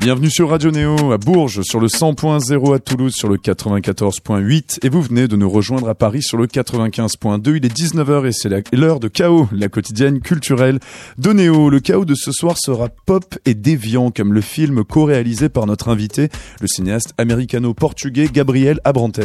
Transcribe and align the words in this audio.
Bienvenue 0.00 0.30
sur 0.30 0.48
Radio 0.48 0.70
Néo 0.70 1.12
à 1.12 1.18
Bourges, 1.18 1.60
sur 1.60 1.78
le 1.78 1.88
100.0 1.88 2.74
à 2.74 2.78
Toulouse, 2.78 3.12
sur 3.14 3.28
le 3.28 3.36
94.8 3.36 4.78
et 4.82 4.88
vous 4.88 5.02
venez 5.02 5.28
de 5.28 5.36
nous 5.36 5.50
rejoindre 5.50 5.90
à 5.90 5.94
Paris 5.94 6.22
sur 6.22 6.38
le 6.38 6.46
95.2. 6.46 7.56
Il 7.56 7.66
est 7.66 7.68
19h 7.68 8.26
et 8.26 8.32
c'est 8.32 8.48
l'heure 8.72 8.98
de 8.98 9.08
Chaos, 9.08 9.46
la 9.52 9.68
quotidienne 9.68 10.20
culturelle 10.20 10.78
de 11.18 11.32
Néo. 11.34 11.68
Le 11.68 11.80
chaos 11.80 12.06
de 12.06 12.14
ce 12.14 12.32
soir 12.32 12.56
sera 12.58 12.88
pop 12.88 13.38
et 13.44 13.52
déviant 13.52 14.10
comme 14.10 14.32
le 14.32 14.40
film 14.40 14.84
co-réalisé 14.84 15.50
par 15.50 15.66
notre 15.66 15.90
invité, 15.90 16.30
le 16.62 16.66
cinéaste 16.66 17.12
américano-portugais 17.18 18.30
Gabriel 18.32 18.80
Abrantes. 18.84 19.20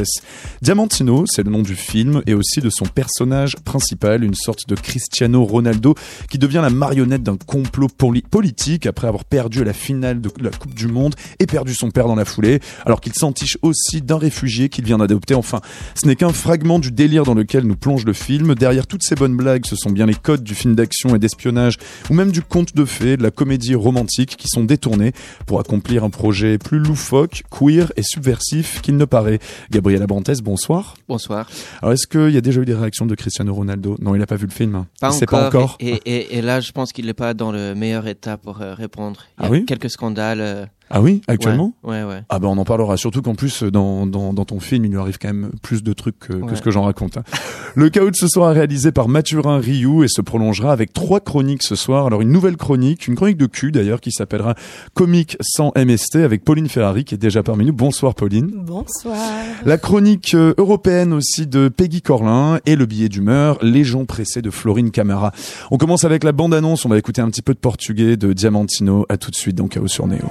Diamantino, 0.62 1.24
c'est 1.26 1.44
le 1.44 1.52
nom 1.52 1.62
du 1.62 1.76
film 1.76 2.22
et 2.28 2.34
aussi 2.34 2.60
de 2.60 2.70
son 2.70 2.86
personnage 2.86 3.56
principal, 3.64 4.26
une 4.26 4.36
sorte 4.36 4.68
de 4.68 4.76
Cristiano 4.76 5.46
Ronaldo 5.46 5.96
qui 6.30 6.38
devient 6.38 6.60
la 6.62 6.70
marionnette 6.70 7.24
d'un 7.24 7.38
complot 7.38 7.88
politique 8.30 8.88
après 8.88 9.08
avoir 9.08 9.24
perdu 9.24 9.64
la 9.64 9.72
finale 9.72 10.20
de 10.20 10.30
la 10.42 10.52
du 10.74 10.88
Monde 10.88 11.16
et 11.40 11.46
perdu 11.46 11.74
son 11.74 11.92
père 11.92 12.08
dans 12.08 12.16
la 12.16 12.26
foulée, 12.26 12.60
alors 12.86 13.02
qu'il 13.02 13.14
s'entiche 13.14 13.58
aussi 13.62 14.02
d'un 14.02 14.18
réfugié 14.18 14.70
qu'il 14.70 14.86
vient 14.86 14.98
d'adopter. 14.98 15.36
Enfin, 15.36 15.62
ce 15.96 16.08
n'est 16.08 16.16
qu'un 16.16 16.34
fragment 16.34 16.80
du 16.80 16.92
délire 16.92 17.24
dans 17.24 17.34
lequel 17.34 17.64
nous 17.66 17.76
plonge 17.76 18.06
le 18.06 18.14
film. 18.14 18.56
Derrière 18.56 18.88
toutes 18.88 19.04
ces 19.04 19.16
bonnes 19.16 19.36
blagues, 19.36 19.66
ce 19.66 19.76
sont 19.76 19.90
bien 19.90 20.06
les 20.06 20.16
codes 20.16 20.44
du 20.44 20.56
film 20.56 20.76
d'action 20.76 21.16
et 21.16 21.20
d'espionnage, 21.20 21.78
ou 22.10 22.14
même 22.14 22.32
du 22.32 22.42
conte 22.42 22.76
de 22.76 22.86
fées, 22.86 23.18
de 23.18 23.24
la 23.24 23.32
comédie 23.32 23.76
romantique 23.76 24.36
qui 24.38 24.48
sont 24.48 24.64
détournés 24.64 25.12
pour 25.46 25.60
accomplir 25.60 26.04
un 26.04 26.10
projet 26.10 26.58
plus 26.58 26.80
loufoque, 26.80 27.44
queer 27.50 27.92
et 27.98 28.04
subversif 28.04 28.82
qu'il 28.82 28.98
ne 28.98 29.06
paraît. 29.06 29.40
Gabriel 29.72 30.02
Abrantes, 30.02 30.42
bonsoir. 30.44 30.96
Bonsoir. 31.08 31.50
Alors, 31.82 31.94
est-ce 31.94 32.08
qu'il 32.08 32.34
y 32.34 32.38
a 32.38 32.42
déjà 32.42 32.62
eu 32.62 32.66
des 32.66 32.74
réactions 32.74 33.06
de 33.06 33.16
Cristiano 33.16 33.54
Ronaldo? 33.54 33.98
Non, 34.00 34.16
il 34.16 34.20
n'a 34.20 34.26
pas 34.26 34.36
vu 34.36 34.46
le 34.46 34.52
film. 34.52 34.86
Pas 35.00 35.14
encore. 35.14 35.28
Pas 35.28 35.48
encore. 35.48 35.78
Et, 35.82 36.42
là, 36.42 36.60
je 36.60 36.72
pense 36.72 36.94
qu'il 36.94 37.06
n'est 37.06 37.14
pas 37.14 37.34
dans 37.34 37.52
le 37.52 37.76
meilleur 37.76 38.08
état 38.08 38.38
pour 38.38 38.62
euh, 38.62 38.74
répondre. 38.74 39.26
Il 39.40 39.42
y 39.42 39.46
a 39.46 39.48
ah 39.48 39.52
oui? 39.52 39.66
quelques 39.66 39.90
scandales 39.90 40.42
euh, 40.56 40.66
ah 40.98 41.02
oui, 41.02 41.22
actuellement? 41.28 41.74
Ouais, 41.84 42.06
ouais, 42.06 42.24
Ah 42.30 42.40
ben 42.40 42.48
on 42.48 42.58
en 42.58 42.64
parlera, 42.64 42.96
surtout 42.96 43.22
qu'en 43.22 43.36
plus 43.36 43.64
dans, 43.64 44.08
dans, 44.08 44.32
dans, 44.32 44.46
ton 44.46 44.62
film 44.62 44.86
il 44.86 44.92
lui 44.92 44.98
arrive 44.98 45.18
quand 45.18 45.28
même 45.28 45.52
plus 45.62 45.84
de 45.84 45.92
trucs 45.92 46.18
que, 46.20 46.32
que 46.32 46.56
ce 46.56 46.62
que 46.62 46.72
j'en 46.72 46.84
raconte. 46.84 47.18
Hein. 47.18 47.24
Le 47.76 47.90
chaos 47.90 48.12
de 48.12 48.16
ce 48.16 48.30
soir 48.30 48.52
est 48.52 48.54
réalisé 48.54 48.94
par 48.94 49.10
Mathurin 49.10 49.58
Rioux 49.58 50.06
et 50.06 50.08
se 50.08 50.22
prolongera 50.22 50.72
avec 50.72 50.94
trois 50.94 51.20
chroniques 51.20 51.64
ce 51.64 51.76
soir. 51.76 52.06
Alors 52.06 52.22
une 52.22 52.32
nouvelle 52.32 52.56
chronique, 52.56 53.10
une 53.10 53.16
chronique 53.16 53.36
de 53.36 53.46
cul 53.46 53.74
d'ailleurs 53.74 54.00
qui 54.00 54.14
s'appellera 54.14 54.56
Comique 54.94 55.36
sans 55.42 55.74
MST 55.76 56.16
avec 56.16 56.46
Pauline 56.46 56.70
Ferrari 56.70 57.04
qui 57.04 57.16
est 57.16 57.18
déjà 57.18 57.44
parmi 57.44 57.66
nous. 57.66 57.74
Bonsoir 57.74 58.16
Pauline. 58.16 58.54
Bonsoir. 58.56 59.18
La 59.66 59.78
chronique 59.78 60.34
euh, 60.34 60.54
européenne 60.58 61.12
aussi 61.12 61.46
de 61.46 61.68
Peggy 61.68 62.02
Corlin 62.02 62.60
et 62.66 62.78
le 62.78 62.86
billet 62.86 63.10
d'humeur 63.10 63.58
Les 63.62 63.84
gens 63.84 64.06
pressés 64.06 64.42
de 64.42 64.50
Florine 64.50 64.92
Camara. 64.92 65.34
On 65.72 65.78
commence 65.78 66.06
avec 66.06 66.24
la 66.24 66.32
bande-annonce, 66.32 66.86
on 66.86 66.90
va 66.90 66.98
écouter 66.98 67.20
un 67.20 67.30
petit 67.30 67.42
peu 67.42 67.54
de 67.54 67.60
portugais 67.60 68.16
de 68.16 68.32
Diamantino. 68.32 69.06
À 69.10 69.18
tout 69.18 69.30
de 69.30 69.36
suite 69.36 69.58
dans 69.58 69.68
Chaos 69.68 69.90
sur 69.90 70.08
Néo. 70.08 70.24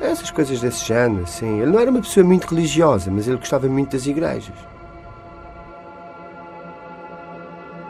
Essas 0.00 0.30
coisas 0.30 0.60
desse 0.60 0.84
género, 0.84 1.22
assim. 1.22 1.60
Ele 1.60 1.70
não 1.70 1.78
era 1.78 1.90
uma 1.90 2.00
pessoa 2.00 2.26
muito 2.26 2.48
religiosa, 2.48 3.10
mas 3.10 3.28
ele 3.28 3.36
gostava 3.36 3.68
muito 3.68 3.92
das 3.92 4.06
igrejas. 4.06 4.54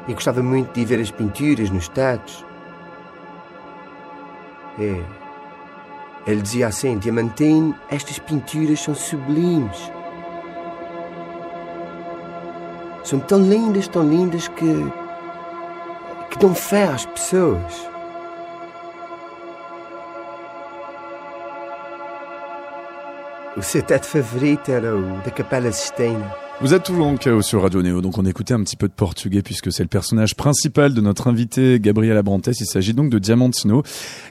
E 0.07 0.13
gostava 0.13 0.43
muito 0.43 0.73
de 0.75 0.85
ver 0.85 1.01
as 1.01 1.11
pinturas 1.11 1.71
nos 1.71 1.89
tetos. 1.89 2.45
É. 4.79 5.03
Ele 6.27 6.43
dizia 6.43 6.69
assim: 6.69 6.99
Diamantino, 6.99 7.75
estas 7.91 8.19
pinturas 8.19 8.81
são 8.81 8.95
sublimes. 8.95 9.91
São 13.05 13.19
tão 13.21 13.41
lindas, 13.41 13.89
tão 13.89 14.09
lindas 14.09 14.49
que. 14.49 14.93
que 16.31 16.39
dão 16.39 16.55
fé 16.55 16.85
às 16.85 17.07
pessoas. 17.07 17.92
O 23.55 23.63
seu 23.63 23.83
teto 23.83 24.07
favorito 24.07 24.71
era 24.71 24.97
o 24.97 25.21
da 25.21 25.31
Capela 25.31 25.71
Sistina. 25.71 26.42
Vous 26.63 26.75
êtes 26.75 26.85
toujours 26.85 27.09
en 27.09 27.17
chaos 27.17 27.43
sur 27.43 27.61
Radio 27.63 27.83
Néo, 27.83 28.01
donc 28.01 28.19
on 28.19 28.25
écoutait 28.25 28.55
un 28.55 28.63
petit 28.63 28.77
peu 28.77 28.87
de 28.87 28.93
portugais 28.93 29.43
puisque 29.43 29.73
c'est 29.73 29.83
le 29.83 29.89
personnage 29.89 30.37
principal 30.37 30.95
de 30.95 31.01
notre 31.01 31.27
invité 31.27 31.81
Gabriel 31.81 32.17
Abrantes. 32.17 32.47
Il 32.47 32.67
s'agit 32.67 32.95
donc 32.95 33.11
de 33.11 33.19
Diamantino. 33.19 33.83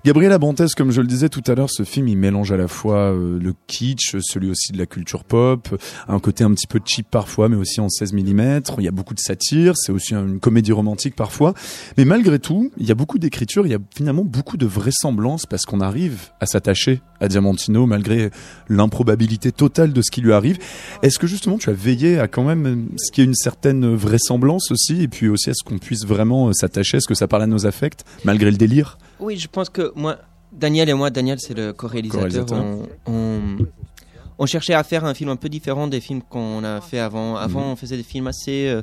Gabriel 0.05 0.31
Abrantes, 0.31 0.73
comme 0.77 0.91
je 0.91 1.01
le 1.01 1.07
disais 1.07 1.27
tout 1.27 1.43
à 1.47 1.55
l'heure, 1.55 1.69
ce 1.69 1.83
film 1.83 2.07
il 2.07 2.17
mélange 2.17 2.53
à 2.53 2.55
la 2.55 2.69
fois 2.69 3.11
euh, 3.11 3.37
le 3.37 3.53
kitsch, 3.67 4.15
celui 4.21 4.49
aussi 4.49 4.71
de 4.71 4.77
la 4.77 4.85
culture 4.85 5.25
pop, 5.25 5.77
un 6.07 6.19
côté 6.19 6.45
un 6.45 6.53
petit 6.53 6.67
peu 6.67 6.79
cheap 6.85 7.07
parfois, 7.11 7.49
mais 7.49 7.57
aussi 7.57 7.81
en 7.81 7.89
16 7.89 8.13
mm. 8.13 8.61
Il 8.77 8.85
y 8.85 8.87
a 8.87 8.91
beaucoup 8.91 9.13
de 9.13 9.19
satire, 9.19 9.73
c'est 9.75 9.91
aussi 9.91 10.13
une 10.13 10.39
comédie 10.39 10.71
romantique 10.71 11.17
parfois. 11.17 11.53
Mais 11.97 12.05
malgré 12.05 12.39
tout, 12.39 12.71
il 12.77 12.87
y 12.87 12.91
a 12.93 12.95
beaucoup 12.95 13.19
d'écriture, 13.19 13.67
il 13.67 13.73
y 13.73 13.75
a 13.75 13.79
finalement 13.93 14.23
beaucoup 14.23 14.55
de 14.55 14.65
vraisemblance 14.65 15.45
parce 15.45 15.63
qu'on 15.63 15.81
arrive 15.81 16.29
à 16.39 16.45
s'attacher 16.45 17.01
à 17.19 17.27
Diamantino 17.27 17.85
malgré 17.85 18.31
l'improbabilité 18.69 19.51
totale 19.51 19.91
de 19.91 20.01
ce 20.01 20.11
qui 20.11 20.21
lui 20.21 20.31
arrive. 20.31 20.57
Est-ce 21.03 21.19
que 21.19 21.27
justement 21.27 21.57
tu 21.57 21.69
as 21.69 21.73
veillé 21.73 22.19
à 22.19 22.20
quand 22.27 22.43
même 22.43 22.89
ce 22.97 23.11
qui 23.11 23.21
est 23.21 23.25
une 23.25 23.35
certaine 23.35 23.95
vraisemblance 23.95 24.71
aussi, 24.71 25.03
et 25.03 25.07
puis 25.07 25.27
aussi 25.29 25.49
à 25.49 25.53
ce 25.53 25.63
qu'on 25.63 25.77
puisse 25.77 26.05
vraiment 26.05 26.47
euh, 26.47 26.53
s'attacher, 26.53 26.97
est-ce 26.97 27.07
que 27.07 27.15
ça 27.15 27.27
parle 27.27 27.43
à 27.43 27.47
nos 27.47 27.65
affects, 27.65 28.03
malgré 28.23 28.51
le 28.51 28.57
délire 28.57 28.97
Oui, 29.19 29.37
je 29.37 29.47
pense 29.47 29.69
que 29.69 29.91
moi, 29.95 30.17
Daniel 30.51 30.89
et 30.89 30.93
moi, 30.93 31.09
Daniel 31.09 31.39
c'est 31.39 31.53
le 31.53 31.73
co-réalisateur, 31.73 32.63
on, 33.05 34.45
cherchait 34.47 34.73
à 34.73 34.83
faire 34.83 35.05
un 35.05 35.13
film 35.13 35.29
un 35.29 35.35
peu 35.35 35.49
différent 35.49 35.87
des 35.87 36.01
films 36.01 36.23
qu'on 36.23 36.63
a 36.63 36.81
fait 36.81 36.97
avant. 36.97 37.35
Avant, 37.35 37.61
mhm. 37.61 37.71
on 37.73 37.75
faisait 37.75 37.97
des 37.97 38.03
films 38.03 38.25
assez 38.25 38.69
euh, 38.69 38.81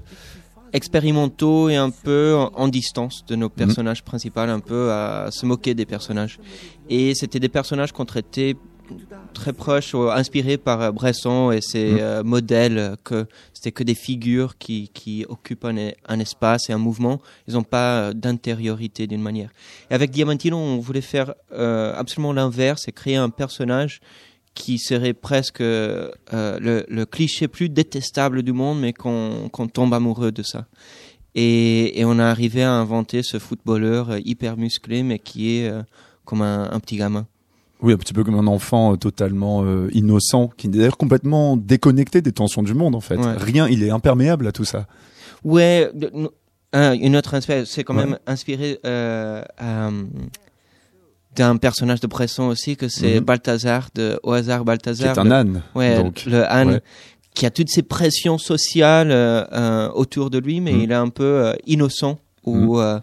expérimentaux 0.73 1.69
et 1.69 1.75
un 1.75 1.91
peu 1.91 2.37
en, 2.55 2.69
distance 2.69 3.25
de 3.27 3.35
nos 3.35 3.49
mhm. 3.49 3.55
personnages 3.55 4.05
principaux, 4.05 4.39
un 4.41 4.61
peu 4.61 4.93
à 4.93 5.31
se 5.33 5.47
moquer 5.47 5.75
des 5.75 5.85
personnages. 5.85 6.39
Et 6.89 7.13
c'était 7.17 7.41
des 7.41 7.49
personnages 7.49 7.91
qu'on 7.91 8.05
traitait 8.05 8.55
très 9.35 9.53
proche, 9.53 9.95
inspiré 9.95 10.57
par 10.57 10.81
euh, 10.81 10.93
Bresson 10.93 11.51
et 11.53 11.61
ses 11.61 11.93
mm. 11.93 11.99
euh, 12.01 12.25
modèles, 12.25 12.97
que 13.05 13.27
c'était 13.53 13.73
que 13.73 13.83
des 13.83 13.95
figures 13.95 14.59
qui, 14.59 14.91
qui 14.93 15.25
occupent 15.29 15.65
un, 15.65 16.21
espace 16.21 16.71
et 16.71 16.73
un 16.73 16.79
mouvement. 16.79 17.21
Ils 17.47 17.55
n'ont 17.55 17.63
pas 17.63 18.01
euh, 18.01 18.13
d'intériorité 18.13 19.07
d'une 19.07 19.23
manière. 19.23 19.51
Et 19.91 19.95
avec 19.95 20.11
Diamantino, 20.11 20.57
on 20.57 20.79
voulait 20.79 21.01
faire 21.01 21.35
absolument 21.51 22.33
l'inverse 22.33 22.89
et 22.89 22.93
créer 22.93 23.17
un 23.17 23.31
personnage 23.31 24.01
qui 24.55 24.79
serait 24.79 25.15
presque 25.15 25.61
le, 25.61 26.11
le, 26.33 27.05
cliché 27.05 27.47
plus 27.47 27.69
détestable 27.69 28.43
du 28.43 28.53
monde, 28.53 28.81
mais 28.81 28.93
qu'on 28.93 29.49
tombe 29.73 29.95
amoureux 29.95 30.33
de 30.33 30.43
ça. 30.43 30.67
Et, 31.35 32.01
et, 32.01 32.05
on 32.05 32.19
a 32.19 32.27
arrivé 32.27 32.65
à 32.65 32.73
inventer 32.73 33.23
ce 33.23 33.39
footballeur 33.39 34.19
hyper 34.25 34.57
musclé, 34.57 35.05
mais 35.05 35.21
qui 35.21 35.59
est 35.59 35.71
comme 36.25 36.43
un 36.43 36.81
petit 36.81 36.97
gamin. 36.97 37.27
Oui, 37.81 37.93
un 37.93 37.97
petit 37.97 38.13
peu 38.13 38.25
comme 38.25 38.35
un 38.35 38.47
enfant 38.47 38.95
euh, 38.95 38.97
totalement 38.97 39.63
euh, 39.63 39.89
innocent, 39.93 40.51
qui 40.57 40.67
est 40.67 40.71
d'ailleurs 40.71 40.97
complètement 40.97 41.57
déconnecté 41.57 42.21
des 42.21 42.33
tensions 42.33 42.63
du 42.63 42.75
monde 42.75 42.95
en 42.95 43.01
fait. 43.01 43.19
Rien, 43.39 43.69
il 43.69 43.83
est 43.83 43.91
imperméable 43.91 44.47
à 44.47 44.53
tout 44.53 44.65
ça. 44.65 44.87
Ouais, 45.45 45.91
une 46.73 47.17
autre 47.17 47.35
inspiration, 47.35 47.71
c'est 47.73 47.85
quand 47.85 47.95
même 47.95 48.19
inspiré 48.27 48.81
euh, 48.85 49.43
d'un 51.37 51.57
personnage 51.57 52.01
de 52.01 52.09
Bresson 52.09 52.45
aussi, 52.45 52.77
que 52.77 52.89
c'est 52.89 53.21
mhm. 53.21 53.25
Balthazar, 53.25 53.91
de 53.95 54.19
Au 54.25 54.33
hasard 54.33 54.65
Balthazar. 54.65 55.13
Qui 55.13 55.21
est 55.21 55.23
un 55.23 55.31
âne. 55.31 55.63
Ouais, 55.75 55.97
donc. 56.03 56.25
le 56.27 56.45
âne. 56.51 56.81
Qui 57.35 57.47
a 57.47 57.51
toutes 57.51 57.69
ces 57.69 57.83
pressions 57.83 58.39
sociales 58.39 59.13
autour 59.95 60.31
de 60.31 60.39
lui, 60.39 60.61
mais 60.61 60.73
mhm. 60.73 60.81
il 60.81 60.91
est 60.91 60.97
un 60.97 61.11
peu 61.11 61.55
innocent 61.67 62.19
ou 62.45 62.81
mhm. 62.81 63.01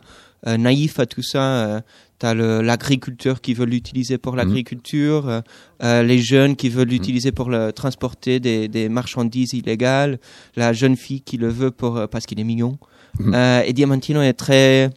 naïf 0.58 1.00
à 1.00 1.06
tout 1.06 1.24
ça 1.24 1.82
tu 2.20 2.26
as 2.26 2.34
l'agriculteur 2.34 3.42
qui 3.42 3.54
veut 3.54 3.66
l'utiliser 3.66 4.18
pour 4.18 4.34
mhm. 4.34 4.38
l'agriculture, 4.40 5.28
euh, 5.28 5.42
euh, 5.84 6.04
les 6.04 6.20
jeunes 6.20 6.56
qui 6.56 6.70
veulent 6.70 6.88
mhm. 6.88 6.94
l'utiliser 6.94 7.32
pour 7.32 7.50
le, 7.50 7.72
transporter 7.72 8.40
des, 8.40 8.68
des, 8.68 8.90
marchandises 8.90 9.54
illégales, 9.54 10.20
la 10.56 10.74
jeune 10.74 10.96
fille 10.96 11.22
qui 11.22 11.38
le 11.38 11.50
veut 11.50 11.72
pour, 11.72 11.98
euh, 11.98 12.08
parce 12.08 12.26
qu'il 12.26 12.40
est 12.40 12.46
mignon. 12.46 12.78
Mhm. 13.20 13.34
et 13.66 13.72
Diamantino 13.74 14.22
est 14.22 14.34
très 14.34 14.90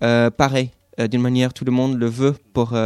pareil. 0.00 0.70
D'une 0.98 1.22
manière, 1.22 1.54
tout 1.54 1.64
le 1.64 1.70
monde 1.70 1.96
le 1.96 2.06
veut 2.06 2.34
pour 2.52 2.76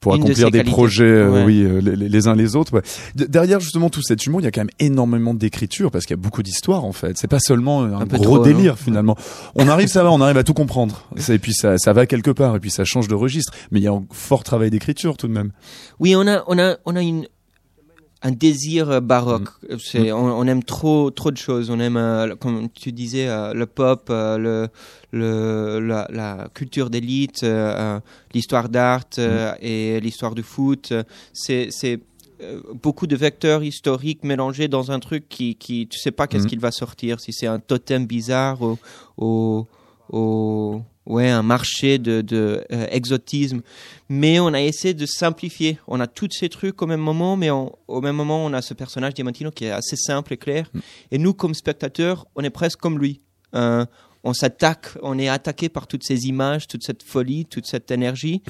pour 0.00 0.14
accomplir 0.14 0.50
des 0.50 0.64
projets, 0.64 1.04
euh, 1.04 1.44
oui, 1.44 1.62
euh, 1.62 1.80
les, 1.80 2.26
uns 2.26 2.34
les 2.34 2.56
autres. 2.56 2.82
Derrière 3.14 3.60
justement 3.60 3.90
tout 3.90 4.02
cet 4.02 4.24
humour, 4.24 4.40
il 4.40 4.44
y 4.44 4.46
a 4.46 4.50
quand 4.50 4.62
même 4.62 4.70
énormément 4.78 5.34
d'écriture 5.34 5.90
parce 5.90 6.06
qu'il 6.06 6.16
y 6.16 6.18
a 6.18 6.22
beaucoup 6.22 6.42
d'histoires 6.42 6.84
en 6.84 6.92
fait. 6.92 7.18
C'est 7.18 7.28
pas 7.28 7.38
seulement 7.38 7.82
un, 7.82 8.06
gros 8.06 8.38
délire 8.38 8.78
finalement. 8.78 9.16
On 9.54 9.68
arrive, 9.68 9.88
ça 9.88 10.02
va, 10.02 10.10
on 10.10 10.20
arrive 10.20 10.38
à 10.38 10.44
tout 10.44 10.54
comprendre. 10.54 11.06
Et 11.28 11.38
puis 11.38 11.52
ça, 11.52 11.76
ça 11.76 11.92
va 11.92 12.06
quelque 12.06 12.30
part 12.30 12.56
et 12.56 12.60
puis 12.60 12.70
ça 12.70 12.84
change 12.84 13.08
de 13.08 13.14
registre. 13.14 13.52
Mais 13.70 13.80
il 13.80 13.82
y 13.82 13.88
a 13.88 13.92
un 13.92 14.04
fort 14.10 14.42
travail 14.42 14.70
d'écriture 14.70 15.16
tout 15.16 15.28
de 15.28 15.32
même. 15.32 15.52
Oui, 15.98 16.16
on 16.16 16.26
a, 16.26 16.44
on 16.46 16.58
a, 16.58 16.76
on 16.86 16.96
a 16.96 17.02
une 17.02 17.26
un 18.22 18.32
désir 18.32 19.00
baroque. 19.00 19.48
Mm. 19.68 19.76
C'est, 19.78 20.12
on, 20.12 20.46
aime 20.46 20.62
trop, 20.62 21.10
trop 21.10 21.30
de 21.30 21.36
choses. 21.36 21.70
On 21.70 21.80
aime, 21.80 21.96
euh, 21.96 22.36
comme 22.36 22.68
tu 22.70 22.92
disais, 22.92 23.26
le 23.54 23.66
pop, 23.66 24.06
le, 24.10 24.68
le, 25.12 25.80
la, 25.80 26.06
la 26.10 26.48
culture 26.54 26.90
d'élite, 26.90 27.42
euh, 27.42 27.98
l'histoire 28.34 28.68
d'art 28.68 29.04
euh, 29.18 29.52
mm. 29.52 29.56
et 29.60 30.00
l'histoire 30.00 30.34
du 30.34 30.42
foot. 30.42 30.92
C'est, 31.32 31.68
c'est 31.70 32.00
beaucoup 32.82 33.06
de 33.06 33.16
vecteurs 33.16 33.62
historiques 33.62 34.24
mélangés 34.24 34.68
dans 34.68 34.90
un 34.90 34.98
truc 34.98 35.28
qui, 35.28 35.56
qui 35.56 35.86
tu 35.86 35.98
sais 35.98 36.10
pas 36.10 36.26
qu'est-ce 36.26 36.46
qu'il 36.46 36.60
va 36.60 36.70
sortir, 36.70 37.20
si 37.20 37.34
c'est 37.34 37.46
un 37.46 37.58
totem 37.58 38.06
bizarre 38.06 38.58
ou, 39.18 39.66
ou, 40.10 40.82
ouais, 41.10 41.28
un 41.28 41.42
marché 41.42 41.98
de, 41.98 42.20
de 42.20 42.64
exotisme. 42.90 43.60
Mais 44.08 44.40
on 44.40 44.48
a 44.48 44.60
essayé 44.60 44.94
de 44.94 45.06
simplifier. 45.06 45.78
On 45.86 46.00
a 46.00 46.06
tous 46.06 46.28
ces 46.32 46.48
trucs 46.48 46.80
au 46.82 46.86
même 46.86 47.00
moment, 47.00 47.36
mais 47.36 47.50
au 47.50 48.00
même 48.00 48.16
moment, 48.16 48.44
on 48.44 48.52
a 48.52 48.62
ce 48.62 48.74
personnage 48.74 49.14
Diamantino 49.14 49.50
qui 49.50 49.66
est 49.66 49.70
assez 49.70 49.96
simple 49.96 50.32
et 50.32 50.36
clair. 50.36 50.70
Mhm. 50.72 50.80
Et 51.12 51.18
nous, 51.18 51.34
comme 51.34 51.54
spectateurs, 51.54 52.26
on 52.34 52.42
est 52.42 52.50
presque 52.50 52.78
comme 52.80 52.98
lui. 52.98 53.20
on 54.22 54.34
s'attaque, 54.34 54.88
on 55.02 55.18
est 55.18 55.28
attaqué 55.28 55.68
par 55.68 55.86
toutes 55.86 56.04
ces 56.04 56.26
images, 56.26 56.66
toute 56.66 56.84
cette 56.84 57.02
folie, 57.02 57.46
toute 57.46 57.66
cette 57.66 57.90
énergie 57.90 58.42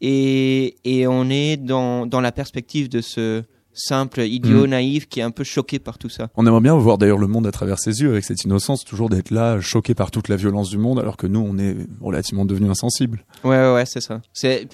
et, 0.00 0.76
et 0.84 1.06
on 1.06 1.28
est 1.30 1.56
dans, 1.56 2.06
dans 2.06 2.20
la 2.20 2.32
perspective 2.32 2.88
de 2.88 3.00
ce 3.00 3.42
simple 3.76 4.20
idiot 4.22 4.66
mm. 4.66 4.70
naïf 4.70 5.08
qui 5.08 5.20
est 5.20 5.22
un 5.22 5.30
peu 5.30 5.44
choqué 5.44 5.78
par 5.78 5.98
tout 5.98 6.08
ça. 6.08 6.28
On 6.36 6.46
aimerait 6.46 6.60
bien 6.60 6.74
voir 6.76 6.98
d'ailleurs 6.98 7.18
le 7.18 7.26
monde 7.26 7.46
à 7.46 7.52
travers 7.52 7.78
ses 7.78 8.00
yeux 8.00 8.10
avec 8.10 8.24
cette 8.24 8.42
innocence, 8.44 8.84
toujours 8.84 9.08
d'être 9.08 9.30
là, 9.30 9.60
choqué 9.60 9.94
par 9.94 10.10
toute 10.10 10.28
la 10.28 10.36
violence 10.36 10.70
du 10.70 10.78
monde, 10.78 10.98
alors 10.98 11.16
que 11.16 11.26
nous, 11.26 11.40
on 11.40 11.58
est 11.58 11.76
relativement 12.00 12.44
devenus 12.44 12.70
insensibles. 12.70 13.24
Ouais, 13.44 13.56
ouais, 13.56 13.74
ouais 13.74 13.86
c'est 13.86 14.00
ça. 14.00 14.20
C'est, 14.32 14.68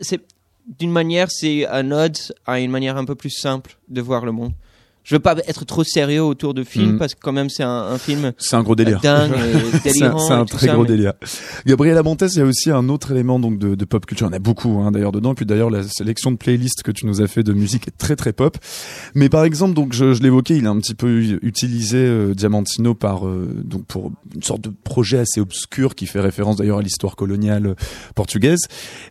c'est 0.00 0.20
d'une 0.78 0.92
manière, 0.92 1.30
c'est 1.30 1.66
un 1.66 1.90
ode 1.90 2.16
à 2.46 2.60
une 2.60 2.70
manière 2.70 2.96
un 2.96 3.04
peu 3.04 3.14
plus 3.14 3.30
simple 3.30 3.78
de 3.88 4.00
voir 4.00 4.24
le 4.24 4.32
monde 4.32 4.52
je 5.04 5.14
veux 5.14 5.20
pas 5.20 5.36
être 5.46 5.64
trop 5.66 5.84
sérieux 5.84 6.22
autour 6.22 6.54
de 6.54 6.64
film 6.64 6.92
mm. 6.92 6.98
parce 6.98 7.14
que 7.14 7.20
quand 7.20 7.32
même 7.32 7.50
c'est 7.50 7.62
un, 7.62 7.68
un, 7.68 7.98
film 7.98 8.32
c'est 8.38 8.56
un 8.56 8.62
gros 8.62 8.74
délire. 8.74 9.00
dingue 9.00 9.32
c'est 9.84 10.02
un, 10.02 10.44
très 10.46 10.68
gros 10.68 10.86
délire. 10.86 11.12
Gabriela 11.66 12.02
Montes 12.02 12.24
il 12.32 12.38
y 12.38 12.40
a 12.40 12.44
aussi 12.46 12.70
un 12.70 12.88
autre 12.88 13.10
élément 13.10 13.38
donc 13.38 13.58
de, 13.58 13.74
de 13.74 13.84
pop 13.84 14.06
culture. 14.06 14.26
Il 14.26 14.30
y 14.30 14.32
en 14.32 14.36
a 14.36 14.38
beaucoup 14.38 14.80
hein, 14.82 14.90
d'ailleurs 14.92 15.12
dedans. 15.12 15.34
Puis 15.34 15.44
d'ailleurs 15.44 15.68
la 15.68 15.82
sélection 15.82 16.32
de 16.32 16.36
playlists 16.36 16.82
que 16.82 16.90
tu 16.90 17.06
nous 17.06 17.20
as 17.20 17.26
fait 17.26 17.42
de 17.42 17.52
musique 17.52 17.86
est 17.86 17.96
très 17.98 18.16
très 18.16 18.32
pop. 18.32 18.56
Mais 19.14 19.28
par 19.28 19.44
exemple 19.44 19.74
donc 19.74 19.92
je, 19.92 20.14
je 20.14 20.22
l'évoquais 20.22 20.56
il 20.56 20.66
a 20.66 20.70
un 20.70 20.78
petit 20.78 20.94
peu 20.94 21.38
utilisé 21.42 21.98
euh, 21.98 22.34
Diamantino 22.34 22.94
par 22.94 23.26
euh, 23.26 23.62
donc 23.62 23.84
pour 23.84 24.10
une 24.34 24.42
sorte 24.42 24.62
de 24.62 24.72
projet 24.84 25.18
assez 25.18 25.40
obscur 25.40 25.94
qui 25.94 26.06
fait 26.06 26.20
référence 26.20 26.56
d'ailleurs 26.56 26.78
à 26.78 26.82
l'histoire 26.82 27.14
coloniale 27.14 27.66
euh, 27.66 27.74
portugaise. 28.14 28.62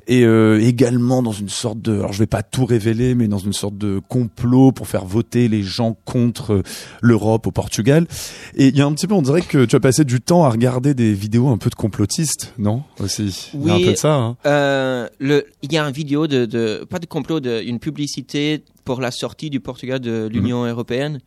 Et 0.07 0.23
également 0.23 1.21
dans 1.21 1.31
une 1.31 1.49
sorte 1.49 1.81
de 1.81 1.93
alors 1.93 2.13
je 2.13 2.19
vais 2.19 2.27
pas 2.27 2.43
tout 2.43 2.65
révéler 2.65 3.15
mais 3.15 3.27
dans 3.27 3.37
une 3.37 3.53
sorte 3.53 3.77
de 3.77 3.99
complot 4.07 4.71
pour 4.71 4.87
faire 4.87 5.05
voter 5.05 5.47
les 5.47 5.61
gens 5.61 5.82
contre 5.91 6.63
l'Europe 7.01 7.47
au 7.47 7.51
Portugal. 7.51 8.07
Et 8.55 8.67
il 8.67 8.77
y 8.77 8.81
a 8.81 8.85
un 8.85 8.93
petit 8.93 9.07
peu, 9.07 9.13
on 9.13 9.21
dirait 9.21 9.41
que 9.41 9.65
tu 9.65 9.75
as 9.75 9.81
passé 9.81 10.05
du 10.05 10.21
temps 10.21 10.45
à 10.45 10.49
regarder 10.49 10.93
des 10.93 11.13
vidéos 11.13 11.49
un 11.49 11.57
peu 11.57 11.69
de 11.69 11.75
complotistes, 11.75 12.53
non 12.57 12.83
Aussi? 12.99 13.51
Oui. 13.53 13.63
Il 13.63 13.67
y 13.67 13.71
a 13.71 13.73
un 13.73 13.79
peu 13.79 13.91
de 13.91 13.97
ça. 13.97 14.15
Hein. 14.15 14.37
Euh, 14.45 15.09
le, 15.19 15.45
il 15.61 15.73
y 15.73 15.77
a 15.77 15.83
une 15.83 15.93
vidéo 15.93 16.27
de, 16.27 16.45
de 16.45 16.85
pas 16.89 16.99
de 16.99 17.05
complot, 17.05 17.41
de, 17.41 17.61
une 17.61 17.79
publicité 17.79 18.63
pour 18.85 19.01
la 19.01 19.11
sortie 19.11 19.49
du 19.49 19.59
Portugal 19.59 19.99
de 19.99 20.29
l'Union 20.31 20.63
mhm. 20.63 20.69
européenne 20.69 21.19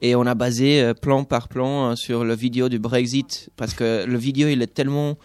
et 0.00 0.14
on 0.14 0.26
a 0.26 0.34
basé 0.34 0.82
euh, 0.82 0.94
plan 0.94 1.24
par 1.24 1.48
plan 1.48 1.94
sur 1.96 2.24
le 2.24 2.34
vidéo 2.34 2.68
du 2.68 2.78
Brexit 2.78 3.50
parce 3.56 3.74
que 3.74 4.04
le 4.06 4.16
vidéo 4.18 4.48
il 4.48 4.62
est 4.62 4.72
tellement 4.72 5.16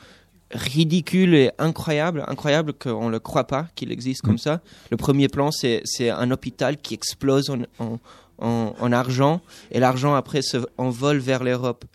ridicule 0.51 1.35
et 1.35 1.51
incroyable, 1.57 2.23
incroyable 2.27 2.73
qu'on 2.73 3.09
ne 3.09 3.17
croit 3.17 3.47
pas 3.47 3.67
qu'il 3.75 3.91
existe 3.91 4.21
comme 4.21 4.33
mhm. 4.33 4.37
ça. 4.37 4.61
Le 4.91 4.97
premier 4.97 5.27
plan, 5.27 5.51
c'est 5.51 6.09
un 6.09 6.31
hôpital 6.31 6.77
qui 6.77 6.93
explose 6.93 7.49
en, 7.49 7.59
en, 7.79 7.99
en, 8.39 8.91
argent 8.91 9.41
et 9.71 9.79
l'argent 9.79 10.15
après 10.15 10.41
se 10.41 10.57
envole 10.77 11.17
vers 11.17 11.43
l'Europe. 11.43 11.85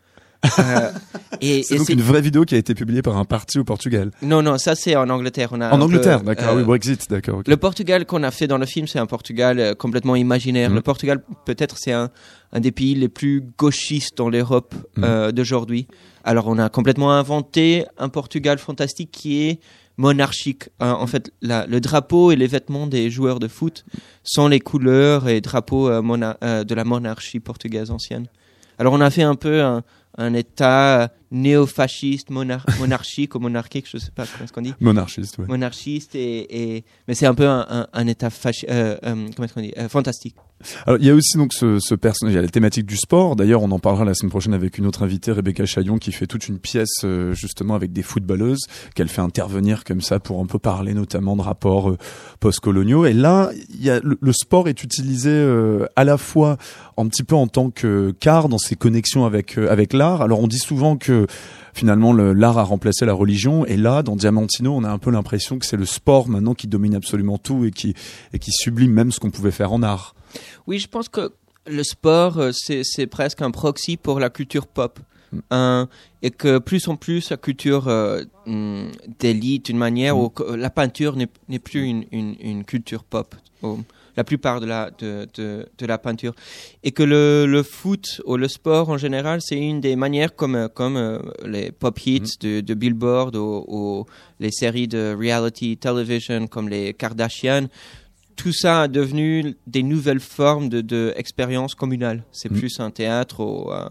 Euh, 0.58 0.90
et 1.40 1.62
c'est 1.68 1.76
donc 1.76 1.88
une 1.88 2.02
vraie 2.02 2.20
vidéo 2.20 2.44
qui 2.44 2.56
a 2.56 2.58
été 2.58 2.74
publiée 2.74 3.00
par 3.00 3.16
un 3.16 3.24
parti 3.24 3.58
au 3.58 3.64
Portugal. 3.64 4.10
Non, 4.22 4.42
non, 4.42 4.58
ça 4.58 4.74
c'est 4.74 4.96
en 4.96 5.08
Angleterre. 5.08 5.50
On 5.52 5.60
a 5.60 5.70
en 5.70 5.80
Angleterre, 5.80 6.22
d'accord. 6.22 6.54
Oui, 6.54 6.62
euh, 6.62 6.64
Brexit, 6.64 7.08
d'accord. 7.08 7.42
Le 7.46 7.56
Portugal 7.56 8.06
qu'on 8.06 8.22
a 8.24 8.30
fait 8.30 8.48
dans 8.48 8.58
le 8.58 8.66
film, 8.66 8.86
c'est 8.86 8.98
un 8.98 9.06
Portugal 9.06 9.60
euh, 9.60 9.74
complètement 9.74 10.16
imaginaire. 10.16 10.70
Mhm. 10.70 10.76
Le 10.76 10.82
Portugal, 10.82 11.22
peut-être, 11.44 11.76
c'est 11.78 11.92
un, 11.92 12.10
un, 12.52 12.60
des 12.60 12.72
pays 12.72 12.94
les 12.94 13.08
plus 13.08 13.44
gauchistes 13.56 14.16
dans 14.16 14.28
l'Europe 14.28 14.74
mhm. 14.96 15.32
d'aujourd'hui. 15.32 15.86
Alors, 16.24 16.46
on 16.48 16.58
a 16.58 16.68
complètement 16.68 17.12
inventé 17.12 17.84
un 17.98 18.08
Portugal 18.08 18.58
fantastique 18.58 19.10
qui 19.12 19.42
est 19.42 19.60
monarchique. 20.02 20.68
Hein, 20.80 20.96
en 20.98 21.06
fait, 21.06 21.32
le 21.42 21.78
drapeau 21.78 22.32
et 22.32 22.36
les 22.36 22.48
vêtements 22.48 22.86
des 22.86 23.10
joueurs 23.10 23.38
de 23.38 23.48
foot 23.48 23.84
sont 24.24 24.48
les 24.48 24.60
couleurs 24.60 25.28
et 25.28 25.40
drapeaux 25.40 25.88
euh, 25.88 26.02
euh, 26.42 26.64
de 26.64 26.74
la 26.74 26.84
monarchie 26.84 27.40
portugaise 27.40 27.90
ancienne. 27.90 28.26
Alors 28.78 28.92
on 28.92 29.00
a 29.00 29.10
fait 29.10 29.22
un 29.22 29.36
peu 29.36 29.62
un 30.18 30.34
État 30.34 31.10
néo-fasciste, 31.32 32.30
monarchique 32.78 33.34
ou 33.34 33.40
monarchique, 33.40 33.86
je 33.90 33.96
ne 33.96 34.00
sais 34.00 34.10
pas 34.10 34.26
comment 34.26 34.44
est-ce 34.44 34.52
qu'on 34.52 34.62
dit. 34.62 34.74
Monarchiste, 34.80 35.36
oui. 35.38 35.46
Monarchiste, 35.48 36.14
et, 36.14 36.76
et, 36.76 36.84
mais 37.08 37.14
c'est 37.14 37.26
un 37.26 37.34
peu 37.34 37.48
un, 37.48 37.88
un, 37.92 38.06
État 38.06 38.28
euh, 38.28 38.96
euh, 39.04 39.28
comment 39.34 39.44
est-ce 39.44 39.54
qu'on 39.54 39.62
dit, 39.62 39.72
euh, 39.78 39.88
fantastique. 39.88 40.36
Alors, 40.86 41.00
il 41.00 41.06
y 41.06 41.10
a 41.10 41.14
aussi 41.14 41.36
donc 41.38 41.52
ce, 41.54 41.80
ce 41.80 41.96
personnage, 41.96 42.34
il 42.34 42.36
y 42.36 42.38
a 42.38 42.42
la 42.42 42.48
thématique 42.48 42.86
du 42.86 42.96
sport. 42.96 43.34
D'ailleurs, 43.34 43.62
on 43.62 43.70
en 43.72 43.80
parlera 43.80 44.04
la 44.04 44.14
semaine 44.14 44.30
prochaine 44.30 44.54
avec 44.54 44.78
une 44.78 44.86
autre 44.86 45.02
invitée, 45.02 45.32
Rebecca 45.32 45.66
Chaillon, 45.66 45.98
qui 45.98 46.12
fait 46.12 46.28
toute 46.28 46.46
une 46.46 46.60
pièce 46.60 47.04
justement 47.32 47.74
avec 47.74 47.92
des 47.92 48.02
footballeuses 48.02 48.66
qu'elle 48.94 49.08
fait 49.08 49.22
intervenir 49.22 49.82
comme 49.82 50.00
ça 50.00 50.20
pour 50.20 50.38
un 50.40 50.46
peu 50.46 50.60
parler 50.60 50.94
notamment 50.94 51.34
de 51.34 51.42
rapports 51.42 51.96
post-coloniaux. 52.38 53.06
Et 53.06 53.12
là, 53.12 53.50
il 53.70 53.82
y 53.82 53.90
a 53.90 53.98
le, 54.04 54.16
le 54.20 54.32
sport 54.32 54.68
est 54.68 54.84
utilisé 54.84 55.32
à 55.96 56.04
la 56.04 56.16
fois 56.16 56.58
un 56.96 57.08
petit 57.08 57.24
peu 57.24 57.34
en 57.34 57.48
tant 57.48 57.70
que 57.70 58.14
car 58.20 58.48
dans 58.48 58.58
ses 58.58 58.76
connexions 58.76 59.24
avec 59.24 59.58
avec 59.58 59.92
l'art. 59.92 60.22
Alors, 60.22 60.38
on 60.38 60.46
dit 60.46 60.58
souvent 60.58 60.96
que 61.26 61.32
finalement 61.74 62.12
l'art 62.12 62.58
a 62.58 62.62
remplacé 62.62 63.04
la 63.04 63.12
religion 63.12 63.64
et 63.64 63.76
là 63.76 64.02
dans 64.02 64.16
Diamantino 64.16 64.74
on 64.74 64.84
a 64.84 64.90
un 64.90 64.98
peu 64.98 65.10
l'impression 65.10 65.58
que 65.58 65.66
c'est 65.66 65.76
le 65.76 65.86
sport 65.86 66.28
maintenant 66.28 66.54
qui 66.54 66.66
domine 66.66 66.94
absolument 66.94 67.38
tout 67.38 67.64
et 67.64 67.70
qui 67.70 67.94
et 68.32 68.38
qui 68.38 68.50
sublime 68.52 68.92
même 68.92 69.12
ce 69.12 69.20
qu'on 69.20 69.30
pouvait 69.30 69.50
faire 69.50 69.72
en 69.72 69.82
art. 69.82 70.14
Oui, 70.66 70.78
je 70.78 70.88
pense 70.88 71.08
que 71.08 71.32
le 71.66 71.82
sport 71.82 72.38
euh, 72.38 72.50
c'est 72.52 73.06
presque 73.06 73.42
un 73.42 73.50
proxy 73.50 73.96
pour 73.96 74.20
la 74.20 74.30
culture 74.30 74.66
pop. 74.66 74.98
Mm. 75.50 75.84
et 76.20 76.30
que 76.30 76.58
plus 76.58 76.88
en 76.88 76.96
plus 76.96 77.30
la 77.30 77.38
culture 77.38 77.88
euh, 77.88 78.22
mm, 78.44 78.90
d'élite 79.18 79.64
d'une 79.64 79.78
manière 79.78 80.14
mm. 80.14 80.20
où 80.20 80.32
la 80.54 80.68
peinture 80.68 81.16
n'est 81.16 81.58
plus 81.58 81.84
une, 81.84 82.04
une, 82.12 82.36
une, 82.38 82.64
culture 82.64 83.02
pop 83.02 83.34
la 84.16 84.24
plupart 84.24 84.60
de 84.60 84.66
la, 84.66 84.90
de, 84.90 85.26
de, 85.34 85.66
de 85.76 85.86
la 85.86 85.98
peinture. 85.98 86.34
Et 86.82 86.92
que 86.92 87.02
le, 87.02 87.46
le, 87.46 87.62
foot 87.62 88.20
ou 88.26 88.36
le 88.36 88.48
sport 88.48 88.90
en 88.90 88.98
général, 88.98 89.40
c'est 89.40 89.58
une 89.58 89.80
des 89.80 89.96
manières 89.96 90.34
comme, 90.34 90.68
comme 90.74 90.96
euh, 90.96 91.18
les 91.46 91.72
pop 91.72 91.98
hits 92.04 92.20
mhm. 92.20 92.26
de, 92.40 92.60
de, 92.60 92.74
Billboard 92.74 93.36
ou, 93.36 93.64
ou, 93.68 94.06
les 94.40 94.50
séries 94.50 94.88
de 94.88 95.14
reality 95.18 95.76
television 95.76 96.46
comme 96.46 96.68
les 96.68 96.94
Kardashian. 96.94 97.68
Tout 98.36 98.52
ça 98.52 98.82
a 98.82 98.88
devenu 98.88 99.54
des 99.66 99.82
nouvelles 99.82 100.20
formes 100.20 100.68
de, 100.68 100.80
de 100.80 101.14
communale. 101.78 102.24
C'est 102.32 102.50
mhm. 102.50 102.58
plus 102.58 102.80
un 102.80 102.90
théâtre 102.90 103.40
ou 103.40 103.70
euh, 103.70 103.86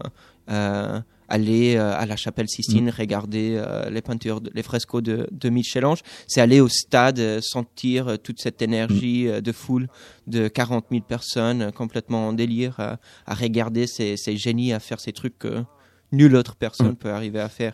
euh, 0.50 1.00
aller 1.32 1.76
euh, 1.76 1.96
à 1.96 2.04
la 2.04 2.16
chapelle 2.16 2.48
Sistine, 2.48 2.86
mm. 2.86 2.94
regarder 2.98 3.56
euh, 3.56 3.88
les 3.88 4.02
peintures, 4.02 4.40
les 4.52 4.62
frescos 4.62 5.00
de, 5.00 5.26
de 5.30 5.48
Michel-Ange. 5.48 6.02
C'est 6.28 6.42
aller 6.42 6.60
au 6.60 6.68
stade, 6.68 7.18
euh, 7.18 7.40
sentir 7.40 8.18
toute 8.22 8.38
cette 8.38 8.60
énergie 8.60 9.26
mm. 9.26 9.40
de 9.40 9.52
foule 9.52 9.88
de 10.26 10.48
40 10.48 10.86
000 10.90 11.02
personnes 11.02 11.72
complètement 11.72 12.28
en 12.28 12.32
délire 12.34 12.78
à, 12.78 13.34
regarder 13.34 13.86
ces, 13.86 14.18
ces, 14.18 14.36
génies 14.36 14.74
à 14.74 14.78
faire 14.78 15.00
ces 15.00 15.12
trucs 15.12 15.38
que 15.38 15.64
nulle 16.12 16.36
autre 16.36 16.54
personne 16.54 16.92
mm. 16.92 16.96
peut 16.96 17.10
arriver 17.10 17.40
à 17.40 17.48
faire. 17.48 17.72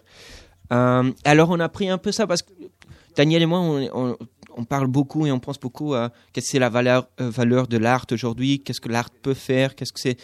alors 0.71 1.50
on 1.50 1.59
a 1.59 1.68
pris 1.68 1.88
un 1.88 1.99
peu 1.99 2.12
ça 2.12 2.26
parce 2.28 2.42
que 2.42 2.52
Daniel 3.16 3.42
et 3.42 3.47
moi, 3.47 3.59
on, 3.59 4.16
on, 4.56 4.64
parle 4.64 4.87
beaucoup 4.87 5.26
et 5.26 5.33
on 5.33 5.40
pense 5.40 5.59
beaucoup 5.59 5.94
à 5.94 6.12
qu'est-ce 6.33 6.47
que 6.47 6.52
c'est 6.52 6.59
la 6.61 6.68
valeur, 6.68 7.09
valeur 7.18 7.66
de 7.66 7.76
l'art 7.76 8.06
aujourd'hui, 8.12 8.61
qu'est-ce 8.61 8.80
que 8.80 8.88
l'art 8.88 9.11
peut 9.11 9.35
faire, 9.35 9.75
qu'est-ce 9.75 9.92
que 9.92 10.00
c'est 10.00 10.18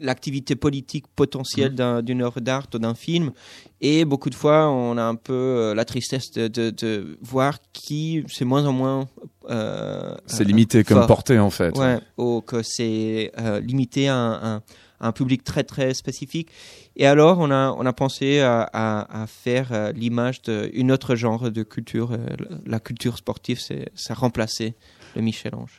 l'activité 0.00 0.56
politique 0.56 1.06
potentielle 1.14 1.72
mmh. 1.72 2.02
d'une 2.02 2.22
œuvre 2.22 2.40
d'art 2.40 2.66
ou 2.74 2.78
d'un 2.78 2.94
film. 2.94 3.32
Et 3.80 4.04
beaucoup 4.04 4.30
de 4.30 4.34
fois, 4.34 4.68
on 4.68 4.98
a 4.98 5.02
un 5.02 5.14
peu 5.14 5.32
euh, 5.32 5.74
la 5.74 5.84
tristesse 5.84 6.30
de, 6.32 6.48
de, 6.48 7.18
voir 7.22 7.58
qui 7.72 8.24
c'est 8.28 8.44
moins 8.44 8.66
en 8.66 8.72
moins. 8.72 9.08
Euh, 9.48 10.14
c'est 10.26 10.44
limité 10.44 10.84
comme 10.84 11.06
portée 11.06 11.38
en 11.38 11.50
fait. 11.50 11.76
Ouais, 11.78 11.98
ou 12.18 12.42
que 12.42 12.62
c'est 12.62 13.32
euh, 13.38 13.60
limité 13.60 14.08
à 14.08 14.16
un, 14.16 14.62
un, 15.00 15.12
public 15.12 15.44
très 15.44 15.64
très 15.64 15.94
spécifique. 15.94 16.50
Et 16.96 17.06
alors, 17.06 17.38
on 17.38 17.50
a, 17.50 17.70
on 17.70 17.86
a 17.86 17.92
pensé 17.94 18.40
à, 18.40 18.68
à, 18.72 19.22
à 19.22 19.26
faire 19.26 19.92
l'image 19.94 20.42
d'une 20.42 20.92
autre 20.92 21.14
genre 21.14 21.50
de 21.50 21.62
culture. 21.62 22.16
la 22.66 22.80
culture 22.80 23.16
sportive, 23.16 23.58
c'est 23.60 23.88
ça 23.94 24.12
remplacé 24.12 24.74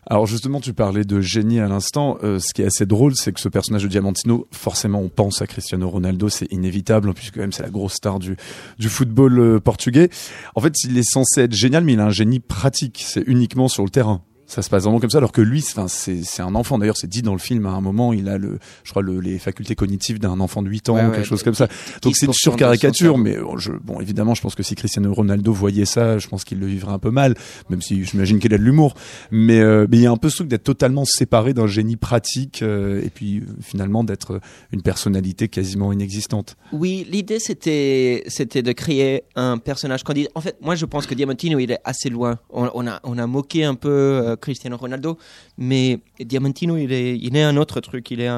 Alors 0.07 0.25
justement, 0.25 0.59
tu 0.59 0.73
parlais 0.73 1.03
de 1.03 1.21
génie 1.21 1.59
à 1.59 1.67
l'instant. 1.67 2.17
Euh, 2.23 2.39
ce 2.39 2.53
qui 2.53 2.61
est 2.61 2.65
assez 2.65 2.85
drôle, 2.85 3.15
c'est 3.15 3.31
que 3.31 3.39
ce 3.39 3.49
personnage 3.49 3.83
de 3.83 3.87
Diamantino, 3.87 4.47
forcément, 4.51 4.99
on 4.99 5.09
pense 5.09 5.41
à 5.41 5.47
Cristiano 5.47 5.89
Ronaldo, 5.89 6.29
c'est 6.29 6.51
inévitable, 6.51 7.13
puisque 7.13 7.37
même 7.37 7.51
c'est 7.51 7.63
la 7.63 7.69
grosse 7.69 7.93
star 7.93 8.19
du, 8.19 8.35
du 8.79 8.89
football 8.89 9.39
euh, 9.39 9.59
portugais. 9.59 10.09
En 10.55 10.61
fait, 10.61 10.83
il 10.83 10.97
est 10.97 11.09
censé 11.09 11.41
être 11.41 11.53
génial, 11.53 11.83
mais 11.83 11.93
il 11.93 11.99
a 11.99 12.05
un 12.05 12.11
génie 12.11 12.39
pratique. 12.39 13.03
C'est 13.05 13.23
uniquement 13.27 13.67
sur 13.67 13.83
le 13.83 13.89
terrain. 13.89 14.21
Ça 14.51 14.61
se 14.61 14.69
passe 14.69 14.83
vraiment 14.83 14.99
comme 14.99 15.09
ça, 15.09 15.19
alors 15.19 15.31
que 15.31 15.39
lui, 15.39 15.61
c'est, 15.61 16.41
un 16.41 16.55
enfant. 16.55 16.77
D'ailleurs, 16.77 16.97
c'est 16.97 17.07
dit 17.07 17.21
dans 17.21 17.31
le 17.31 17.39
film 17.39 17.65
à 17.65 17.69
un 17.69 17.79
moment, 17.79 18.11
il 18.11 18.27
a 18.27 18.37
le, 18.37 18.59
je 18.83 18.89
crois, 18.89 19.01
le, 19.01 19.21
les 19.21 19.39
facultés 19.39 19.75
cognitives 19.75 20.19
d'un 20.19 20.41
enfant 20.41 20.61
de 20.61 20.67
8 20.67 20.89
ans, 20.89 21.11
quelque 21.11 21.23
chose 21.23 21.41
comme 21.41 21.55
ça. 21.55 21.69
Donc 22.01 22.17
c'est 22.17 22.25
une 22.25 22.33
surcaricature, 22.33 23.17
mais 23.17 23.37
je, 23.55 23.71
bon, 23.71 24.01
évidemment, 24.01 24.35
je 24.35 24.41
pense 24.41 24.53
que 24.53 24.61
si 24.61 24.75
Cristiano 24.75 25.13
Ronaldo 25.13 25.53
voyait 25.53 25.85
ça, 25.85 26.17
je 26.17 26.27
pense 26.27 26.43
qu'il 26.43 26.59
le 26.59 26.67
vivrait 26.67 26.91
un 26.91 26.99
peu 26.99 27.11
mal, 27.11 27.35
même 27.69 27.81
si 27.81 28.03
j'imagine 28.03 28.39
qu'il 28.39 28.53
a 28.53 28.57
de 28.57 28.63
l'humour. 28.63 28.93
Mais, 29.31 29.61
euh, 29.61 29.87
mais 29.89 29.95
il 29.95 30.03
y 30.03 30.05
a 30.05 30.11
un 30.11 30.17
peu 30.17 30.29
ce 30.29 30.35
truc 30.35 30.49
d'être 30.49 30.65
totalement 30.65 31.05
séparé 31.05 31.53
d'un 31.53 31.67
génie 31.67 31.95
pratique 31.95 32.61
euh, 32.61 33.01
et 33.05 33.09
puis 33.09 33.37
euh, 33.37 33.43
finalement 33.61 34.03
d'être 34.03 34.41
une 34.73 34.81
personnalité 34.81 35.47
quasiment 35.47 35.93
inexistante. 35.93 36.57
Oui, 36.73 37.07
l'idée 37.09 37.39
c'était, 37.39 38.25
c'était 38.27 38.63
de 38.63 38.73
créer 38.73 39.23
un 39.37 39.59
personnage 39.59 40.03
candide. 40.03 40.27
En 40.35 40.41
fait, 40.41 40.57
moi 40.59 40.75
je 40.75 40.85
pense 40.85 41.07
que 41.07 41.15
Diamantino 41.15 41.57
il 41.59 41.71
est 41.71 41.79
assez 41.85 42.09
loin. 42.09 42.37
On, 42.49 42.85
a, 42.85 42.99
on 43.05 43.17
a 43.17 43.27
moqué 43.27 43.63
un 43.63 43.75
peu 43.75 44.35
Cristiano 44.41 44.77
Ronaldo, 44.77 45.17
mais 45.57 45.99
Diamantino, 46.19 46.77
il 46.77 46.91
est, 46.91 47.17
il 47.17 47.35
est 47.37 47.43
un 47.43 47.57
autre 47.57 47.79
truc. 47.79 48.11
Il, 48.11 48.19
est 48.19 48.29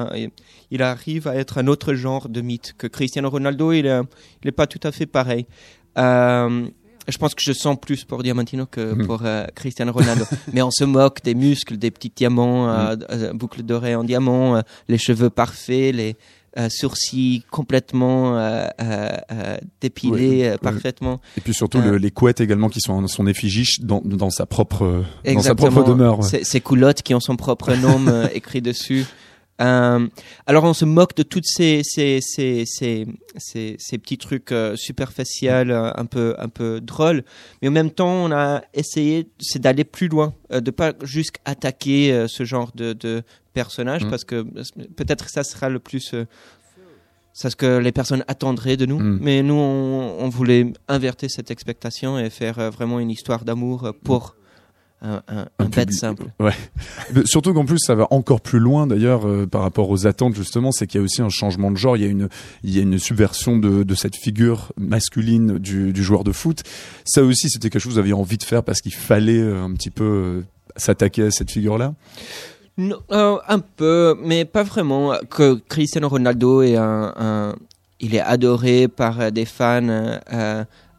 il 0.70 0.82
arrive 0.82 1.26
à 1.26 1.34
être 1.34 1.58
un 1.58 1.66
autre 1.66 1.94
genre 1.94 2.28
de 2.28 2.40
mythe 2.40 2.74
que 2.78 2.86
Cristiano 2.86 3.30
Ronaldo. 3.30 3.72
Il 3.72 3.84
n'est 3.84 4.00
il 4.42 4.48
est 4.48 4.52
pas 4.52 4.66
tout 4.66 4.80
à 4.82 4.92
fait 4.92 5.06
pareil. 5.06 5.46
Euh, 5.98 6.68
je 7.06 7.18
pense 7.18 7.34
que 7.34 7.42
je 7.44 7.52
sens 7.52 7.76
plus 7.78 8.04
pour 8.04 8.22
Diamantino 8.22 8.66
que 8.66 8.94
hmm. 8.94 9.06
pour 9.06 9.20
euh, 9.24 9.46
Cristiano 9.54 9.92
Ronaldo. 9.92 10.24
Mais 10.52 10.62
on 10.62 10.70
se 10.70 10.84
moque 10.84 11.22
des 11.22 11.34
muscles, 11.34 11.76
des 11.76 11.90
petits 11.90 12.12
diamants, 12.14 12.70
euh, 12.70 12.96
hmm. 12.96 13.36
boucles 13.36 13.62
dorées 13.62 13.94
en 13.94 14.04
diamant, 14.04 14.62
les 14.88 14.98
cheveux 14.98 15.30
parfaits, 15.30 15.94
les, 15.94 16.16
euh, 16.56 16.68
sourcils 16.70 17.44
complètement 17.50 18.38
euh, 18.38 18.66
euh, 18.80 19.56
dépilés 19.80 20.56
parfaitement. 20.62 21.20
Et 21.36 21.40
puis 21.40 21.54
surtout 21.54 21.80
les 21.80 22.10
couettes 22.10 22.40
également 22.40 22.68
qui 22.68 22.80
sont 22.80 23.06
son 23.06 23.26
effigie 23.26 23.66
dans, 23.80 24.00
dans 24.04 24.30
sa 24.30 24.46
propre 24.46 25.04
dans 25.24 25.40
sa 25.40 25.54
propre 25.54 25.84
demeure. 25.84 26.22
Ces 26.24 26.60
culottes 26.60 27.02
qui 27.02 27.14
ont 27.14 27.20
son 27.20 27.36
propre 27.36 27.74
nom 27.74 28.28
écrit 28.34 28.62
dessus. 28.62 29.06
Euh, 29.60 30.08
alors 30.46 30.64
on 30.64 30.74
se 30.74 30.84
moque 30.84 31.14
de 31.16 31.22
toutes 31.22 31.46
ces 31.46 31.82
ces 31.84 32.18
ces 32.20 32.64
ces, 32.66 33.06
ces, 33.78 33.98
petits 33.98 34.18
trucs 34.18 34.50
euh, 34.50 34.74
superficiels, 34.74 35.70
un 35.70 36.06
peu 36.06 36.34
un 36.38 36.48
peu 36.48 36.80
drôles, 36.80 37.22
mais 37.62 37.68
en 37.68 37.70
même 37.70 37.90
temps 37.90 38.12
on 38.12 38.32
a 38.32 38.62
essayé 38.74 39.28
c'est 39.38 39.60
d'aller 39.60 39.84
plus 39.84 40.08
loin, 40.08 40.34
de 40.50 40.70
pas 40.72 40.92
juste 41.02 41.36
attaquer 41.44 42.26
ce 42.26 42.44
genre 42.44 42.72
de, 42.74 42.94
de 42.94 43.22
personnage 43.54 44.04
mm. 44.04 44.10
parce 44.10 44.24
que 44.24 44.42
peut-être 44.96 45.30
ça 45.30 45.44
sera 45.44 45.70
le 45.70 45.78
plus 45.78 46.12
euh, 46.12 46.26
c'est 47.32 47.50
ce 47.50 47.56
que 47.56 47.78
les 47.78 47.90
personnes 47.90 48.24
attendraient 48.28 48.76
de 48.76 48.86
nous. 48.86 49.00
Mm. 49.00 49.18
Mais 49.20 49.42
nous, 49.42 49.54
on, 49.54 50.28
voulait 50.28 50.72
inverter 50.86 51.28
cette 51.28 51.50
expectation 51.50 52.16
et 52.16 52.30
faire 52.30 52.60
euh, 52.60 52.70
vraiment 52.70 53.00
une 53.00 53.10
histoire 53.10 53.44
d'amour 53.44 53.92
pour 54.04 54.36
un, 55.02 55.20
un, 55.58 55.64
bête 55.68 55.92
simple. 55.92 56.26
Ouais. 56.38 56.54
Surtout 57.24 57.52
qu'en 57.52 57.64
plus, 57.64 57.78
ça 57.78 57.96
va 57.96 58.06
encore 58.10 58.40
plus 58.40 58.60
loin 58.60 58.86
d'ailleurs 58.86 59.26
euh, 59.28 59.46
par 59.46 59.62
rapport 59.62 59.90
aux 59.90 60.06
attentes 60.06 60.34
justement, 60.34 60.70
c'est 60.70 60.86
qu'il 60.86 61.00
y 61.00 61.02
a 61.02 61.04
aussi 61.04 61.22
un 61.22 61.28
changement 61.28 61.72
de 61.72 61.76
genre. 61.76 61.96
Il 61.96 62.04
y 62.04 62.06
a 62.06 62.08
une, 62.08 62.28
il 62.62 62.74
y 62.74 62.78
a 62.78 62.82
une 62.82 62.98
subversion 63.00 63.58
de, 63.58 63.82
de 63.82 63.94
cette 63.96 64.16
figure 64.16 64.72
masculine 64.78 65.58
du, 65.58 65.92
du, 65.92 66.02
joueur 66.04 66.22
de 66.22 66.32
foot. 66.32 66.62
Ça 67.04 67.22
aussi, 67.24 67.50
c'était 67.50 67.68
quelque 67.68 67.82
chose 67.82 67.90
que 67.90 67.94
vous 67.94 67.98
aviez 67.98 68.14
envie 68.14 68.38
de 68.38 68.44
faire 68.44 68.62
parce 68.62 68.80
qu'il 68.80 68.94
fallait 68.94 69.42
un 69.42 69.72
petit 69.74 69.90
peu 69.90 70.44
s'attaquer 70.76 71.24
à 71.24 71.30
cette 71.30 71.50
figure-là? 71.50 71.94
Euh, 72.78 73.38
un 73.48 73.60
peu, 73.60 74.16
mais 74.20 74.44
pas 74.44 74.64
vraiment. 74.64 75.14
Que 75.30 75.54
Cristiano 75.54 76.08
Ronaldo 76.08 76.62
est 76.62 76.76
un, 76.76 77.54
il 78.00 78.14
est 78.14 78.20
adoré 78.20 78.88
par 78.88 79.30
des 79.30 79.44
fans 79.44 79.88
euh, 79.88 80.18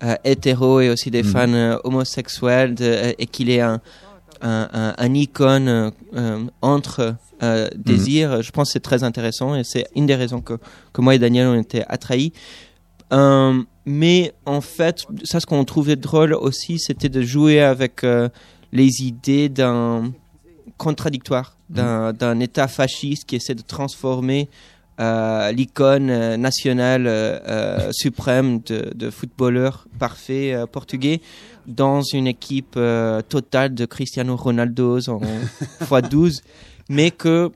euh, 0.04 0.16
hétéros 0.24 0.80
et 0.82 0.90
aussi 0.90 1.12
des 1.12 1.24
mhm. 1.24 1.30
fans 1.30 1.80
homosexuels 1.84 2.76
et 3.18 3.26
qu'il 3.26 3.50
est 3.50 3.60
un, 3.60 3.82
un, 4.42 4.94
un, 4.98 5.14
icône 5.14 5.92
entre 6.62 7.16
désirs. 7.76 8.38
Mhm. 8.38 8.42
Je 8.42 8.52
pense 8.52 8.70
que 8.70 8.74
c'est 8.74 8.80
très 8.80 9.04
intéressant 9.04 9.56
et 9.56 9.66
c'est 9.66 9.88
une 9.96 10.06
des 10.06 10.16
raisons 10.16 10.40
que, 10.40 10.54
que 10.94 11.02
moi 11.02 11.16
et 11.16 11.20
Daniel 11.20 11.48
ont 11.48 11.60
été 11.60 11.84
attrahis. 11.90 12.32
mais 13.86 14.34
en 14.46 14.62
fait, 14.62 15.06
ça, 15.26 15.42
ce 15.42 15.46
qu'on 15.46 15.66
trouvait 15.66 15.98
drôle 15.98 16.34
aussi, 16.34 16.80
c'était 16.80 17.10
de 17.10 17.22
jouer 17.22 17.60
avec 17.60 18.06
les 18.72 19.02
idées 19.02 19.50
d'un 19.50 20.14
contradictoire 20.78 21.55
d'un. 21.70 22.40
État 22.40 22.68
fasciste 22.68 23.26
qui 23.26 23.36
essaie 23.36 23.56
de 23.56 23.62
transformer 23.62 24.50
euh, 25.00 25.52
l'icône 25.52 26.10
euh, 26.10 26.38
nationale 26.38 27.06
euh, 27.06 27.92
suprême 27.92 28.62
de, 28.62 28.94
de 28.96 29.10
footballeur 29.10 29.88
parfait 30.00 30.56
portugais 30.72 31.20
dans 31.68 32.02
une 32.02 32.28
équipe 32.28 32.80
totale 33.28 33.74
de 33.74 33.86
Cristiano 33.86 34.36
Ronaldo 34.36 35.00
en 35.10 35.20
x12, 35.82 36.42
mais 36.90 37.12
que 37.12 37.52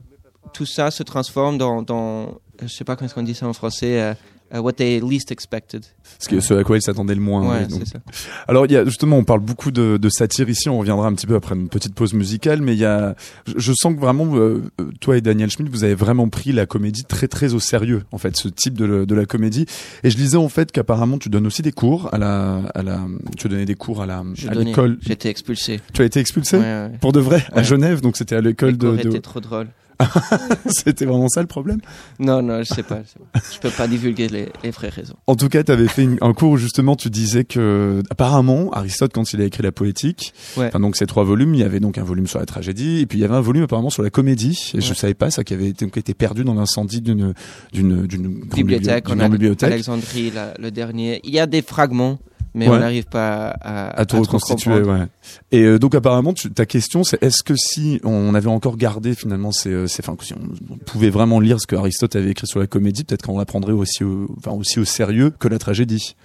tout 0.53 0.65
ça 0.65 0.91
se 0.91 1.03
transforme 1.03 1.57
dans, 1.57 1.81
dans 1.81 2.39
je 2.61 2.67
sais 2.67 2.83
pas 2.83 2.95
comment 2.95 3.09
on 3.15 3.23
dit 3.23 3.35
ça 3.35 3.47
en 3.47 3.53
français, 3.53 4.15
Uh, 4.51 4.61
what 4.61 4.73
they 4.73 4.99
least 4.99 5.31
expected. 5.31 5.85
Ce, 6.17 6.27
que, 6.27 6.39
ce 6.39 6.55
à 6.55 6.63
quoi 6.63 6.77
ils 6.77 6.81
s'attendaient 6.81 7.13
le 7.13 7.21
moins. 7.21 7.47
Ouais, 7.47 7.67
ça. 7.85 7.99
Alors, 8.47 8.65
il 8.65 8.71
y 8.71 8.75
a, 8.75 8.83
justement, 8.83 9.17
on 9.17 9.23
parle 9.23 9.41
beaucoup 9.41 9.69
de, 9.69 9.97
de, 9.97 10.09
satire 10.09 10.49
ici. 10.49 10.69
On 10.69 10.79
reviendra 10.79 11.07
un 11.07 11.13
petit 11.13 11.27
peu 11.27 11.35
après 11.35 11.53
une 11.53 11.69
petite 11.69 11.93
pause 11.93 12.13
musicale, 12.13 12.61
mais 12.61 12.73
il 12.73 12.79
y 12.79 12.85
a, 12.85 13.15
je, 13.45 13.73
sens 13.73 13.93
que 13.93 13.99
vraiment, 13.99 14.35
euh, 14.35 14.71
toi 15.01 15.17
et 15.17 15.21
Daniel 15.21 15.51
Schmidt, 15.51 15.71
vous 15.71 15.83
avez 15.83 15.93
vraiment 15.93 16.29
pris 16.29 16.51
la 16.51 16.65
comédie 16.65 17.03
très 17.03 17.27
très 17.27 17.53
au 17.53 17.59
sérieux, 17.59 18.03
en 18.11 18.17
fait, 18.17 18.35
ce 18.37 18.47
type 18.47 18.75
de, 18.75 19.05
de 19.05 19.15
la 19.15 19.25
comédie. 19.25 19.67
Et 20.03 20.09
je 20.09 20.17
lisais 20.17 20.37
en 20.37 20.49
fait 20.49 20.71
qu'apparemment, 20.71 21.19
tu 21.19 21.29
donnes 21.29 21.45
aussi 21.45 21.61
des 21.61 21.71
cours 21.71 22.11
à 22.11 22.17
la, 22.17 22.63
à 22.73 22.81
la, 22.81 23.01
tu 23.37 23.49
donnais 23.49 23.65
des 23.65 23.75
cours 23.75 24.01
à 24.01 24.07
la, 24.07 24.23
à 24.47 24.53
l'école. 24.55 24.97
J'étais 25.01 25.29
expulsé. 25.29 25.79
Tu 25.93 26.01
as 26.01 26.05
été 26.05 26.19
expulsé 26.19 26.57
ouais, 26.57 26.91
pour 27.01 27.11
de 27.11 27.19
vrai 27.19 27.45
à 27.51 27.61
Genève, 27.61 28.01
donc 28.01 28.17
c'était 28.17 28.35
à 28.35 28.41
l'école 28.41 28.77
de. 28.77 28.97
C'était 28.97 29.19
trop 29.19 29.39
drôle. 29.39 29.67
C'était 30.67 31.05
vraiment 31.05 31.27
ça 31.27 31.41
le 31.41 31.47
problème? 31.47 31.79
Non, 32.19 32.41
non, 32.41 32.63
je 32.63 32.73
sais 32.73 32.83
pas. 32.83 32.99
Je 33.35 33.59
peux 33.59 33.69
pas 33.69 33.87
divulguer 33.87 34.27
les, 34.29 34.71
vraies 34.71 34.89
raisons. 34.89 35.15
En 35.27 35.35
tout 35.35 35.49
cas, 35.49 35.63
tu 35.63 35.71
avais 35.71 35.87
fait 35.87 36.07
un 36.21 36.33
cours 36.33 36.51
où 36.51 36.57
justement 36.57 36.95
tu 36.95 37.09
disais 37.09 37.43
que 37.43 38.01
apparemment 38.09 38.71
Aristote, 38.71 39.11
quand 39.13 39.33
il 39.33 39.41
a 39.41 39.45
écrit 39.45 39.63
la 39.63 39.71
poétique, 39.71 40.33
enfin 40.57 40.79
donc 40.79 40.95
ces 40.95 41.05
trois 41.05 41.23
volumes, 41.23 41.53
il 41.53 41.61
y 41.61 41.63
avait 41.63 41.79
donc 41.79 41.97
un 41.97 42.03
volume 42.03 42.27
sur 42.27 42.39
la 42.39 42.45
tragédie 42.45 42.99
et 42.99 43.05
puis 43.05 43.17
il 43.17 43.21
y 43.21 43.25
avait 43.25 43.35
un 43.35 43.41
volume 43.41 43.63
apparemment 43.63 43.89
sur 43.89 44.03
la 44.03 44.09
comédie. 44.09 44.71
Et 44.73 44.81
je 44.81 44.93
savais 44.93 45.13
pas 45.13 45.31
ça 45.31 45.43
qui 45.43 45.53
avait 45.53 45.69
été, 45.69 46.13
perdu 46.13 46.43
dans 46.43 46.53
l'incendie 46.53 47.01
d'une 47.01 47.33
d'une 47.73 48.07
d'une 48.07 48.45
bibliothèque, 48.45 49.09
bibliothèque. 49.09 49.71
Alexandrie, 49.71 50.31
le 50.57 50.71
dernier. 50.71 51.21
Il 51.23 51.33
y 51.33 51.39
a 51.39 51.45
des 51.45 51.61
fragments 51.61 52.19
mais 52.59 52.67
on 52.67 52.79
n'arrive 52.79 53.05
pas 53.05 53.47
à, 53.61 53.99
à, 53.99 54.05
tout 54.05 54.19
reconstituer. 54.19 54.81
Ouais. 54.81 55.07
Et 55.51 55.63
euh, 55.63 55.79
donc 55.79 55.95
apparemment, 55.95 56.33
ta 56.33 56.65
question, 56.65 57.03
c'est 57.03 57.21
est-ce 57.23 57.41
que 57.43 57.55
si 57.55 57.99
on 58.03 58.35
avait 58.35 58.49
encore 58.49 58.77
gardé 58.77 59.15
finalement 59.15 59.51
ces, 59.51 59.69
euh, 59.69 59.87
ces 59.87 60.03
enfin, 60.03 60.15
si 60.21 60.33
on 60.33 60.77
pouvait 60.77 61.09
vraiment 61.09 61.39
lire 61.39 61.59
ce 61.59 61.67
que 61.67 61.75
Aristote 61.75 62.15
avait 62.15 62.31
écrit 62.31 62.47
sur 62.47 62.59
la 62.59 62.67
comédie, 62.67 63.03
peut-être 63.03 63.25
qu'on 63.25 63.37
la 63.37 63.45
prendrait 63.45 63.73
aussi, 63.73 64.03
au, 64.03 64.27
enfin 64.37 64.51
aussi 64.51 64.79
au 64.79 64.85
sérieux 64.85 65.31
que 65.31 65.47
la 65.47 65.57
tragédie. 65.57 66.15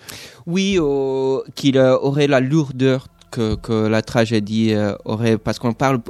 Oui, 0.46 0.78
qu'il 1.54 1.78
euh, 1.78 1.96
aurait 1.98 2.26
la 2.26 2.40
lourdeur 2.40 3.06
que, 3.30 3.54
que 3.54 3.86
la 3.86 4.02
tragédie 4.02 4.74
aurait, 5.04 5.38
parce 5.38 5.58
qu'on 5.58 5.72
parle 5.72 6.00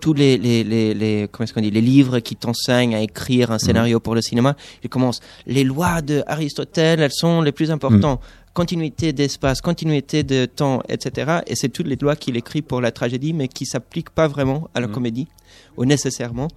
tous 0.00 0.14
les, 0.14 0.38
les, 0.38 0.64
les, 0.64 0.94
les 0.94 1.28
comment 1.30 1.44
est-ce 1.44 1.52
qu'on 1.52 1.60
dit 1.60 1.70
les 1.70 1.80
livres 1.80 2.18
qui 2.20 2.36
t'enseignent 2.36 2.94
à 2.94 3.00
écrire 3.00 3.50
un 3.50 3.58
scénario 3.58 4.00
pour 4.00 4.14
le 4.14 4.22
cinéma, 4.22 4.56
ils 4.82 4.88
commencent 4.88 5.20
les 5.46 5.64
lois 5.64 6.02
de 6.02 6.22
Aristote, 6.26 6.76
elles 6.78 7.12
sont 7.12 7.42
les 7.42 7.52
plus 7.52 7.70
importantes. 7.70 8.20
Mm 8.20 8.45
continuité 8.56 9.12
d'espace, 9.12 9.60
continuité 9.60 10.22
de 10.22 10.46
temps, 10.46 10.80
etc. 10.88 11.40
Et 11.46 11.54
c'est 11.54 11.68
toutes 11.68 11.86
les 11.86 11.96
lois 11.96 12.16
qu'il 12.16 12.38
écrit 12.38 12.62
pour 12.62 12.80
la 12.80 12.90
tragédie, 12.90 13.34
mais 13.34 13.48
qui 13.48 13.66
s'appliquent 13.66 14.08
pas 14.08 14.28
vraiment 14.28 14.70
à 14.74 14.80
la 14.80 14.88
mmh. 14.88 14.92
comédie, 14.92 15.28
ou 15.76 15.84
nécessairement. 15.84 16.48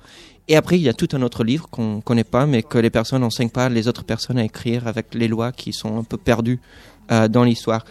Et 0.48 0.56
après, 0.56 0.78
il 0.78 0.82
y 0.82 0.88
a 0.88 0.94
tout 0.94 1.10
un 1.12 1.22
autre 1.22 1.44
livre 1.44 1.68
qu'on 1.70 2.00
connaît 2.00 2.24
pas, 2.24 2.46
mais 2.46 2.64
que 2.64 2.78
les 2.78 2.90
personnes 2.90 3.22
n'enseignent 3.22 3.50
pas 3.50 3.68
les 3.68 3.90
autres 3.90 4.06
personnes 4.06 4.38
à 4.38 4.46
écrire 4.46 4.88
avec 4.88 5.14
les 5.14 5.28
lois 5.28 5.52
qui 5.52 5.74
sont 5.74 5.98
un 5.98 6.06
peu 6.06 6.16
perdues 6.16 6.62
euh, 7.12 7.28
dans 7.28 7.44
l'histoire. 7.44 7.84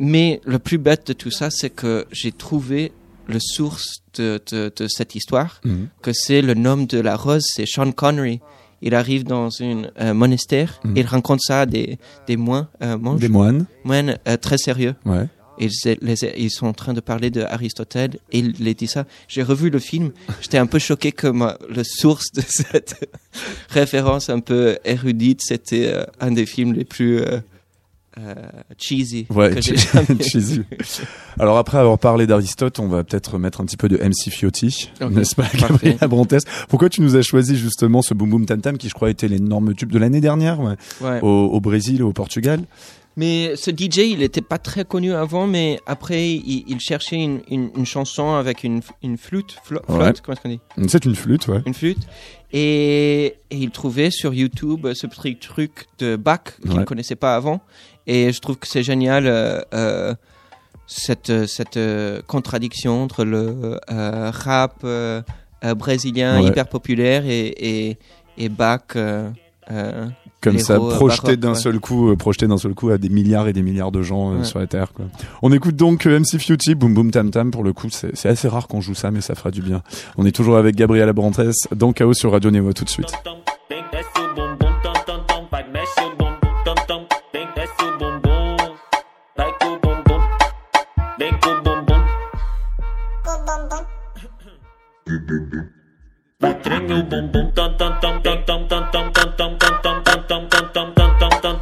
Mais 0.00 0.40
le 0.44 0.58
plus 0.58 0.78
bête 0.78 1.06
de 1.06 1.12
tout 1.12 1.30
ça, 1.30 1.48
c'est 1.48 1.70
que 1.70 2.04
j'ai 2.10 2.32
trouvé 2.32 2.90
le 3.28 3.38
source 3.38 4.02
de, 4.14 4.42
de, 4.50 4.88
cette 4.88 5.14
histoire, 5.14 5.60
mmh. 5.64 5.84
que 6.02 6.12
c'est 6.12 6.42
le 6.42 6.54
nom 6.54 6.78
de 6.78 6.98
la 6.98 7.14
rose, 7.14 7.44
c'est 7.46 7.66
Sean 7.66 7.92
Connery 7.92 8.40
il 8.82 8.94
arrive 8.94 9.24
dans 9.24 9.48
un 9.62 9.84
euh, 10.00 10.14
monastère, 10.14 10.80
mm. 10.84 10.96
il 10.96 11.06
rencontre 11.06 11.42
ça 11.42 11.66
des, 11.66 11.98
des 12.26 12.36
moines, 12.36 12.68
euh, 12.82 12.96
des 13.16 13.28
moines, 13.28 13.66
moines 13.84 14.18
euh, 14.28 14.36
très 14.36 14.58
sérieux. 14.58 14.94
Ouais. 15.04 15.26
Ils, 15.58 15.70
ils, 16.36 16.50
sont 16.50 16.66
en 16.66 16.74
train 16.74 16.92
de 16.92 17.00
parler 17.00 17.30
de 17.30 17.40
Aristote 17.40 17.96
et 17.96 18.18
il 18.32 18.52
les 18.58 18.74
dit 18.74 18.86
ça. 18.86 19.06
J'ai 19.26 19.42
revu 19.42 19.70
le 19.70 19.78
film, 19.78 20.12
j'étais 20.42 20.58
un 20.58 20.66
peu 20.66 20.78
choqué 20.78 21.12
que 21.12 21.28
ma, 21.28 21.56
le 21.70 21.82
source 21.82 22.30
de 22.32 22.42
cette 22.46 23.10
référence 23.70 24.28
un 24.28 24.40
peu 24.40 24.78
érudite, 24.84 25.40
c'était 25.42 25.94
un 26.20 26.32
des 26.32 26.44
films 26.44 26.74
les 26.74 26.84
plus 26.84 27.20
euh, 27.20 27.38
cheesy. 28.78 29.26
Ouais, 29.30 29.60
cheesy. 30.20 30.62
Alors 31.38 31.58
après 31.58 31.78
avoir 31.78 31.98
parlé 31.98 32.26
d'Aristote, 32.26 32.78
on 32.78 32.88
va 32.88 33.04
peut-être 33.04 33.38
mettre 33.38 33.60
un 33.60 33.64
petit 33.64 33.76
peu 33.76 33.88
de 33.88 33.96
MC 33.96 34.30
Fiotti, 34.30 34.90
n'est-ce 35.10 35.34
pas, 35.34 35.46
Gabriel 35.54 35.98
Pourquoi 36.68 36.88
tu 36.88 37.02
nous 37.02 37.16
as 37.16 37.22
choisi 37.22 37.56
justement 37.56 38.02
ce 38.02 38.14
Boom 38.14 38.30
Boom 38.30 38.46
Tam 38.46 38.60
Tam 38.60 38.78
qui, 38.78 38.88
je 38.88 38.94
crois, 38.94 39.10
était 39.10 39.28
l'énorme 39.28 39.74
tube 39.74 39.92
de 39.92 39.98
l'année 39.98 40.20
dernière, 40.20 40.60
ouais. 40.60 41.20
Au, 41.22 41.28
au, 41.28 41.60
Brésil, 41.60 42.02
au 42.02 42.12
Portugal? 42.12 42.60
Mais 43.18 43.56
ce 43.56 43.70
DJ, 43.70 44.10
il 44.10 44.18
n'était 44.18 44.42
pas 44.42 44.58
très 44.58 44.84
connu 44.84 45.14
avant, 45.14 45.46
mais 45.46 45.80
après, 45.86 46.32
il, 46.32 46.78
cherchait 46.80 47.16
une, 47.16 47.40
une, 47.48 47.86
chanson 47.86 48.34
avec 48.34 48.62
une, 48.62 48.82
une 49.02 49.16
flûte. 49.16 49.56
flûte 49.64 49.80
comment 49.86 50.04
est-ce 50.10 50.22
qu'on 50.22 50.48
dit? 50.50 50.60
C'est 50.88 51.06
une 51.06 51.14
flûte, 51.14 51.48
ouais. 51.48 51.62
Une 51.64 51.72
flûte. 51.72 52.06
Et, 52.52 53.36
il 53.50 53.70
trouvait 53.70 54.10
sur 54.10 54.34
YouTube 54.34 54.86
ce 54.92 55.06
petit 55.06 55.36
truc 55.36 55.86
de 55.98 56.16
Bach 56.16 56.58
qu'il 56.60 56.78
ne 56.78 56.84
connaissait 56.84 57.16
pas 57.16 57.34
avant. 57.34 57.62
Et 58.06 58.32
je 58.32 58.40
trouve 58.40 58.56
que 58.56 58.66
c'est 58.66 58.82
génial. 58.82 59.26
Euh, 59.26 59.60
euh, 59.74 60.14
cette, 60.88 61.46
cette 61.46 61.76
euh, 61.78 62.22
contradiction 62.28 63.02
entre 63.02 63.24
le 63.24 63.80
rap 63.88 64.86
brésilien 65.74 66.40
hyper 66.40 66.68
populaire 66.68 67.26
et, 67.26 67.46
et, 67.58 67.98
et 68.38 68.48
Bach 68.48 68.94
comme 70.40 70.58
ça, 70.58 70.78
projeté 70.78 71.36
d'un 71.36 71.54
seul 71.54 71.80
coup, 71.80 72.10
euh, 72.10 72.16
projeté 72.16 72.46
d'un 72.46 72.58
seul 72.58 72.74
coup 72.74 72.90
à 72.90 72.98
des 72.98 73.08
milliards 73.08 73.48
et 73.48 73.52
des 73.52 73.62
milliards 73.62 73.90
de 73.90 74.02
gens 74.02 74.32
euh, 74.32 74.44
sur 74.44 74.58
la 74.58 74.66
terre. 74.66 74.92
Quoi. 74.92 75.06
On 75.42 75.52
écoute 75.52 75.76
donc 75.76 76.06
MC 76.06 76.38
Futy, 76.38 76.74
Boom 76.74 76.94
Boom 76.94 77.10
Tam 77.10 77.30
Tam. 77.30 77.50
Pour 77.50 77.64
le 77.64 77.72
coup, 77.72 77.88
c'est 77.90 78.28
assez 78.28 78.48
rare 78.48 78.68
qu'on 78.68 78.80
joue 78.80 78.94
ça, 78.94 79.10
mais 79.10 79.20
ça 79.20 79.34
fera 79.34 79.50
du 79.50 79.62
bien. 79.62 79.82
On 80.16 80.26
est 80.26 80.32
toujours 80.32 80.56
avec 80.56 80.76
Gabriel 80.76 81.08
Abrantes 81.08 81.40
dans 81.74 81.92
Chaos 81.92 82.14
sur 82.14 82.32
Radio 82.32 82.50
Néo. 82.50 82.72
Tout 82.72 82.84
de 82.84 82.90
suite. 82.90 83.12
Treme 96.62 97.02
bumbum 97.04 97.52
tam 97.52 97.76
tam 97.76 98.00
tam 98.00 98.20
tam 98.22 98.42
tam 98.44 98.66
tam 98.66 98.90
tam 98.90 99.14
tam 99.14 99.20
tam 99.22 99.70
tam 99.86 100.50
tam 100.66 100.92
tam 100.92 101.14
tam 101.14 101.52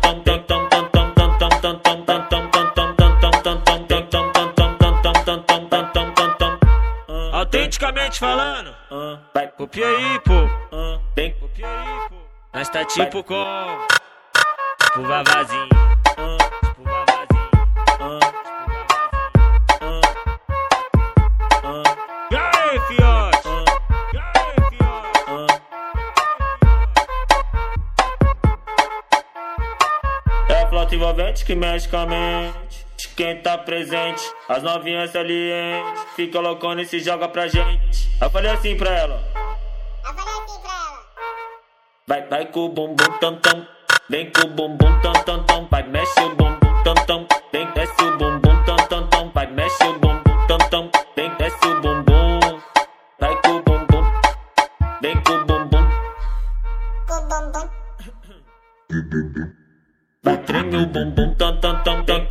tam 6.39 6.59
Autenticamente 7.33 8.19
falando, 8.19 8.75
vai 9.35 9.49
pro 9.49 9.69
Piauí, 9.69 10.19
pô. 10.25 10.49
Vem 11.15 11.35
pro 11.35 11.49
Piauí, 11.51 12.09
pô. 12.09 12.17
Nós 12.55 12.71
tá 12.71 12.83
tipo 12.87 13.23
com 13.23 13.35
o 14.97 15.03
Vavazinho. 15.03 15.84
Envolvente 31.05 31.45
que 31.45 31.55
mexe 31.55 31.95
a 31.95 32.07
mente 32.07 33.09
quem 33.15 33.37
tá 33.43 33.59
presente. 33.59 34.23
As 34.49 34.63
novinhas 34.63 35.11
salientes, 35.11 36.03
fica 36.17 36.41
loucona 36.41 36.81
e 36.81 36.87
se 36.87 36.99
joga 36.99 37.29
pra 37.29 37.47
gente. 37.47 38.11
Eu 38.21 38.31
falei 38.31 38.51
assim 38.51 38.75
pra 38.77 38.91
ela. 38.91 39.23
Eu 39.35 40.15
falei 40.15 40.35
assim 40.35 40.61
pra 40.63 40.73
ela. 40.73 41.05
Vai, 42.09 42.27
vai 42.27 42.47
com 42.47 42.61
o 42.61 42.69
bumbum 42.71 43.19
tam 43.21 43.37
tam. 43.37 43.67
Vem 44.09 44.31
com 44.31 44.47
o 44.47 44.49
bumbum 44.49 45.01
tam 45.01 45.13
tam 45.13 45.45
tam. 45.45 45.69
Vai, 45.71 45.83
mexe 45.83 46.21
o 46.21 46.35
bumbum 46.35 46.83
tam 46.83 46.95
tam. 47.07 47.27
Vem, 47.53 47.71
desce 47.73 48.03
o 48.03 48.17
bumbum 48.17 48.34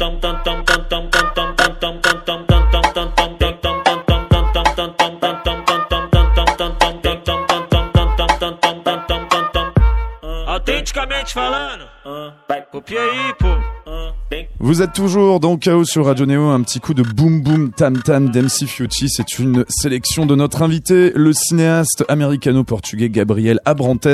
tam 0.04 0.20
tam 0.20 0.44
tam 0.44 0.66
tam 0.66 0.88
tam. 0.90 1.14
falando. 11.34 11.90
Vai, 12.48 12.62
copia 12.62 13.02
aí, 13.02 13.34
pô. 13.40 13.43
Vous 14.65 14.82
êtes 14.82 14.93
toujours 14.93 15.41
dans 15.41 15.58
Chaos 15.58 15.84
sur 15.84 16.05
Radio 16.05 16.25
Néo, 16.25 16.48
un 16.48 16.62
petit 16.62 16.79
coup 16.79 16.93
de 16.93 17.03
boom 17.03 17.41
boom 17.41 17.72
tam 17.72 18.01
tam 18.01 18.29
d'MC 18.29 18.65
Fiuti. 18.65 19.10
C'est 19.10 19.38
une 19.38 19.65
sélection 19.67 20.25
de 20.25 20.36
notre 20.36 20.62
invité, 20.62 21.12
le 21.15 21.34
cinéaste 21.34 22.05
américano-portugais 22.08 23.10
Gabriel 23.10 23.60
Abrantes, 23.65 24.08